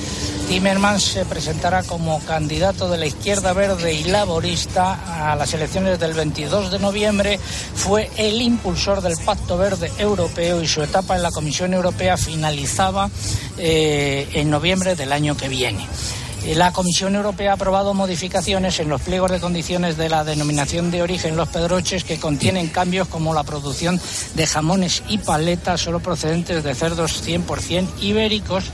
Timmermans 0.53 1.03
se 1.03 1.24
presentará 1.24 1.82
como 1.82 2.20
candidato 2.26 2.86
de 2.90 2.98
la 2.98 3.07
izquierda 3.07 3.55
verde 3.55 3.94
y 3.94 4.05
laborista 4.05 5.30
a 5.30 5.34
las 5.34 5.55
elecciones 5.55 5.98
del 5.98 6.12
22 6.12 6.70
de 6.70 6.78
noviembre. 6.78 7.38
Fue 7.38 8.11
el 8.18 8.42
impulsor 8.42 9.00
del 9.00 9.16
Pacto 9.24 9.57
Verde 9.57 9.90
Europeo 9.96 10.62
y 10.62 10.68
su 10.68 10.82
etapa 10.82 11.16
en 11.16 11.22
la 11.22 11.30
Comisión 11.30 11.72
Europea 11.72 12.18
finalizaba 12.18 13.09
eh, 13.57 14.28
en 14.34 14.50
noviembre 14.50 14.94
del 14.94 15.14
año 15.14 15.38
que 15.38 15.48
viene. 15.48 15.86
La 16.45 16.72
Comisión 16.72 17.14
Europea 17.14 17.53
ha 17.53 17.55
aprobado 17.55 17.95
modificaciones 17.95 18.80
en 18.80 18.88
los 18.88 19.01
pliegos 19.01 19.30
de 19.30 19.38
condiciones 19.38 19.97
de 19.97 20.09
la 20.09 20.24
denominación 20.24 20.90
de 20.90 21.01
origen 21.01 21.36
Los 21.36 21.49
Pedroches 21.49 22.03
que 22.03 22.18
contienen 22.18 22.68
cambios 22.68 23.07
como 23.07 23.32
la 23.32 23.45
producción 23.45 24.01
de 24.34 24.47
jamones 24.49 25.05
y 25.09 25.18
paletas 25.18 25.82
solo 25.82 26.01
procedentes 26.01 26.64
de 26.64 26.74
cerdos 26.74 27.24
100% 27.24 27.86
ibéricos. 28.01 28.64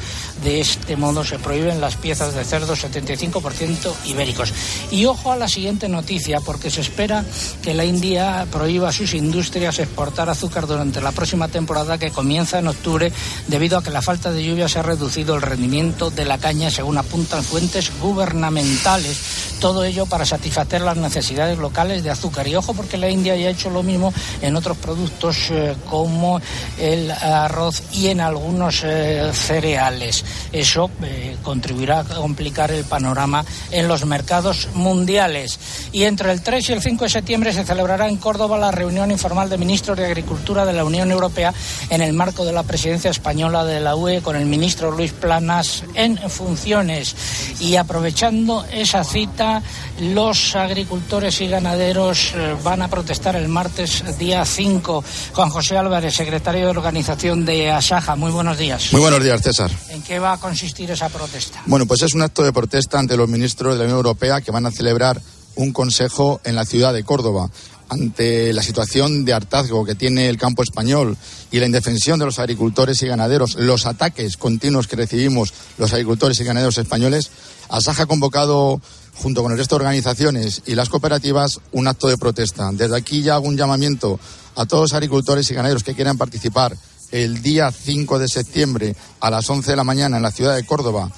De 0.42 0.60
este 0.60 0.96
modo 0.96 1.24
se 1.24 1.38
prohíben 1.38 1.80
las 1.80 1.96
piezas 1.96 2.34
de 2.34 2.42
cerdos 2.42 2.84
75% 2.84 3.92
ibéricos. 4.06 4.54
Y 4.90 5.04
ojo 5.04 5.30
a 5.30 5.36
la 5.36 5.46
siguiente 5.46 5.90
noticia 5.90 6.40
porque 6.40 6.70
se 6.70 6.80
espera 6.80 7.22
que 7.62 7.74
la 7.74 7.84
India 7.84 8.46
prohíba 8.50 8.88
a 8.88 8.92
sus 8.92 9.12
industrias 9.12 9.78
exportar 9.78 10.30
azúcar 10.30 10.66
durante 10.66 11.02
la 11.02 11.12
próxima 11.12 11.48
temporada 11.48 11.98
que 11.98 12.12
comienza 12.12 12.58
en 12.58 12.68
octubre 12.68 13.12
debido 13.46 13.76
a 13.76 13.82
que 13.82 13.90
la 13.90 14.00
falta 14.00 14.32
de 14.32 14.42
lluvia 14.42 14.68
se 14.68 14.78
ha 14.78 14.82
reducido 14.82 15.34
el 15.34 15.42
rendimiento 15.42 16.10
de 16.10 16.24
la 16.24 16.38
caña 16.38 16.70
según 16.70 16.96
apuntan 16.96 17.44
fuentes 17.44 17.57
gubernamentales. 18.00 19.56
Todo 19.60 19.84
ello 19.84 20.06
para 20.06 20.24
satisfacer 20.24 20.82
las 20.82 20.96
necesidades 20.96 21.58
locales 21.58 22.04
de 22.04 22.10
azúcar. 22.10 22.46
Y 22.46 22.54
ojo 22.54 22.74
porque 22.74 22.96
la 22.96 23.10
India 23.10 23.36
ya 23.36 23.48
ha 23.48 23.50
hecho 23.50 23.70
lo 23.70 23.82
mismo 23.82 24.12
en 24.40 24.54
otros 24.54 24.76
productos 24.76 25.48
eh, 25.50 25.74
como 25.90 26.40
el 26.78 27.10
arroz 27.10 27.82
y 27.92 28.08
en 28.08 28.20
algunos 28.20 28.82
eh, 28.84 29.30
cereales. 29.32 30.24
Eso 30.52 30.90
eh, 31.02 31.36
contribuirá 31.42 32.00
a 32.00 32.04
complicar 32.04 32.70
el 32.70 32.84
panorama 32.84 33.44
en 33.72 33.88
los 33.88 34.04
mercados 34.04 34.68
mundiales. 34.74 35.58
Y 35.90 36.04
entre 36.04 36.30
el 36.30 36.42
3 36.42 36.68
y 36.68 36.72
el 36.74 36.82
5 36.82 37.04
de 37.04 37.10
septiembre 37.10 37.52
se 37.52 37.64
celebrará 37.64 38.08
en 38.08 38.16
Córdoba 38.16 38.58
la 38.58 38.70
reunión 38.70 39.10
informal 39.10 39.50
de 39.50 39.58
ministros 39.58 39.98
de 39.98 40.06
Agricultura 40.06 40.64
de 40.64 40.72
la 40.72 40.84
Unión 40.84 41.10
Europea 41.10 41.52
en 41.90 42.02
el 42.02 42.12
marco 42.12 42.44
de 42.44 42.52
la 42.52 42.62
presidencia 42.62 43.10
española 43.10 43.64
de 43.64 43.80
la 43.80 43.96
UE 43.96 44.22
con 44.22 44.36
el 44.36 44.46
ministro 44.46 44.92
Luis 44.92 45.12
Planas 45.12 45.82
en 45.94 46.18
funciones. 46.30 47.16
Y 47.60 47.76
aprovechando 47.76 48.64
esa 48.72 49.04
cita, 49.04 49.62
los 50.00 50.54
agricultores 50.56 51.40
y 51.40 51.48
ganaderos 51.48 52.32
eh, 52.34 52.56
van 52.62 52.82
a 52.82 52.88
protestar 52.88 53.36
el 53.36 53.48
martes 53.48 54.18
día 54.18 54.44
5. 54.44 55.04
Juan 55.34 55.50
José 55.50 55.76
Álvarez, 55.76 56.14
secretario 56.14 56.64
de 56.64 56.70
organización 56.70 57.44
de 57.44 57.70
Asaja, 57.70 58.16
muy 58.16 58.30
buenos 58.30 58.58
días. 58.58 58.92
Muy 58.92 59.00
buenos 59.00 59.22
días, 59.22 59.40
César. 59.42 59.70
¿En 59.90 60.02
qué 60.02 60.18
va 60.18 60.34
a 60.34 60.38
consistir 60.38 60.90
esa 60.90 61.08
protesta? 61.08 61.62
Bueno, 61.66 61.86
pues 61.86 62.02
es 62.02 62.14
un 62.14 62.22
acto 62.22 62.42
de 62.42 62.52
protesta 62.52 62.98
ante 62.98 63.16
los 63.16 63.28
ministros 63.28 63.74
de 63.74 63.78
la 63.78 63.84
Unión 63.84 63.98
Europea 63.98 64.40
que 64.40 64.50
van 64.50 64.66
a 64.66 64.70
celebrar 64.70 65.20
un 65.56 65.72
consejo 65.72 66.40
en 66.44 66.54
la 66.54 66.64
ciudad 66.64 66.92
de 66.92 67.02
Córdoba. 67.04 67.50
Ante 67.88 68.52
la 68.52 68.62
situación 68.62 69.24
de 69.24 69.32
hartazgo 69.32 69.84
que 69.84 69.94
tiene 69.94 70.28
el 70.28 70.38
campo 70.38 70.62
español 70.62 71.16
y 71.50 71.58
la 71.58 71.66
indefensión 71.66 72.18
de 72.18 72.26
los 72.26 72.38
agricultores 72.38 73.02
y 73.02 73.06
ganaderos, 73.06 73.54
los 73.56 73.86
ataques 73.86 74.36
continuos 74.36 74.86
que 74.86 74.96
recibimos 74.96 75.52
los 75.78 75.92
agricultores 75.92 76.38
y 76.40 76.44
ganaderos 76.44 76.78
españoles, 76.78 77.30
Asaja 77.68 78.04
ha 78.04 78.06
convocado, 78.06 78.80
junto 79.14 79.42
con 79.42 79.52
el 79.52 79.58
resto 79.58 79.76
de 79.76 79.84
organizaciones 79.84 80.62
y 80.66 80.74
las 80.74 80.88
cooperativas, 80.88 81.60
un 81.72 81.88
acto 81.88 82.08
de 82.08 82.18
protesta. 82.18 82.70
Desde 82.72 82.96
aquí 82.96 83.22
ya 83.22 83.34
hago 83.34 83.48
un 83.48 83.56
llamamiento 83.56 84.18
a 84.56 84.66
todos 84.66 84.84
los 84.84 84.92
agricultores 84.94 85.50
y 85.50 85.54
ganaderos 85.54 85.84
que 85.84 85.94
quieran 85.94 86.18
participar 86.18 86.76
el 87.10 87.42
día 87.42 87.70
5 87.70 88.18
de 88.18 88.28
septiembre 88.28 88.96
a 89.20 89.30
las 89.30 89.48
11 89.48 89.70
de 89.70 89.76
la 89.76 89.84
mañana 89.84 90.16
en 90.18 90.22
la 90.22 90.30
ciudad 90.30 90.54
de 90.54 90.64
Córdoba, 90.64 91.10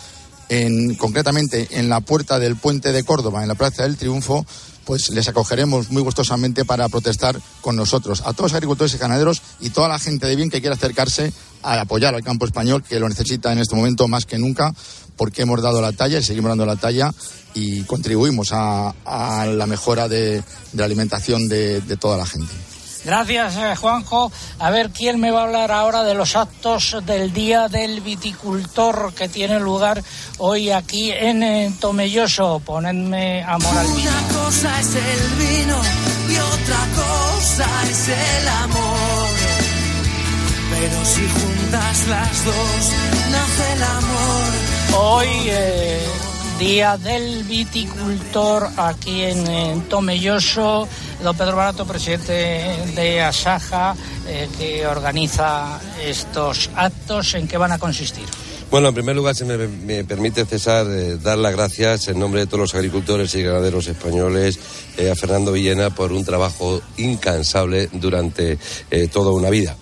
en, 0.49 0.95
concretamente 0.95 1.69
en 1.73 1.89
la 1.89 2.01
puerta 2.01 2.39
del 2.39 2.57
puente 2.57 2.93
de 2.93 3.05
Córdoba, 3.05 3.43
en 3.43 3.49
la 3.49 3.55
Plaza 3.55 3.85
del 3.85 3.97
Triunfo, 3.97 4.47
pues 4.85 5.11
les 5.11 5.29
acogeremos 5.29 5.91
muy 5.91 6.03
gustosamente 6.03 6.65
para 6.65 6.89
protestar 6.89 7.41
con 7.61 7.77
nosotros. 7.77 8.21
A 8.23 8.33
todos 8.33 8.53
los 8.53 8.55
agricultores 8.55 8.95
y 8.95 8.99
ganaderos 8.99 9.43
y 9.61 9.71
toda 9.71 9.89
la 9.89 9.99
gente 9.99 10.27
de 10.27 10.37
bien 10.37 10.51
que 10.51 10.61
quiera 10.61 10.77
acercarse 10.77 11.33
a 11.63 11.81
apoyar 11.81 12.15
al 12.15 12.23
campo 12.23 12.47
español, 12.47 12.83
que 12.83 13.01
lo 13.01 13.09
necesita 13.09 13.53
en 13.53 13.59
este 13.59 13.77
momento 13.77 14.09
más 14.09 14.25
que 14.25 14.39
nunca, 14.39 14.75
porque 15.17 15.43
hemos 15.43 15.61
dado 15.61 15.83
la 15.83 15.93
talla 15.93 16.19
y 16.19 16.23
seguimos 16.23 16.49
dando 16.49 16.67
la 16.67 16.77
talla 16.77 17.13
y 17.55 17.83
contribuimos 17.83 18.49
a, 18.53 18.95
la 19.47 19.67
mejora 19.67 20.09
de, 20.09 20.43
la 20.73 20.85
alimentación 20.85 21.49
de 21.49 21.97
toda 21.99 22.17
la 22.17 22.27
gente. 22.27 22.70
Gracias, 23.05 23.57
eh, 23.57 23.75
Juanjo. 23.77 24.31
A 24.59 24.71
ver, 24.71 24.91
¿quién 24.91 25.19
me 25.21 25.31
va 25.31 25.41
a 25.41 25.45
hablar 25.45 25.73
ahora 25.73 26.03
de 26.05 26.15
los 26.15 26.37
actos 26.37 26.97
del 27.07 27.33
Día 27.33 27.69
del 27.69 28.01
Viticultor 28.01 29.15
que 29.15 29.29
tiene 29.29 29.59
lugar 29.59 30.03
hoy 30.39 30.71
aquí 30.71 31.11
en 31.11 31.43
eh, 31.43 31.75
Tomelloso? 31.81 32.61
Ponedme 32.65 33.43
amor 33.45 33.77
al 33.77 33.87
vino. 33.87 34.11
Una 34.11 34.45
cosa 34.45 34.81
es 34.81 34.95
el 34.95 35.31
vino 35.39 35.77
y 36.29 36.37
otra 36.37 36.79
cosa 36.95 37.67
es 37.91 38.09
el 38.09 38.49
amor. 38.49 39.29
Pero 40.71 41.05
si 41.05 41.29
juntas 41.29 42.07
las 42.09 42.45
dos, 42.45 42.93
nace 43.31 43.73
el 43.73 43.83
amor. 43.83 45.01
Hoy, 45.03 45.29
eh, 45.47 46.07
Día 46.61 46.99
del 46.99 47.45
Viticultor 47.45 48.69
aquí 48.77 49.23
en, 49.23 49.47
en 49.47 49.81
Tomelloso. 49.89 50.87
Don 51.23 51.35
Pedro 51.35 51.57
Barato, 51.57 51.87
presidente 51.87 52.77
de 52.95 53.23
Asaja, 53.23 53.97
eh, 54.29 54.47
que 54.59 54.87
organiza 54.87 55.81
estos 56.05 56.69
actos, 56.77 57.33
¿en 57.33 57.49
qué 57.49 57.57
van 57.57 57.73
a 57.73 57.79
consistir? 57.79 58.27
Bueno, 58.71 58.89
en 58.89 58.95
primer 58.95 59.17
lugar, 59.17 59.35
si 59.35 59.45
me, 59.45 60.05
permite, 60.05 60.45
César, 60.45 60.87
eh, 60.87 61.17
dar 61.17 61.39
las 61.39 61.53
gracias 61.57 62.09
en 62.09 62.19
nombre 62.19 62.43
de 62.43 62.47
todos 62.47 62.61
los 62.61 62.75
agricultores 62.75 63.35
y 63.37 63.43
ganaderos 63.43 63.87
españoles 63.87 64.59
eh, 64.99 65.11
a 65.11 65.15
Fernando 65.15 65.53
Villena 65.53 65.89
por 65.89 66.13
un 66.13 66.27
trabajo 66.27 66.83
incansable 66.99 67.89
durante 67.95 68.59
toda 69.11 69.33
una 69.33 69.49
vida. 69.49 69.79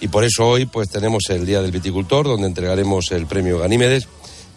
Y 0.00 0.08
por 0.08 0.24
eso 0.24 0.48
hoy 0.48 0.64
pues 0.64 0.88
tenemos 0.88 1.24
el 1.28 1.44
Día 1.44 1.60
del 1.60 1.72
Viticultor, 1.72 2.26
donde 2.26 2.46
entregaremos 2.46 3.12
el 3.12 3.26
premio 3.26 3.58
Ganímedes, 3.58 4.08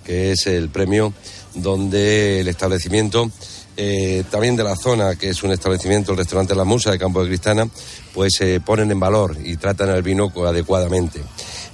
que 0.06 0.32
es 0.32 0.48
el 0.48 0.70
premio 0.70 1.14
donde 1.56 2.42
el 2.42 2.48
establecimiento 2.48 3.32
eh, 3.78 4.24
también 4.32 4.56
de 4.56 4.64
la 4.64 4.76
zona, 4.76 5.16
que 5.16 5.30
es 5.30 5.44
un 5.44 5.52
establecimiento, 5.52 6.12
el 6.12 6.18
restaurante 6.18 6.56
La 6.56 6.64
Musa 6.64 6.92
de 6.92 7.00
Campo 7.00 7.22
de 7.22 7.28
Cristana, 7.28 7.68
pues 8.14 8.34
se 8.38 8.62
ponen 8.62 8.90
en 8.92 9.00
valor 9.00 9.36
y 9.44 9.58
tratan 9.58 9.90
al 9.90 10.02
vino 10.02 10.32
adecuadamente. 10.46 11.22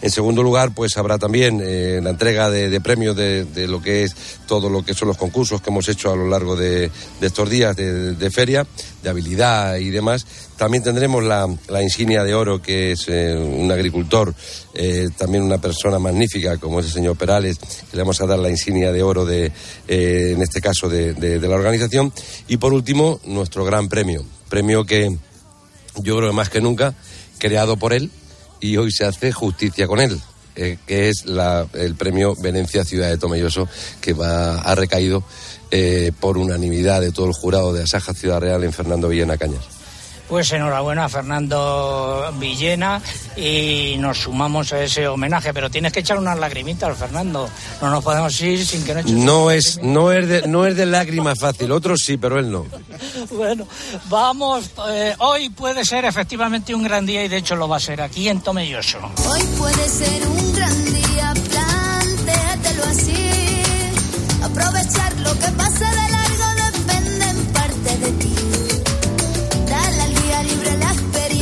En 0.01 0.09
segundo 0.09 0.41
lugar, 0.41 0.73
pues 0.73 0.97
habrá 0.97 1.19
también 1.19 1.61
eh, 1.63 1.99
la 2.01 2.09
entrega 2.09 2.49
de, 2.49 2.81
premios 2.81 3.15
de, 3.15 3.45
lo 3.67 3.81
que 3.81 4.03
es 4.03 4.15
todo 4.47 4.67
lo 4.69 4.83
que 4.83 4.95
son 4.95 5.07
los 5.07 5.17
concursos 5.17 5.61
que 5.61 5.69
hemos 5.69 5.87
hecho 5.89 6.11
a 6.11 6.15
lo 6.15 6.27
largo 6.27 6.55
de, 6.55 6.89
estos 7.21 7.49
días 7.49 7.75
de, 7.75 8.31
feria, 8.31 8.65
de 9.03 9.09
habilidad 9.09 9.75
y 9.77 9.91
demás. 9.91 10.25
También 10.57 10.83
tendremos 10.83 11.23
la, 11.23 11.47
insignia 11.81 12.23
de 12.23 12.33
oro, 12.33 12.61
que 12.61 12.93
es 12.93 13.05
eh, 13.09 13.35
un 13.35 13.71
agricultor, 13.71 14.33
eh, 14.73 15.09
también 15.17 15.43
una 15.43 15.59
persona 15.59 15.99
magnífica 15.99 16.57
como 16.57 16.79
es 16.79 16.87
el 16.87 16.93
señor 16.93 17.15
Perales, 17.15 17.59
que 17.59 17.95
le 17.95 18.01
vamos 18.01 18.19
a 18.21 18.25
dar 18.25 18.39
la 18.39 18.49
insignia 18.49 18.91
de 18.91 19.03
oro 19.03 19.23
de, 19.23 19.51
en 19.87 20.41
este 20.41 20.61
caso, 20.61 20.89
de 20.89 21.39
la 21.39 21.55
organización. 21.55 22.11
Y 22.47 22.57
por 22.57 22.73
último, 22.73 23.19
nuestro 23.25 23.65
gran 23.65 23.87
premio, 23.87 24.25
premio 24.49 24.83
que 24.83 25.15
yo 25.97 26.17
creo 26.17 26.29
que 26.29 26.35
más 26.35 26.49
que 26.49 26.61
nunca, 26.61 26.95
creado 27.37 27.77
por 27.77 27.93
él 27.93 28.09
y 28.61 28.77
hoy 28.77 28.91
se 28.91 29.05
hace 29.05 29.31
justicia 29.31 29.87
con 29.87 29.99
él. 29.99 30.19
eh, 30.53 30.77
que 30.85 31.07
es 31.07 31.25
la- 31.25 31.65
el 31.73 31.95
premio 31.95 32.35
Venecia 32.35 32.83
Ciudad 32.83 33.07
de 33.09 33.17
Tomelloso, 33.17 33.69
que 34.01 34.11
va, 34.11 34.59
ha 34.59 34.75
recaído 34.75 35.23
eh, 35.71 36.11
por 36.19 36.37
unanimidad 36.37 36.99
de 36.99 37.13
todo 37.13 37.27
el 37.27 37.31
jurado 37.33 37.71
de 37.71 37.83
Asaja 37.83 38.13
Ciudad 38.13 38.41
Real 38.41 38.61
en 38.65 38.73
Fernando 38.73 39.07
Villena 39.07 39.37
Cañas. 39.37 39.63
Pues 40.31 40.49
enhorabuena 40.53 41.03
a 41.03 41.09
Fernando 41.09 42.33
Villena 42.39 43.01
y 43.35 43.95
nos 43.99 44.17
sumamos 44.17 44.71
a 44.71 44.81
ese 44.81 45.05
homenaje, 45.05 45.53
pero 45.53 45.69
tienes 45.69 45.91
que 45.91 45.99
echar 45.99 46.17
unas 46.17 46.39
lagrimitas, 46.39 46.97
Fernando. 46.97 47.49
No 47.81 47.89
nos 47.89 48.01
podemos 48.01 48.39
ir 48.39 48.65
sin 48.65 48.85
que 48.85 48.93
no 48.93 49.01
eches 49.01 49.11
No 49.11 49.51
es, 49.51 49.79
no 49.83 50.13
es, 50.13 50.29
de, 50.29 50.47
no 50.47 50.65
es 50.65 50.77
de 50.77 50.85
lágrima 50.85 51.35
fácil, 51.35 51.73
otros 51.73 51.99
sí, 52.05 52.15
pero 52.15 52.39
él 52.39 52.49
no. 52.49 52.65
Bueno, 53.31 53.67
vamos, 54.07 54.71
eh, 54.87 55.13
hoy 55.17 55.49
puede 55.49 55.83
ser 55.83 56.05
efectivamente 56.05 56.73
un 56.73 56.83
gran 56.83 57.05
día 57.05 57.25
y 57.25 57.27
de 57.27 57.35
hecho 57.35 57.57
lo 57.57 57.67
va 57.67 57.75
a 57.75 57.81
ser 57.81 58.01
aquí 58.01 58.29
en 58.29 58.39
Tomelloso. 58.39 58.99
Hoy 59.27 59.41
puede 59.57 59.89
ser 59.89 60.27
un 60.29 60.53
gran 60.53 60.85
día, 60.85 61.33
plantéatelo 61.49 62.83
así. 62.85 63.63
Aprovechar 64.41 65.13
lo 65.19 65.33
que 65.37 65.51
pasa 65.57 65.89
de 65.89 66.09
largo 66.09 66.71
depende 66.71 67.25
en 67.25 67.45
parte 67.47 67.97
de 67.97 68.11
ti. 68.13 68.40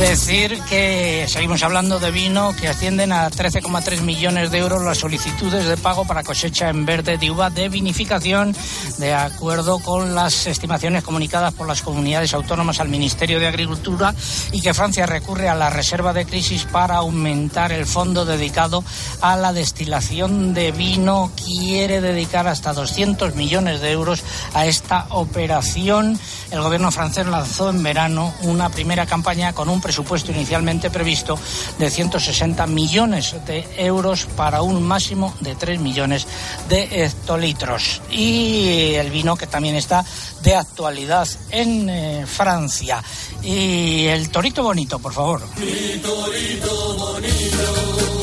Decir 0.00 0.58
que 0.62 1.26
seguimos 1.28 1.62
hablando 1.62 2.00
de 2.00 2.10
vino, 2.10 2.56
que 2.56 2.68
ascienden 2.68 3.12
a 3.12 3.30
13,3 3.30 4.00
millones 4.00 4.50
de 4.50 4.58
euros 4.58 4.82
las 4.82 4.96
solicitudes 4.96 5.66
de 5.66 5.76
pago 5.76 6.06
para 6.06 6.24
cosecha 6.24 6.70
en 6.70 6.86
verde 6.86 7.18
de 7.18 7.30
uva 7.30 7.50
de 7.50 7.68
vinificación, 7.68 8.56
de 8.96 9.12
acuerdo 9.12 9.78
con 9.78 10.14
las 10.14 10.46
estimaciones 10.46 11.04
comunicadas 11.04 11.52
por 11.52 11.68
las 11.68 11.82
comunidades 11.82 12.32
autónomas 12.32 12.80
al 12.80 12.88
Ministerio 12.88 13.38
de 13.40 13.46
Agricultura, 13.46 14.14
y 14.52 14.62
que 14.62 14.72
Francia 14.72 15.04
recurre 15.04 15.50
a 15.50 15.54
la 15.54 15.68
reserva 15.68 16.14
de 16.14 16.24
crisis 16.24 16.64
para 16.64 16.96
aumentar 16.96 17.70
el 17.70 17.84
fondo 17.84 18.24
dedicado 18.24 18.82
a 19.20 19.36
la 19.36 19.52
destilación 19.52 20.54
de 20.54 20.72
vino. 20.72 21.30
Quiere 21.36 22.00
dedicar 22.00 22.48
hasta 22.48 22.72
200 22.72 23.34
millones 23.34 23.82
de 23.82 23.92
euros 23.92 24.24
a 24.54 24.64
esta 24.64 25.06
operación. 25.10 26.18
El 26.50 26.62
gobierno 26.62 26.90
francés 26.90 27.26
lanzó 27.26 27.68
en 27.68 27.82
verano 27.82 28.32
una 28.42 28.70
primera 28.70 29.04
campaña 29.04 29.52
con 29.52 29.68
un 29.68 29.82
presupuesto 29.90 30.30
inicialmente 30.30 30.88
previsto 30.88 31.36
de 31.76 31.90
160 31.90 32.64
millones 32.68 33.34
de 33.44 33.66
euros 33.76 34.26
para 34.36 34.62
un 34.62 34.86
máximo 34.86 35.34
de 35.40 35.56
3 35.56 35.80
millones 35.80 36.28
de 36.68 37.04
hectolitros. 37.04 38.00
Y 38.12 38.94
el 38.94 39.10
vino 39.10 39.34
que 39.34 39.48
también 39.48 39.74
está 39.74 40.04
de 40.44 40.54
actualidad 40.54 41.26
en 41.50 41.88
eh, 41.90 42.24
Francia. 42.24 43.02
Y 43.42 44.06
el 44.06 44.30
torito 44.30 44.62
bonito, 44.62 45.00
por 45.00 45.12
favor. 45.12 45.42
Mi 45.56 45.98
torito 45.98 46.94
bonito, 46.96 48.19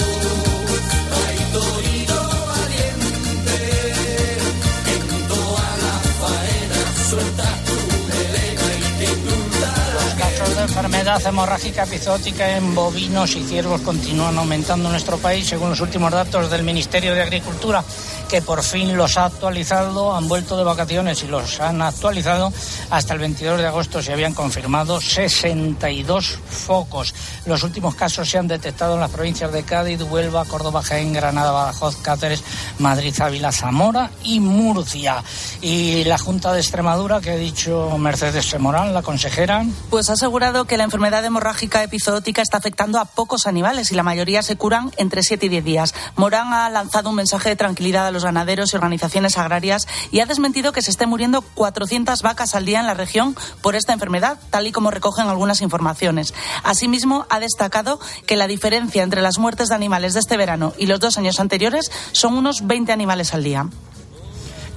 enfermedad 10.77 11.25
hemorrágica 11.25 11.85
epizootica 11.85 12.55
en 12.55 12.75
bovinos 12.75 13.35
y 13.35 13.43
ciervos 13.43 13.81
continúan 13.81 14.37
aumentando 14.37 14.85
en 14.85 14.91
nuestro 14.91 15.17
país, 15.17 15.47
según 15.47 15.71
los 15.71 15.81
últimos 15.81 16.11
datos 16.11 16.51
del 16.51 16.61
Ministerio 16.61 17.15
de 17.15 17.23
Agricultura, 17.23 17.83
que 18.27 18.41
por 18.41 18.63
fin 18.63 18.97
los 18.97 19.17
ha 19.17 19.25
actualizado, 19.25 20.15
han 20.15 20.27
vuelto 20.27 20.57
de 20.57 20.63
vacaciones 20.63 21.23
y 21.23 21.27
los 21.27 21.59
han 21.59 21.81
actualizado. 21.81 22.51
Hasta 22.89 23.13
el 23.13 23.19
22 23.19 23.59
de 23.59 23.67
agosto 23.67 24.01
se 24.01 24.13
habían 24.13 24.33
confirmado 24.33 24.99
62 24.99 26.39
focos. 26.49 27.13
Los 27.45 27.63
últimos 27.63 27.95
casos 27.95 28.29
se 28.29 28.37
han 28.37 28.47
detectado 28.47 28.95
en 28.95 29.01
las 29.01 29.11
provincias 29.11 29.51
de 29.51 29.63
Cádiz, 29.63 30.01
Huelva, 30.01 30.45
Córdoba, 30.45 30.81
Jaén, 30.81 31.13
Granada, 31.13 31.51
Badajoz, 31.51 31.97
Cáceres, 31.97 32.43
Madrid, 32.79 33.13
Ávila, 33.19 33.51
Zamora 33.51 34.11
y 34.23 34.39
Murcia. 34.39 35.23
Y 35.61 36.03
la 36.03 36.17
Junta 36.17 36.53
de 36.53 36.59
Extremadura, 36.59 37.21
que 37.21 37.31
ha 37.31 37.37
dicho 37.37 37.97
Mercedes 37.97 38.57
Morán, 38.59 38.93
la 38.93 39.01
consejera, 39.01 39.65
Pues 39.89 40.09
ha 40.09 40.13
asegurado 40.13 40.65
que 40.65 40.77
la 40.77 40.83
enfermedad 40.83 41.23
hemorrágica 41.23 41.83
epizootica 41.83 42.41
está 42.41 42.57
afectando 42.57 42.99
a 42.99 43.05
pocos 43.05 43.47
animales 43.47 43.91
y 43.91 43.95
la 43.95 44.03
mayoría 44.03 44.41
se 44.41 44.55
curan 44.55 44.91
entre 44.97 45.23
7 45.23 45.45
y 45.45 45.49
10 45.49 45.63
días. 45.63 45.93
Morán 46.15 46.53
ha 46.53 46.69
lanzado 46.69 47.09
un 47.09 47.15
mensaje 47.15 47.49
de 47.49 47.55
tranquilidad 47.55 48.07
a 48.07 48.11
los 48.11 48.16
ganaderos 48.23 48.73
y 48.73 48.75
organizaciones 48.75 49.37
agrarias 49.37 49.87
y 50.11 50.19
ha 50.19 50.25
desmentido 50.25 50.71
que 50.71 50.81
se 50.81 50.91
esté 50.91 51.05
muriendo 51.05 51.41
400 51.41 52.21
vacas 52.21 52.55
al 52.55 52.65
día 52.65 52.79
en 52.79 52.87
la 52.87 52.93
región 52.93 53.35
por 53.61 53.75
esta 53.75 53.93
enfermedad, 53.93 54.39
tal 54.49 54.67
y 54.67 54.71
como 54.71 54.91
recogen 54.91 55.27
algunas 55.27 55.61
informaciones. 55.61 56.33
Asimismo, 56.63 57.25
ha 57.29 57.39
destacado 57.39 57.99
que 58.25 58.35
la 58.35 58.47
diferencia 58.47 59.03
entre 59.03 59.21
las 59.21 59.37
muertes 59.37 59.69
de 59.69 59.75
animales 59.75 60.13
de 60.13 60.19
este 60.19 60.37
verano 60.37 60.73
y 60.77 60.87
los 60.87 60.99
dos 60.99 61.17
años 61.17 61.39
anteriores 61.39 61.91
son 62.11 62.35
unos 62.35 62.67
20 62.67 62.91
animales 62.91 63.33
al 63.33 63.43
día. 63.43 63.67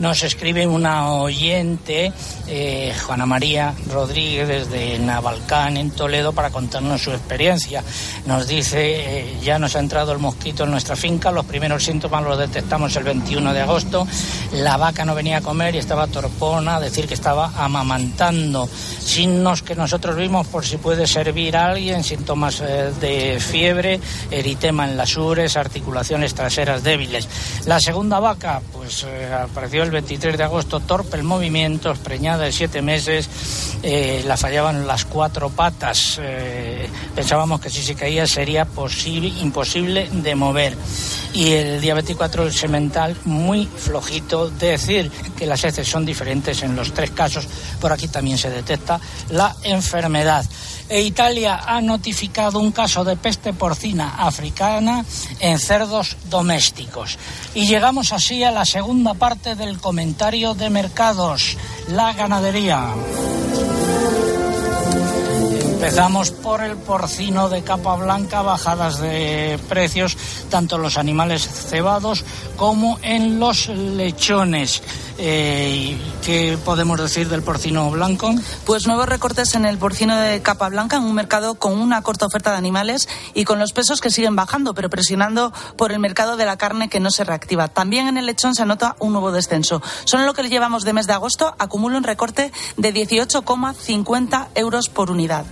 Nos 0.00 0.22
escribe 0.22 0.66
una 0.66 1.12
oyente, 1.12 2.10
eh, 2.48 2.94
Juana 3.04 3.26
María 3.26 3.74
Rodríguez, 3.92 4.48
desde 4.48 4.98
Navalcán, 4.98 5.76
en 5.76 5.90
Toledo, 5.90 6.32
para 6.32 6.48
contarnos 6.48 7.02
su 7.02 7.10
experiencia. 7.10 7.84
Nos 8.24 8.48
dice, 8.48 8.78
eh, 8.80 9.38
ya 9.42 9.58
nos 9.58 9.76
ha 9.76 9.78
entrado 9.78 10.12
el 10.12 10.18
mosquito 10.18 10.64
en 10.64 10.70
nuestra 10.70 10.96
finca, 10.96 11.30
los 11.30 11.44
primeros 11.44 11.84
síntomas 11.84 12.24
los 12.24 12.38
detectamos 12.38 12.96
el 12.96 13.04
21 13.04 13.52
de 13.52 13.60
agosto, 13.60 14.08
la 14.54 14.78
vaca 14.78 15.04
no 15.04 15.14
venía 15.14 15.36
a 15.36 15.40
comer 15.42 15.74
y 15.74 15.78
estaba 15.78 16.06
torpona, 16.06 16.80
decir 16.80 17.06
que 17.06 17.12
estaba 17.12 17.52
amamantando. 17.62 18.66
Signos 18.66 19.60
que 19.60 19.74
nosotros 19.74 20.16
vimos 20.16 20.46
por 20.46 20.64
si 20.64 20.78
puede 20.78 21.06
servir 21.06 21.58
a 21.58 21.66
alguien, 21.66 22.04
síntomas 22.04 22.62
eh, 22.62 22.90
de 23.02 23.38
fiebre, 23.38 24.00
eritema 24.30 24.88
en 24.88 24.96
las 24.96 25.14
ures, 25.18 25.58
articulaciones 25.58 26.34
traseras 26.34 26.82
débiles. 26.82 27.28
La 27.66 27.78
segunda 27.80 28.18
vaca, 28.18 28.62
pues 28.72 29.04
apareció 29.30 29.82
el 29.82 29.89
23 29.90 30.36
de 30.36 30.44
agosto, 30.44 30.80
torpe 30.80 31.16
el 31.16 31.22
movimiento, 31.22 31.94
preñada 31.94 32.44
de 32.44 32.52
siete 32.52 32.82
meses, 32.82 33.28
eh, 33.82 34.22
la 34.26 34.36
fallaban 34.36 34.86
las 34.86 35.04
cuatro 35.04 35.50
patas. 35.50 36.18
eh, 36.22 36.88
pensábamos 37.14 37.60
que 37.60 37.70
si 37.70 37.82
se 37.82 37.94
caía 37.94 38.26
sería 38.26 38.64
posible, 38.64 39.28
imposible 39.40 40.08
de 40.10 40.34
mover. 40.34 40.76
Y 41.34 41.52
el 41.52 41.80
día 41.80 41.94
24 41.94 42.44
el 42.44 42.52
semental 42.52 43.16
muy 43.24 43.66
flojito, 43.66 44.50
decir 44.50 45.10
que 45.36 45.46
las 45.46 45.64
heces 45.64 45.88
son 45.88 46.04
diferentes 46.04 46.62
en 46.62 46.74
los 46.74 46.92
tres 46.92 47.10
casos, 47.10 47.46
por 47.80 47.92
aquí 47.92 48.08
también 48.08 48.38
se 48.38 48.50
detecta 48.50 49.00
la 49.30 49.54
enfermedad. 49.62 50.44
E 50.90 51.02
Italia 51.02 51.62
ha 51.64 51.80
notificado 51.80 52.58
un 52.58 52.72
caso 52.72 53.04
de 53.04 53.14
peste 53.14 53.52
porcina 53.52 54.16
africana 54.18 55.04
en 55.38 55.58
cerdos 55.60 56.16
domésticos. 56.28 57.16
Y 57.54 57.68
llegamos 57.68 58.12
así 58.12 58.42
a 58.42 58.50
la 58.50 58.64
segunda 58.64 59.14
parte 59.14 59.54
del 59.54 59.78
comentario 59.78 60.54
de 60.54 60.68
mercados, 60.68 61.56
la 61.86 62.12
ganadería. 62.12 62.90
Empezamos 65.80 66.30
por 66.30 66.62
el 66.62 66.76
porcino 66.76 67.48
de 67.48 67.62
capa 67.62 67.96
blanca, 67.96 68.42
bajadas 68.42 69.00
de 69.00 69.58
precios, 69.66 70.14
tanto 70.50 70.76
en 70.76 70.82
los 70.82 70.98
animales 70.98 71.48
cebados 71.48 72.22
como 72.56 72.98
en 73.00 73.40
los 73.40 73.66
lechones. 73.68 74.82
Eh, 75.16 75.98
¿Qué 76.22 76.58
podemos 76.66 77.00
decir 77.00 77.30
del 77.30 77.42
porcino 77.42 77.90
blanco? 77.90 78.30
Pues 78.66 78.86
nuevos 78.86 79.08
recortes 79.08 79.54
en 79.54 79.64
el 79.64 79.78
porcino 79.78 80.18
de 80.18 80.42
capa 80.42 80.68
blanca 80.68 80.98
en 80.98 81.04
un 81.04 81.14
mercado 81.14 81.54
con 81.54 81.80
una 81.80 82.02
corta 82.02 82.26
oferta 82.26 82.50
de 82.50 82.58
animales 82.58 83.08
y 83.32 83.44
con 83.44 83.58
los 83.58 83.72
pesos 83.72 84.02
que 84.02 84.10
siguen 84.10 84.36
bajando, 84.36 84.74
pero 84.74 84.90
presionando 84.90 85.50
por 85.78 85.92
el 85.92 85.98
mercado 85.98 86.36
de 86.36 86.44
la 86.44 86.58
carne 86.58 86.90
que 86.90 87.00
no 87.00 87.10
se 87.10 87.24
reactiva. 87.24 87.68
También 87.68 88.06
en 88.06 88.18
el 88.18 88.26
lechón 88.26 88.54
se 88.54 88.64
anota 88.64 88.96
un 88.98 89.12
nuevo 89.12 89.32
descenso. 89.32 89.80
Solo 90.04 90.26
lo 90.26 90.34
que 90.34 90.46
llevamos 90.46 90.84
de 90.84 90.92
mes 90.92 91.06
de 91.06 91.14
agosto 91.14 91.54
acumula 91.58 91.96
un 91.96 92.04
recorte 92.04 92.52
de 92.76 92.92
18,50 92.92 94.48
euros 94.54 94.90
por 94.90 95.10
unidad. 95.10 95.46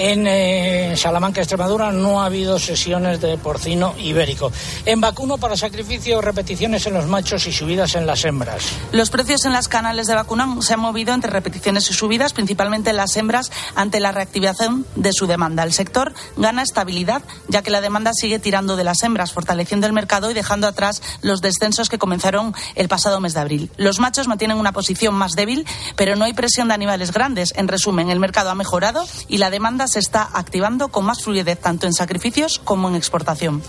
En 0.00 0.28
eh, 0.28 0.94
Salamanca, 0.96 1.40
Extremadura, 1.40 1.90
no 1.90 2.22
ha 2.22 2.26
habido 2.26 2.60
sesiones 2.60 3.20
de 3.20 3.36
porcino 3.36 3.96
ibérico. 3.98 4.52
En 4.86 5.00
vacuno 5.00 5.38
para 5.38 5.56
sacrificio, 5.56 6.20
repeticiones 6.20 6.86
en 6.86 6.94
los 6.94 7.06
machos 7.06 7.48
y 7.48 7.52
subidas 7.52 7.96
en 7.96 8.06
las 8.06 8.24
hembras. 8.24 8.62
Los 8.92 9.10
precios 9.10 9.44
en 9.44 9.52
las 9.52 9.66
canales 9.66 10.06
de 10.06 10.14
vacuno 10.14 10.62
se 10.62 10.74
han 10.74 10.78
movido 10.78 11.14
entre 11.14 11.32
repeticiones 11.32 11.90
y 11.90 11.94
subidas, 11.94 12.32
principalmente 12.32 12.90
en 12.90 12.96
las 12.96 13.16
hembras, 13.16 13.50
ante 13.74 13.98
la 13.98 14.12
reactivación 14.12 14.86
de 14.94 15.12
su 15.12 15.26
demanda. 15.26 15.64
El 15.64 15.72
sector 15.72 16.14
gana 16.36 16.62
estabilidad, 16.62 17.22
ya 17.48 17.62
que 17.62 17.72
la 17.72 17.80
demanda 17.80 18.12
sigue 18.14 18.38
tirando 18.38 18.76
de 18.76 18.84
las 18.84 19.02
hembras, 19.02 19.32
fortaleciendo 19.32 19.88
el 19.88 19.92
mercado 19.92 20.30
y 20.30 20.34
dejando 20.34 20.68
atrás 20.68 21.02
los 21.22 21.40
descensos 21.40 21.88
que 21.88 21.98
comenzaron 21.98 22.54
el 22.76 22.86
pasado 22.86 23.18
mes 23.18 23.34
de 23.34 23.40
abril. 23.40 23.72
Los 23.76 23.98
machos 23.98 24.28
mantienen 24.28 24.58
una 24.58 24.70
posición 24.70 25.16
más 25.16 25.32
débil, 25.32 25.66
pero 25.96 26.14
no 26.14 26.24
hay 26.24 26.34
presión 26.34 26.68
de 26.68 26.74
animales 26.74 27.10
grandes. 27.10 27.52
En 27.56 27.66
resumen, 27.66 28.10
el 28.10 28.20
mercado 28.20 28.50
ha 28.50 28.54
mejorado 28.54 29.04
y 29.26 29.38
la 29.38 29.50
demanda 29.50 29.87
se 29.88 29.98
está 29.98 30.28
activando 30.32 30.88
con 30.88 31.04
más 31.04 31.22
fluidez 31.22 31.58
tanto 31.60 31.86
en 31.86 31.92
sacrificios 31.94 32.60
como 32.62 32.88
en 32.88 32.94
exportación. 32.94 33.62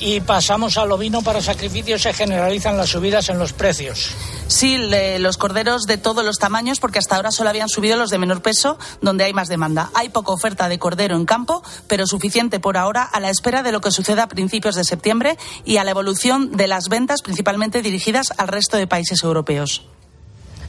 Y 0.00 0.20
pasamos 0.20 0.78
al 0.78 0.92
ovino 0.92 1.22
para 1.22 1.42
sacrificio, 1.42 1.98
se 1.98 2.12
generalizan 2.12 2.76
las 2.76 2.90
subidas 2.90 3.30
en 3.30 3.38
los 3.40 3.52
precios. 3.52 4.10
Sí, 4.46 4.78
le- 4.78 5.18
los 5.18 5.36
corderos 5.38 5.86
de 5.86 5.98
todos 5.98 6.24
los 6.24 6.38
tamaños, 6.38 6.78
porque 6.78 7.00
hasta 7.00 7.16
ahora 7.16 7.32
solo 7.32 7.50
habían 7.50 7.68
subido 7.68 7.96
los 7.96 8.08
de 8.10 8.18
menor 8.18 8.40
peso, 8.40 8.78
donde 9.02 9.24
hay 9.24 9.32
más 9.32 9.48
demanda. 9.48 9.90
Hay 9.94 10.10
poca 10.10 10.30
oferta 10.30 10.68
de 10.68 10.78
cordero 10.78 11.16
en 11.16 11.24
campo, 11.26 11.64
pero 11.88 12.06
suficiente 12.06 12.60
por 12.60 12.76
ahora 12.76 13.02
a 13.02 13.18
la 13.18 13.28
espera 13.28 13.64
de 13.64 13.72
lo 13.72 13.80
que 13.80 13.90
suceda 13.90 14.22
a 14.22 14.28
principios 14.28 14.76
de 14.76 14.84
septiembre 14.84 15.36
y 15.64 15.78
a 15.78 15.84
la 15.84 15.90
evolución 15.90 16.56
de 16.56 16.68
las 16.68 16.88
ventas, 16.88 17.20
principalmente 17.20 17.82
dirigidas 17.82 18.32
al 18.36 18.46
resto 18.46 18.76
de 18.76 18.86
países 18.86 19.24
europeos. 19.24 19.82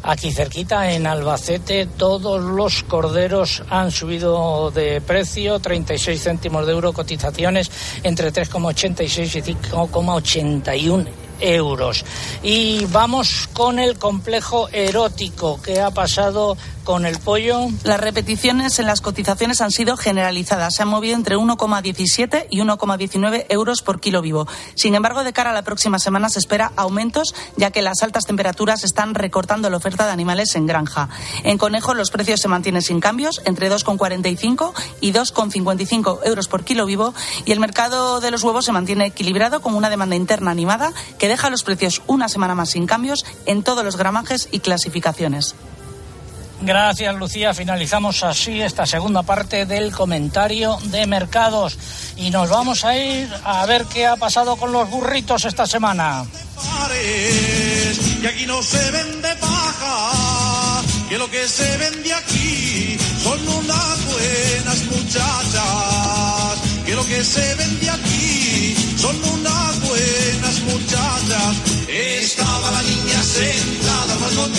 Aquí 0.01 0.31
cerquita, 0.31 0.93
en 0.93 1.05
Albacete, 1.05 1.85
todos 1.85 2.41
los 2.41 2.83
corderos 2.83 3.63
han 3.69 3.91
subido 3.91 4.71
de 4.71 5.01
precio, 5.01 5.59
36 5.59 6.23
céntimos 6.23 6.65
de 6.65 6.71
euro, 6.71 6.93
cotizaciones 6.93 7.69
entre 8.03 8.31
3,86 8.31 9.35
y 9.35 9.53
5,81 9.53 11.28
euros. 11.39 12.05
Y 12.43 12.85
vamos 12.85 13.49
con 13.53 13.79
el 13.79 13.97
complejo 13.97 14.69
erótico. 14.69 15.61
¿Qué 15.61 15.81
ha 15.81 15.91
pasado 15.91 16.57
con 16.83 17.05
el 17.05 17.19
pollo? 17.19 17.67
Las 17.83 17.99
repeticiones 17.99 18.79
en 18.79 18.87
las 18.87 19.01
cotizaciones 19.01 19.61
han 19.61 19.71
sido 19.71 19.95
generalizadas. 19.95 20.75
Se 20.75 20.81
han 20.81 20.87
movido 20.87 21.15
entre 21.15 21.37
1,17 21.37 22.47
y 22.49 22.59
1,19 22.59 23.45
euros 23.49 23.81
por 23.81 23.99
kilo 23.99 24.21
vivo. 24.21 24.47
Sin 24.75 24.95
embargo, 24.95 25.23
de 25.23 25.33
cara 25.33 25.51
a 25.51 25.53
la 25.53 25.61
próxima 25.61 25.99
semana 25.99 26.29
se 26.29 26.39
espera 26.39 26.71
aumentos, 26.75 27.35
ya 27.57 27.71
que 27.71 27.81
las 27.81 28.01
altas 28.01 28.25
temperaturas 28.25 28.83
están 28.83 29.13
recortando 29.13 29.69
la 29.69 29.77
oferta 29.77 30.05
de 30.05 30.11
animales 30.11 30.55
en 30.55 30.65
granja. 30.65 31.09
En 31.43 31.57
conejo 31.57 31.93
los 31.93 32.11
precios 32.11 32.41
se 32.41 32.47
mantienen 32.47 32.81
sin 32.81 32.99
cambios, 32.99 33.41
entre 33.45 33.71
2,45 33.71 34.73
y 35.01 35.13
2,55 35.13 36.19
euros 36.25 36.47
por 36.47 36.63
kilo 36.63 36.85
vivo, 36.85 37.13
y 37.45 37.51
el 37.51 37.59
mercado 37.59 38.19
de 38.19 38.31
los 38.31 38.43
huevos 38.43 38.65
se 38.65 38.71
mantiene 38.71 39.05
equilibrado 39.05 39.61
con 39.61 39.75
una 39.75 39.89
demanda 39.89 40.15
interna 40.15 40.51
animada 40.51 40.91
que 41.17 41.28
deja 41.29 41.49
los 41.49 41.63
precios 41.63 42.01
una 42.07 42.27
semana 42.27 42.55
más 42.55 42.71
sin 42.71 42.87
cambios 42.87 43.23
en 43.45 43.63
todos 43.63 43.85
los 43.85 43.95
gramajes 43.95 44.49
y 44.51 44.59
clasificaciones. 44.59 45.55
Gracias, 46.61 47.15
Lucía. 47.15 47.53
Finalizamos 47.53 48.23
así 48.23 48.61
esta 48.61 48.85
segunda 48.85 49.23
parte 49.23 49.65
del 49.65 49.91
comentario 49.91 50.77
de 50.85 51.07
mercados. 51.07 51.77
Y 52.17 52.31
nos 52.31 52.49
vamos 52.49 52.83
a 52.83 52.97
ir 52.97 53.29
a 53.45 53.65
ver 53.65 53.85
qué 53.85 54.07
ha 54.07 54.17
pasado 54.17 54.57
con 54.57 54.71
los 54.73 54.89
burritos 54.89 55.45
esta 55.45 55.65
semana. 55.65 56.25
que 58.21 58.27
aquí 58.27 58.45
no 58.45 58.61
se 58.61 58.91
vende 58.91 59.35
paja, 59.35 60.81
que 61.07 61.17
lo 61.17 61.29
que 61.29 61.47
se 61.47 61.77
vende 61.77 62.13
aquí 62.13 62.97
son 63.23 63.47
unas 63.47 64.05
buenas 64.05 64.83
muchachas, 64.91 66.59
que 66.85 66.93
lo 66.93 67.05
que 67.05 67.23
se 67.23 67.55
vende 67.55 67.89
aquí 67.89 68.75
son 68.97 69.15
unas 69.23 69.78
buenas 70.03 70.61
muchachas. 70.61 71.87
Estaba 71.87 72.71
la 72.71 72.81
niña 72.83 73.21
sentada 73.23 74.13
al 74.13 74.19
balcón 74.19 74.51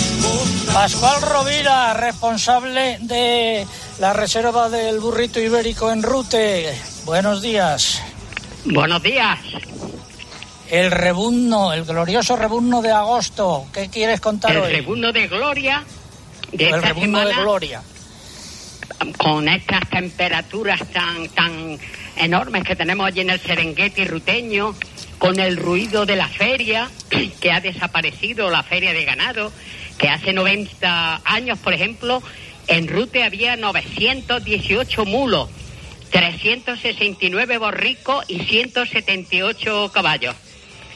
Pascual 0.73 1.23
Rovira, 1.23 1.95
responsable 1.95 2.99
de 3.01 3.67
la 3.99 4.13
reserva 4.13 4.69
del 4.69 5.01
burrito 5.01 5.41
ibérico 5.41 5.91
en 5.91 6.03
Rute. 6.03 6.75
Buenos 7.05 7.43
días. 7.43 8.01
Buenos 8.65 9.03
días. 9.03 9.39
El 10.71 10.91
rebuzno, 10.93 11.73
el 11.73 11.85
glorioso 11.85 12.37
rebuzno 12.37 12.81
de 12.83 12.93
agosto. 12.93 13.67
¿Qué 13.73 13.89
quieres 13.89 14.21
contar 14.21 14.53
El 14.53 14.59
hoy? 14.59 14.73
segundo 14.73 15.11
de 15.13 15.27
Gloria 15.27 15.83
de 16.53 16.69
el 16.69 16.83
rebuzno 16.83 17.19
de 17.21 17.25
semana, 17.27 17.43
gloria. 17.43 17.83
con 19.19 19.49
estas 19.49 19.89
temperaturas 19.91 20.81
tan 20.93 21.29
tan 21.31 21.79
enormes 22.17 22.63
que 22.65 22.77
tenemos 22.77 23.07
allí 23.07 23.21
en 23.21 23.31
el 23.31 23.41
Serengeti 23.41 24.05
ruteño, 24.05 24.75
con 25.21 25.39
el 25.39 25.59
ruido 25.59 26.07
de 26.07 26.17
la 26.17 26.29
feria, 26.29 26.91
que 27.41 27.53
ha 27.53 27.61
desaparecido 27.61 28.51
la 28.51 28.63
feria 28.63 28.95
de 28.95 29.05
ganado, 29.05 29.53
que 29.99 30.09
hace 30.09 30.33
90 30.33 31.21
años, 31.25 31.59
por 31.59 31.75
ejemplo, 31.75 32.23
en 32.67 32.89
Rute 32.89 33.23
había 33.23 33.55
918 33.57 35.05
mulos, 35.05 35.51
369 36.11 37.59
borricos 37.59 38.25
y 38.29 38.41
178 38.41 39.91
caballos. 39.93 40.35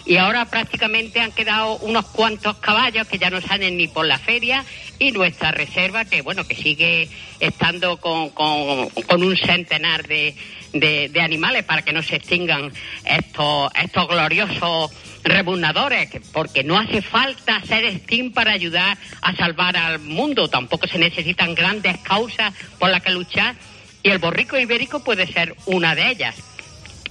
Y 0.07 0.17
ahora 0.19 0.45
prácticamente 0.51 1.21
han 1.21 1.33
quedado 1.33 1.79
unos 1.79 2.05
cuantos 2.07 2.59
caballos 2.59 3.07
que 3.09 3.19
ya 3.19 3.31
no 3.31 3.41
salen 3.41 3.79
ni 3.79 3.89
por 3.89 4.05
la 4.07 4.19
feria 4.19 4.65
y 4.99 5.13
nuestra 5.13 5.51
reserva 5.51 6.05
que 6.05 6.21
bueno 6.21 6.47
que 6.47 6.55
sigue 6.55 7.09
estando 7.41 7.97
con, 7.97 8.29
con- 8.31 8.89
un 9.23 9.37
centenar 9.37 10.07
de, 10.07 10.35
de- 10.75 11.21
animales 11.23 11.65
para 11.65 11.83
que 11.83 11.93
no 11.93 12.03
se 12.03 12.17
extingan 12.17 12.71
estos, 13.05 13.71
estos 13.83 14.07
gloriosos 14.09 14.91
rebuznadores, 15.23 16.11
que- 16.11 16.21
porque 16.21 16.63
no 16.65 16.79
hace 16.79 17.01
falta 17.01 17.63
ser 17.63 17.99
Steam 18.01 18.33
para 18.33 18.53
ayudar 18.53 18.99
a 19.23 19.35
salvar 19.35 19.77
al 19.77 20.01
mundo, 20.01 20.49
tampoco 20.49 20.87
se 20.87 20.99
necesitan 20.99 21.55
grandes 21.55 21.97
causas 21.99 22.53
por 22.79 22.91
las 22.91 23.03
que 23.03 23.11
luchar 23.11 23.55
y 24.03 24.11
el 24.11 24.19
borrico 24.19 24.59
ibérico 24.59 25.03
puede 25.03 25.27
ser 25.27 25.57
una 25.65 25.95
de 25.95 26.11
ellas. 26.11 26.35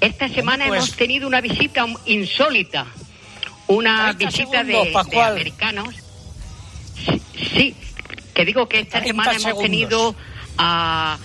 Esta 0.04 0.28
semana 0.30 0.66
pues- 0.68 0.78
hemos 0.84 0.96
tenido 0.96 1.28
una 1.28 1.42
visita 1.42 1.86
insólita. 2.06 2.86
una 3.68 4.14
30 4.18 4.26
visita 4.26 4.64
de, 4.64 4.72
segundos, 4.72 4.86
de 4.88 4.92
Pascual. 4.92 5.32
americanos. 5.32 5.96
Sí, 7.06 7.22
sí, 7.56 7.76
que 8.36 8.46
digo 8.46 8.68
que 8.68 8.80
esta 8.82 9.00
30 9.00 9.08
semana 9.08 9.32
hemos 9.32 9.44
segundos. 9.44 9.64
tenido 9.70 10.16
a 10.58 11.18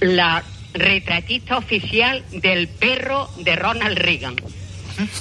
la 0.00 0.42
retratista 0.74 1.56
oficial 1.56 2.24
del 2.30 2.68
perro 2.68 3.28
de 3.38 3.56
Ronald 3.56 3.98
Reagan. 3.98 4.36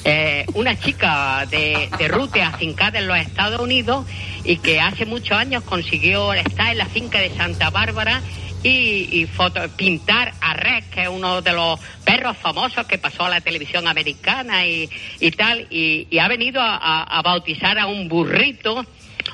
Eh, 0.04 0.46
una 0.56 0.78
chica 0.78 1.46
de, 1.50 1.90
de 1.98 2.08
Rute 2.10 2.42
afincada 2.42 3.00
en 3.00 3.08
los 3.08 3.18
Estados 3.18 3.62
Unidos 3.62 4.06
y 4.44 4.58
que 4.58 4.82
hace 4.82 5.06
muchos 5.06 5.38
años 5.38 5.64
consiguió 5.64 6.34
estar 6.34 6.72
en 6.72 6.78
la 6.80 6.86
finca 6.86 7.20
de 7.20 7.34
Santa 7.38 7.70
Bárbara 7.70 8.22
y, 8.64 9.08
y 9.22 9.26
foto- 9.26 9.68
pintar 9.76 10.34
a 10.42 10.54
Rex, 10.54 10.88
que 10.88 11.04
es 11.04 11.10
uno 11.10 11.42
de 11.42 11.54
los 11.54 11.80
perros 12.04 12.38
famosos 12.38 12.86
que 12.88 12.98
pasó 12.98 13.26
a 13.26 13.30
la 13.30 13.42
televisión 13.42 13.88
americana 13.88 14.66
y, 14.66 14.90
y 15.20 15.32
tal, 15.32 15.68
y, 15.70 16.08
y 16.10 16.20
ha 16.20 16.28
venido 16.28 16.62
a, 16.62 17.22
bautizar 17.24 17.78
a 17.80 17.86
un 17.88 18.10
burrito, 18.10 18.86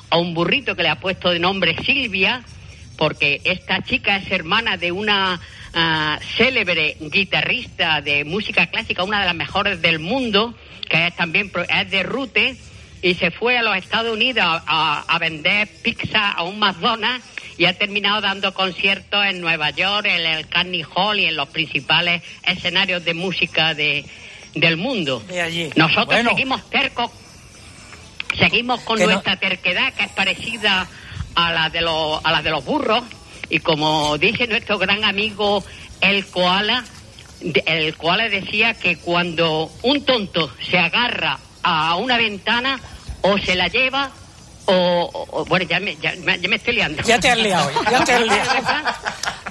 a 0.09 0.17
un 0.17 0.33
burrito 0.33 0.75
que 0.75 0.83
le 0.83 0.89
ha 0.89 0.99
puesto 0.99 1.29
de 1.31 1.39
nombre 1.39 1.75
Silvia, 1.83 2.43
porque 2.97 3.41
esta 3.43 3.81
chica 3.81 4.17
es 4.17 4.31
hermana 4.31 4.77
de 4.77 4.91
una 4.91 5.39
ah, 5.73 6.19
célebre 6.37 6.95
guitarrista 6.99 8.01
de 8.01 8.23
música 8.23 8.67
clásica, 8.67 9.03
una 9.03 9.19
de 9.19 9.25
las 9.25 9.35
mejores 9.35 9.81
del 9.81 9.99
mundo, 9.99 10.55
que 10.87 11.07
es 11.07 11.15
también 11.15 11.51
es 11.67 11.91
de 11.91 12.03
Rute, 12.03 12.55
y 13.01 13.13
se 13.15 13.31
fue 13.31 13.57
a 13.57 13.63
los 13.63 13.75
Estados 13.75 14.13
Unidos 14.13 14.45
a 14.65 15.17
vender 15.19 15.67
pizza 15.83 16.31
a 16.31 16.43
un 16.43 16.57
McDonald's 16.57 17.23
y 17.57 17.65
ha 17.65 17.73
terminado 17.77 18.21
dando 18.21 18.53
conciertos 18.53 19.25
en 19.25 19.39
Nueva 19.41 19.69
York, 19.71 20.05
en 20.07 20.25
el 20.25 20.47
Carnegie 20.47 20.85
Hall 20.95 21.19
y 21.19 21.25
en 21.25 21.35
los 21.35 21.47
principales 21.49 22.21
escenarios 22.43 23.03
de 23.05 23.13
música 23.13 23.73
de, 23.73 24.05
del 24.53 24.77
mundo. 24.77 25.21
De 25.27 25.41
allí. 25.41 25.69
Nosotros 25.75 26.07
Bueno. 26.07 26.31
seguimos 26.31 26.69
tercos, 26.69 27.11
seguimos 28.37 28.81
con 28.81 28.97
Que 28.97 29.05
no- 29.05 29.11
nuestra 29.13 29.37
terquedad 29.37 29.93
que 29.93 30.03
es 30.03 30.11
parecida 30.11 30.87
a 31.35 31.51
la 31.51 31.69
de 31.69 31.81
los 31.81 32.23
a 32.23 32.31
la 32.31 32.41
de 32.41 32.49
los 32.49 32.63
burros 32.63 33.03
y 33.49 33.59
como 33.59 34.17
dice 34.17 34.47
nuestro 34.47 34.77
gran 34.77 35.03
amigo 35.03 35.63
el 36.01 36.25
koala, 36.27 36.83
el 37.65 37.95
koala 37.95 38.27
decía 38.29 38.73
que 38.73 38.97
cuando 38.97 39.71
un 39.83 40.03
tonto 40.05 40.51
se 40.69 40.77
agarra 40.77 41.39
a 41.63 41.95
una 41.95 42.17
ventana 42.17 42.79
o 43.21 43.37
se 43.37 43.55
la 43.55 43.67
lleva 43.67 44.11
o, 44.65 44.73
o- 45.13 45.27
o- 45.41 45.45
bueno 45.45 45.65
ya 45.65 45.79
me, 45.79 45.95
ya, 45.97 46.13
me- 46.23 46.39
ya 46.39 46.47
me 46.49 46.55
estoy 46.55 46.75
liando. 46.75 47.01
Ya 47.03 47.19
te 47.19 47.29
has 47.31 47.37
liado, 47.37 47.69
ya 47.91 48.03
te 48.03 48.13
has 48.13 48.21
liado. 48.27 48.51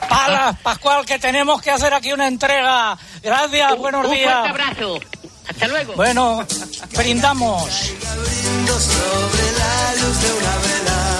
Palas, 0.09 0.57
Pascual, 0.62 1.05
que 1.07 1.19
tenemos 1.19 1.61
que 1.62 1.71
hacer 1.71 1.93
aquí 1.95 2.12
una 2.12 2.27
entrega. 2.27 2.97
Gracias, 3.23 3.77
buenos 3.79 4.07
un 4.07 4.12
días. 4.12 4.33
fuerte 4.33 4.49
abrazo. 4.51 5.01
Hasta 5.49 5.67
luego. 5.69 5.93
Bueno, 5.95 6.45
brindamos. 6.97 7.93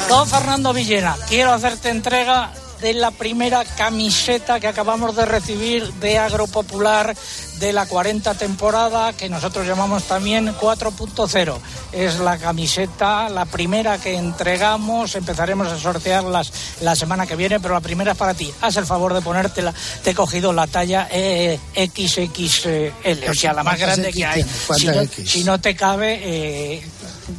Don 0.09 0.29
Fernando 0.29 0.73
Villena, 0.73 1.17
quiero 1.29 1.53
hacerte 1.53 1.89
entrega 1.91 2.51
de 2.85 2.93
la 2.93 3.13
primera 3.13 3.65
camiseta 3.65 4.61
que 4.61 4.67
acabamos 4.67 5.17
de 5.17 5.25
recibir 5.25 5.91
de 5.95 6.19
Agropopular 6.19 7.17
de 7.59 7.73
la 7.73 7.87
40 7.87 8.35
temporada, 8.35 9.15
que 9.15 9.31
nosotros 9.31 9.67
llamamos 9.67 10.03
también 10.05 10.55
4.0. 10.55 11.57
Es 11.93 12.19
la 12.19 12.37
camiseta, 12.37 13.31
la 13.31 13.47
primera 13.47 13.97
que 13.97 14.17
entregamos. 14.17 15.15
Empezaremos 15.15 15.69
a 15.69 15.79
sortearlas 15.79 16.53
la 16.83 16.95
semana 16.95 17.27
que 17.27 17.37
viene, 17.37 17.59
pero 17.59 17.73
la 17.73 17.81
primera 17.81 18.13
es 18.13 18.19
para 18.19 18.35
ti. 18.35 18.53
Haz 18.61 18.77
el 18.77 18.85
favor 18.85 19.15
de 19.15 19.23
ponértela. 19.23 19.73
Te 20.03 20.11
he 20.11 20.15
cogido 20.15 20.53
la 20.53 20.67
talla 20.67 21.09
eh, 21.11 21.59
XXL, 21.75 23.31
o 23.31 23.35
sea, 23.35 23.55
la 23.55 23.63
más 23.63 23.79
¿Cuántas 23.79 23.99
grande 23.99 24.09
X 24.11 24.15
que 24.15 24.27
hay. 24.27 25.27
si 25.27 25.43
no 25.43 25.59
te 25.59 25.75
cabe, 25.75 26.21
eh, 26.23 26.87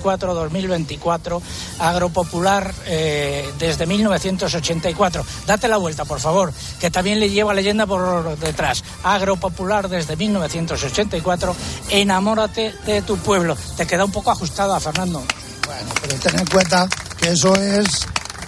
1984-2024 0.04 1.42
Agropopular 1.80 2.74
eh, 2.86 3.50
desde 3.60 3.86
1984. 3.86 5.26
Date 5.46 5.68
la 5.68 5.78
vuelta, 5.78 6.06
por 6.06 6.20
favor, 6.20 6.54
que 6.80 6.92
también 6.92 7.20
le 7.20 7.30
lleva 7.30 7.54
leyenda 7.54 7.86
por 7.86 8.38
detrás. 8.38 8.84
Agropopular 9.04 9.90
desde 9.90 10.16
1984. 10.16 11.56
Enamórate 11.90 12.74
de 12.86 13.02
tu 13.02 13.18
pueblo. 13.18 13.56
Te 13.78 13.86
queda 13.86 14.06
un 14.06 14.12
poco 14.12 14.32
ajustada, 14.32 14.80
Fernando. 14.80 15.24
Bueno, 15.66 15.92
pero 16.02 16.16
ten 16.16 16.40
en 16.40 16.46
cuenta 16.48 16.88
que 17.18 17.30
eso 17.32 17.56
es 17.56 18.06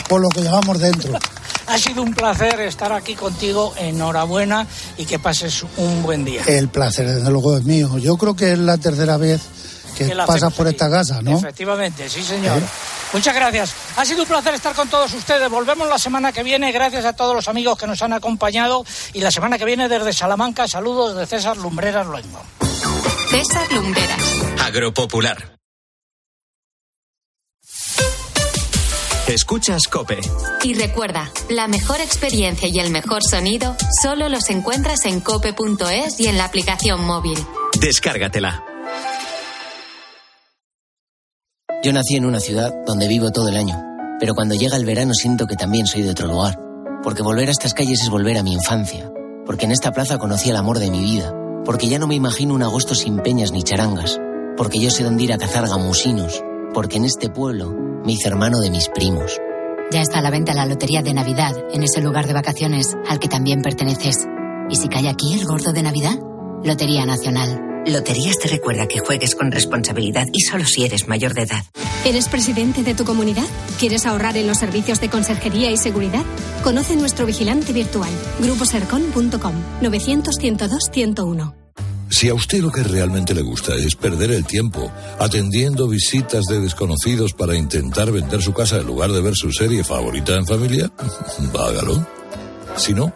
por 0.07 0.21
lo 0.21 0.29
que 0.29 0.41
llevamos 0.41 0.79
dentro. 0.79 1.17
Ha 1.67 1.79
sido 1.79 2.03
un 2.03 2.13
placer 2.13 2.59
estar 2.61 2.93
aquí 2.93 3.15
contigo. 3.15 3.73
Enhorabuena 3.77 4.67
y 4.97 5.05
que 5.05 5.17
pases 5.17 5.65
un 5.77 6.03
buen 6.03 6.23
día. 6.23 6.43
El 6.45 6.69
placer, 6.69 7.07
desde 7.07 7.31
luego, 7.31 7.57
es 7.57 7.63
mío. 7.63 7.97
Yo 7.97 8.17
creo 8.17 8.35
que 8.35 8.53
es 8.53 8.59
la 8.59 8.77
tercera 8.77 9.17
vez 9.17 9.41
que 9.95 10.07
Que 10.07 10.15
la 10.15 10.25
pasas 10.25 10.43
hacemos 10.43 10.53
por 10.55 10.67
aquí. 10.67 10.75
esta 10.75 10.89
casa, 10.91 11.21
¿no? 11.21 11.37
Efectivamente, 11.37 12.09
sí, 12.09 12.21
señor. 12.23 12.59
¿Eh? 12.59 12.65
Muchas 13.13 13.33
gracias. 13.33 13.73
Ha 13.95 14.05
sido 14.05 14.23
un 14.23 14.27
placer 14.27 14.53
estar 14.53 14.75
con 14.75 14.87
todos 14.89 15.13
ustedes. 15.13 15.49
Volvemos 15.49 15.87
la 15.87 15.97
semana 15.97 16.31
que 16.31 16.43
viene. 16.43 16.71
Gracias 16.71 17.05
a 17.05 17.13
todos 17.13 17.33
los 17.33 17.47
amigos 17.47 17.77
que 17.77 17.87
nos 17.87 18.01
han 18.01 18.13
acompañado. 18.13 18.85
Y 19.13 19.21
la 19.21 19.31
semana 19.31 19.57
que 19.57 19.65
viene 19.65 19.87
desde 19.89 20.11
Salamanca, 20.13 20.67
saludos 20.67 21.15
de 21.15 21.25
César 21.25 21.57
Lumbreras 21.57 22.05
Loimo. 22.07 22.41
César 23.29 23.71
Lumberas. 23.71 24.21
Agropopular. 24.65 25.55
Escuchas 29.27 29.87
Cope. 29.89 30.19
Y 30.63 30.75
recuerda, 30.75 31.31
la 31.49 31.67
mejor 31.67 31.99
experiencia 31.99 32.67
y 32.67 32.79
el 32.79 32.91
mejor 32.91 33.23
sonido 33.23 33.75
solo 34.03 34.29
los 34.29 34.49
encuentras 34.51 35.05
en 35.05 35.19
cope.es 35.19 36.19
y 36.19 36.27
en 36.27 36.37
la 36.37 36.45
aplicación 36.45 37.03
móvil. 37.03 37.37
Descárgatela. 37.79 38.63
Yo 41.85 41.93
nací 41.93 42.15
en 42.15 42.25
una 42.25 42.39
ciudad 42.39 42.73
donde 42.87 43.07
vivo 43.07 43.29
todo 43.29 43.47
el 43.47 43.57
año, 43.57 43.75
pero 44.19 44.33
cuando 44.33 44.55
llega 44.55 44.75
el 44.75 44.85
verano 44.85 45.13
siento 45.13 45.45
que 45.45 45.55
también 45.55 45.85
soy 45.85 46.01
de 46.01 46.09
otro 46.09 46.25
lugar, 46.25 46.57
porque 47.03 47.21
volver 47.21 47.47
a 47.47 47.51
estas 47.51 47.75
calles 47.75 48.01
es 48.01 48.09
volver 48.09 48.39
a 48.39 48.41
mi 48.41 48.53
infancia, 48.53 49.11
porque 49.45 49.65
en 49.65 49.71
esta 49.71 49.91
plaza 49.91 50.17
conocí 50.17 50.49
el 50.49 50.55
amor 50.55 50.79
de 50.79 50.89
mi 50.89 50.99
vida, 50.99 51.31
porque 51.63 51.87
ya 51.87 51.99
no 51.99 52.07
me 52.07 52.15
imagino 52.15 52.55
un 52.55 52.63
agosto 52.63 52.95
sin 52.95 53.19
peñas 53.19 53.51
ni 53.51 53.61
charangas, 53.61 54.19
porque 54.57 54.79
yo 54.79 54.89
sé 54.89 55.03
dónde 55.03 55.25
ir 55.25 55.33
a 55.33 55.37
cazar 55.37 55.67
gamusinos, 55.67 56.41
porque 56.73 56.97
en 56.97 57.05
este 57.05 57.29
pueblo 57.29 57.71
me 58.03 58.13
hice 58.13 58.29
hermano 58.29 58.61
de 58.61 58.71
mis 58.71 58.89
primos. 58.89 59.39
Ya 59.91 60.01
está 60.01 60.17
a 60.17 60.21
la 60.23 60.31
venta 60.31 60.55
la 60.55 60.65
lotería 60.65 61.03
de 61.03 61.13
Navidad 61.13 61.55
en 61.71 61.83
ese 61.83 62.01
lugar 62.01 62.25
de 62.25 62.33
vacaciones 62.33 62.95
al 63.07 63.19
que 63.19 63.27
también 63.27 63.61
perteneces. 63.61 64.25
¿Y 64.71 64.75
si 64.77 64.87
cae 64.87 65.07
aquí 65.07 65.35
el 65.35 65.45
gordo 65.45 65.71
de 65.71 65.83
Navidad? 65.83 66.17
Lotería 66.63 67.05
Nacional. 67.05 67.74
Loterías 67.85 68.39
te 68.39 68.47
recuerda 68.47 68.87
que 68.87 68.99
juegues 68.99 69.35
con 69.35 69.51
responsabilidad 69.51 70.27
y 70.33 70.41
solo 70.41 70.65
si 70.65 70.85
eres 70.85 71.07
mayor 71.07 71.33
de 71.33 71.43
edad. 71.43 71.63
¿Eres 72.03 72.27
presidente 72.27 72.83
de 72.83 72.95
tu 72.95 73.05
comunidad? 73.05 73.45
¿Quieres 73.79 74.05
ahorrar 74.05 74.37
en 74.37 74.47
los 74.47 74.57
servicios 74.57 74.99
de 75.01 75.09
conserjería 75.09 75.69
y 75.71 75.77
seguridad? 75.77 76.23
Conoce 76.63 76.95
nuestro 76.95 77.25
vigilante 77.25 77.73
virtual, 77.73 78.09
gruposercon.com 78.39 79.53
900-102-101. 79.81 81.53
Si 82.09 82.29
a 82.29 82.33
usted 82.33 82.59
lo 82.59 82.71
que 82.71 82.83
realmente 82.83 83.33
le 83.33 83.41
gusta 83.41 83.75
es 83.75 83.95
perder 83.95 84.31
el 84.31 84.45
tiempo 84.45 84.91
atendiendo 85.19 85.87
visitas 85.87 86.45
de 86.45 86.59
desconocidos 86.59 87.33
para 87.33 87.55
intentar 87.55 88.11
vender 88.11 88.41
su 88.41 88.53
casa 88.53 88.77
en 88.77 88.87
lugar 88.87 89.11
de 89.11 89.21
ver 89.21 89.35
su 89.35 89.51
serie 89.51 89.83
favorita 89.83 90.35
en 90.35 90.45
familia, 90.45 90.91
hágalo. 91.59 92.05
Si 92.77 92.93
no, 92.93 93.13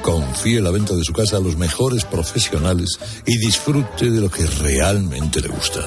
confíe 0.00 0.60
la 0.60 0.70
venta 0.70 0.94
de 0.94 1.04
su 1.04 1.12
casa 1.12 1.36
a 1.36 1.40
los 1.40 1.56
mejores 1.56 2.04
profesionales 2.04 2.98
y 3.26 3.38
disfrute 3.38 4.10
de 4.10 4.20
lo 4.20 4.30
que 4.30 4.46
realmente 4.46 5.40
le 5.40 5.48
gusta. 5.48 5.80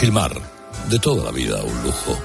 Gilmar, 0.00 0.32
de 0.90 0.98
toda 0.98 1.24
la 1.24 1.30
vida 1.30 1.62
un 1.62 1.82
lujo. 1.84 2.18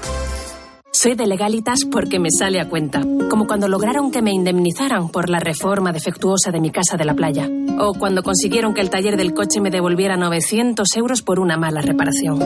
Soy 0.92 1.16
de 1.16 1.26
legalitas 1.26 1.80
porque 1.90 2.20
me 2.20 2.28
sale 2.30 2.60
a 2.60 2.68
cuenta, 2.68 3.02
como 3.28 3.46
cuando 3.46 3.66
lograron 3.66 4.12
que 4.12 4.22
me 4.22 4.30
indemnizaran 4.30 5.08
por 5.08 5.28
la 5.28 5.40
reforma 5.40 5.92
defectuosa 5.92 6.52
de 6.52 6.60
mi 6.60 6.70
casa 6.70 6.96
de 6.96 7.04
la 7.04 7.14
playa, 7.14 7.48
o 7.80 7.94
cuando 7.94 8.22
consiguieron 8.22 8.74
que 8.74 8.80
el 8.80 8.90
taller 8.90 9.16
del 9.16 9.34
coche 9.34 9.60
me 9.60 9.70
devolviera 9.70 10.16
900 10.16 10.88
euros 10.96 11.22
por 11.22 11.40
una 11.40 11.56
mala 11.56 11.82
reparación. 11.82 12.40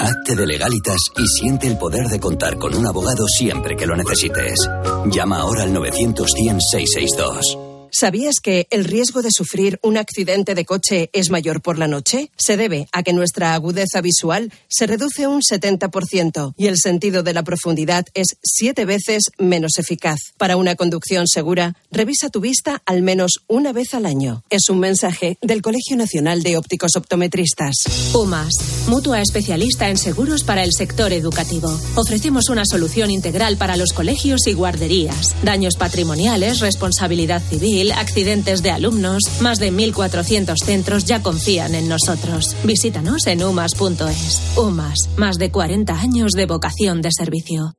Hazte 0.00 0.34
de 0.34 0.46
legalitas 0.46 0.98
y 1.16 1.26
siente 1.26 1.68
el 1.68 1.78
poder 1.78 2.08
de 2.08 2.18
contar 2.18 2.58
con 2.58 2.74
un 2.74 2.86
abogado 2.86 3.24
siempre 3.28 3.76
que 3.76 3.86
lo 3.86 3.96
necesites. 3.96 4.68
Llama 5.06 5.38
ahora 5.38 5.62
al 5.62 5.72
900 5.72 6.28
100 6.28 6.60
662. 6.60 7.61
¿Sabías 7.94 8.36
que 8.42 8.66
el 8.70 8.86
riesgo 8.86 9.20
de 9.20 9.28
sufrir 9.30 9.78
un 9.82 9.98
accidente 9.98 10.54
de 10.54 10.64
coche 10.64 11.10
es 11.12 11.28
mayor 11.28 11.60
por 11.60 11.78
la 11.78 11.88
noche? 11.88 12.30
Se 12.38 12.56
debe 12.56 12.88
a 12.90 13.02
que 13.02 13.12
nuestra 13.12 13.52
agudeza 13.52 14.00
visual 14.00 14.50
se 14.66 14.86
reduce 14.86 15.26
un 15.26 15.42
70% 15.42 16.54
y 16.56 16.68
el 16.68 16.78
sentido 16.78 17.22
de 17.22 17.34
la 17.34 17.42
profundidad 17.42 18.06
es 18.14 18.28
siete 18.42 18.86
veces 18.86 19.24
menos 19.36 19.72
eficaz. 19.76 20.18
Para 20.38 20.56
una 20.56 20.74
conducción 20.74 21.28
segura, 21.28 21.76
revisa 21.90 22.30
tu 22.30 22.40
vista 22.40 22.80
al 22.86 23.02
menos 23.02 23.42
una 23.46 23.74
vez 23.74 23.92
al 23.92 24.06
año. 24.06 24.42
Es 24.48 24.70
un 24.70 24.80
mensaje 24.80 25.36
del 25.42 25.60
Colegio 25.60 25.94
Nacional 25.98 26.42
de 26.42 26.56
Ópticos 26.56 26.96
Optometristas. 26.96 27.74
UMAS, 28.14 28.54
mutua 28.88 29.20
especialista 29.20 29.90
en 29.90 29.98
seguros 29.98 30.44
para 30.44 30.64
el 30.64 30.72
sector 30.72 31.12
educativo. 31.12 31.68
Ofrecemos 31.96 32.48
una 32.48 32.64
solución 32.64 33.10
integral 33.10 33.58
para 33.58 33.76
los 33.76 33.92
colegios 33.92 34.46
y 34.46 34.54
guarderías. 34.54 35.36
Daños 35.44 35.76
patrimoniales, 35.76 36.60
responsabilidad 36.60 37.42
civil, 37.42 37.81
accidentes 37.90 38.62
de 38.62 38.70
alumnos. 38.70 39.22
Más 39.40 39.58
de 39.58 39.72
1.400 39.72 40.54
centros 40.64 41.04
ya 41.04 41.22
confían 41.22 41.74
en 41.74 41.88
nosotros. 41.88 42.54
Visítanos 42.62 43.26
en 43.26 43.42
umas.es. 43.42 44.56
UMAS, 44.56 45.08
más 45.16 45.38
de 45.38 45.50
40 45.50 45.92
años 45.92 46.32
de 46.32 46.46
vocación 46.46 47.02
de 47.02 47.10
servicio. 47.10 47.74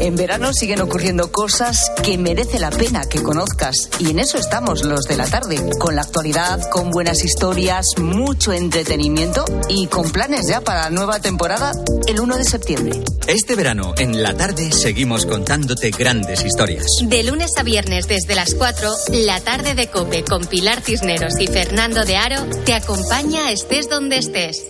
En 0.00 0.16
verano 0.16 0.52
siguen 0.52 0.80
ocurriendo 0.80 1.30
cosas 1.32 1.90
que 2.02 2.16
merece 2.16 2.58
la 2.58 2.70
pena 2.70 3.08
que 3.08 3.22
conozcas 3.22 3.90
y 3.98 4.10
en 4.10 4.18
eso 4.18 4.38
estamos 4.38 4.84
los 4.84 5.02
de 5.02 5.16
la 5.16 5.26
tarde, 5.26 5.58
con 5.78 5.96
la 5.96 6.02
actualidad, 6.02 6.68
con 6.70 6.90
buenas 6.90 7.24
historias, 7.24 7.86
mucho 7.98 8.52
entretenimiento 8.52 9.44
y 9.68 9.86
con 9.88 10.10
planes 10.10 10.46
ya 10.48 10.60
para 10.60 10.84
la 10.84 10.90
nueva 10.90 11.20
temporada 11.20 11.72
el 12.06 12.20
1 12.20 12.36
de 12.36 12.44
septiembre. 12.44 13.02
Este 13.26 13.54
verano, 13.54 13.94
en 13.98 14.22
la 14.22 14.34
tarde, 14.34 14.72
seguimos 14.72 15.26
contándote 15.26 15.90
grandes 15.90 16.44
historias. 16.44 16.86
De 17.02 17.22
lunes 17.22 17.50
a 17.58 17.62
viernes 17.62 18.06
desde 18.08 18.34
las 18.34 18.54
4, 18.54 18.90
la 19.12 19.40
tarde 19.40 19.74
de 19.74 19.88
Cope 19.88 20.24
con 20.24 20.46
Pilar 20.46 20.80
Cisneros 20.82 21.38
y 21.38 21.46
Fernando 21.46 22.04
de 22.04 22.16
Aro 22.16 22.44
te 22.64 22.74
acompaña 22.74 23.50
estés 23.50 23.88
donde 23.88 24.18
estés. 24.18 24.64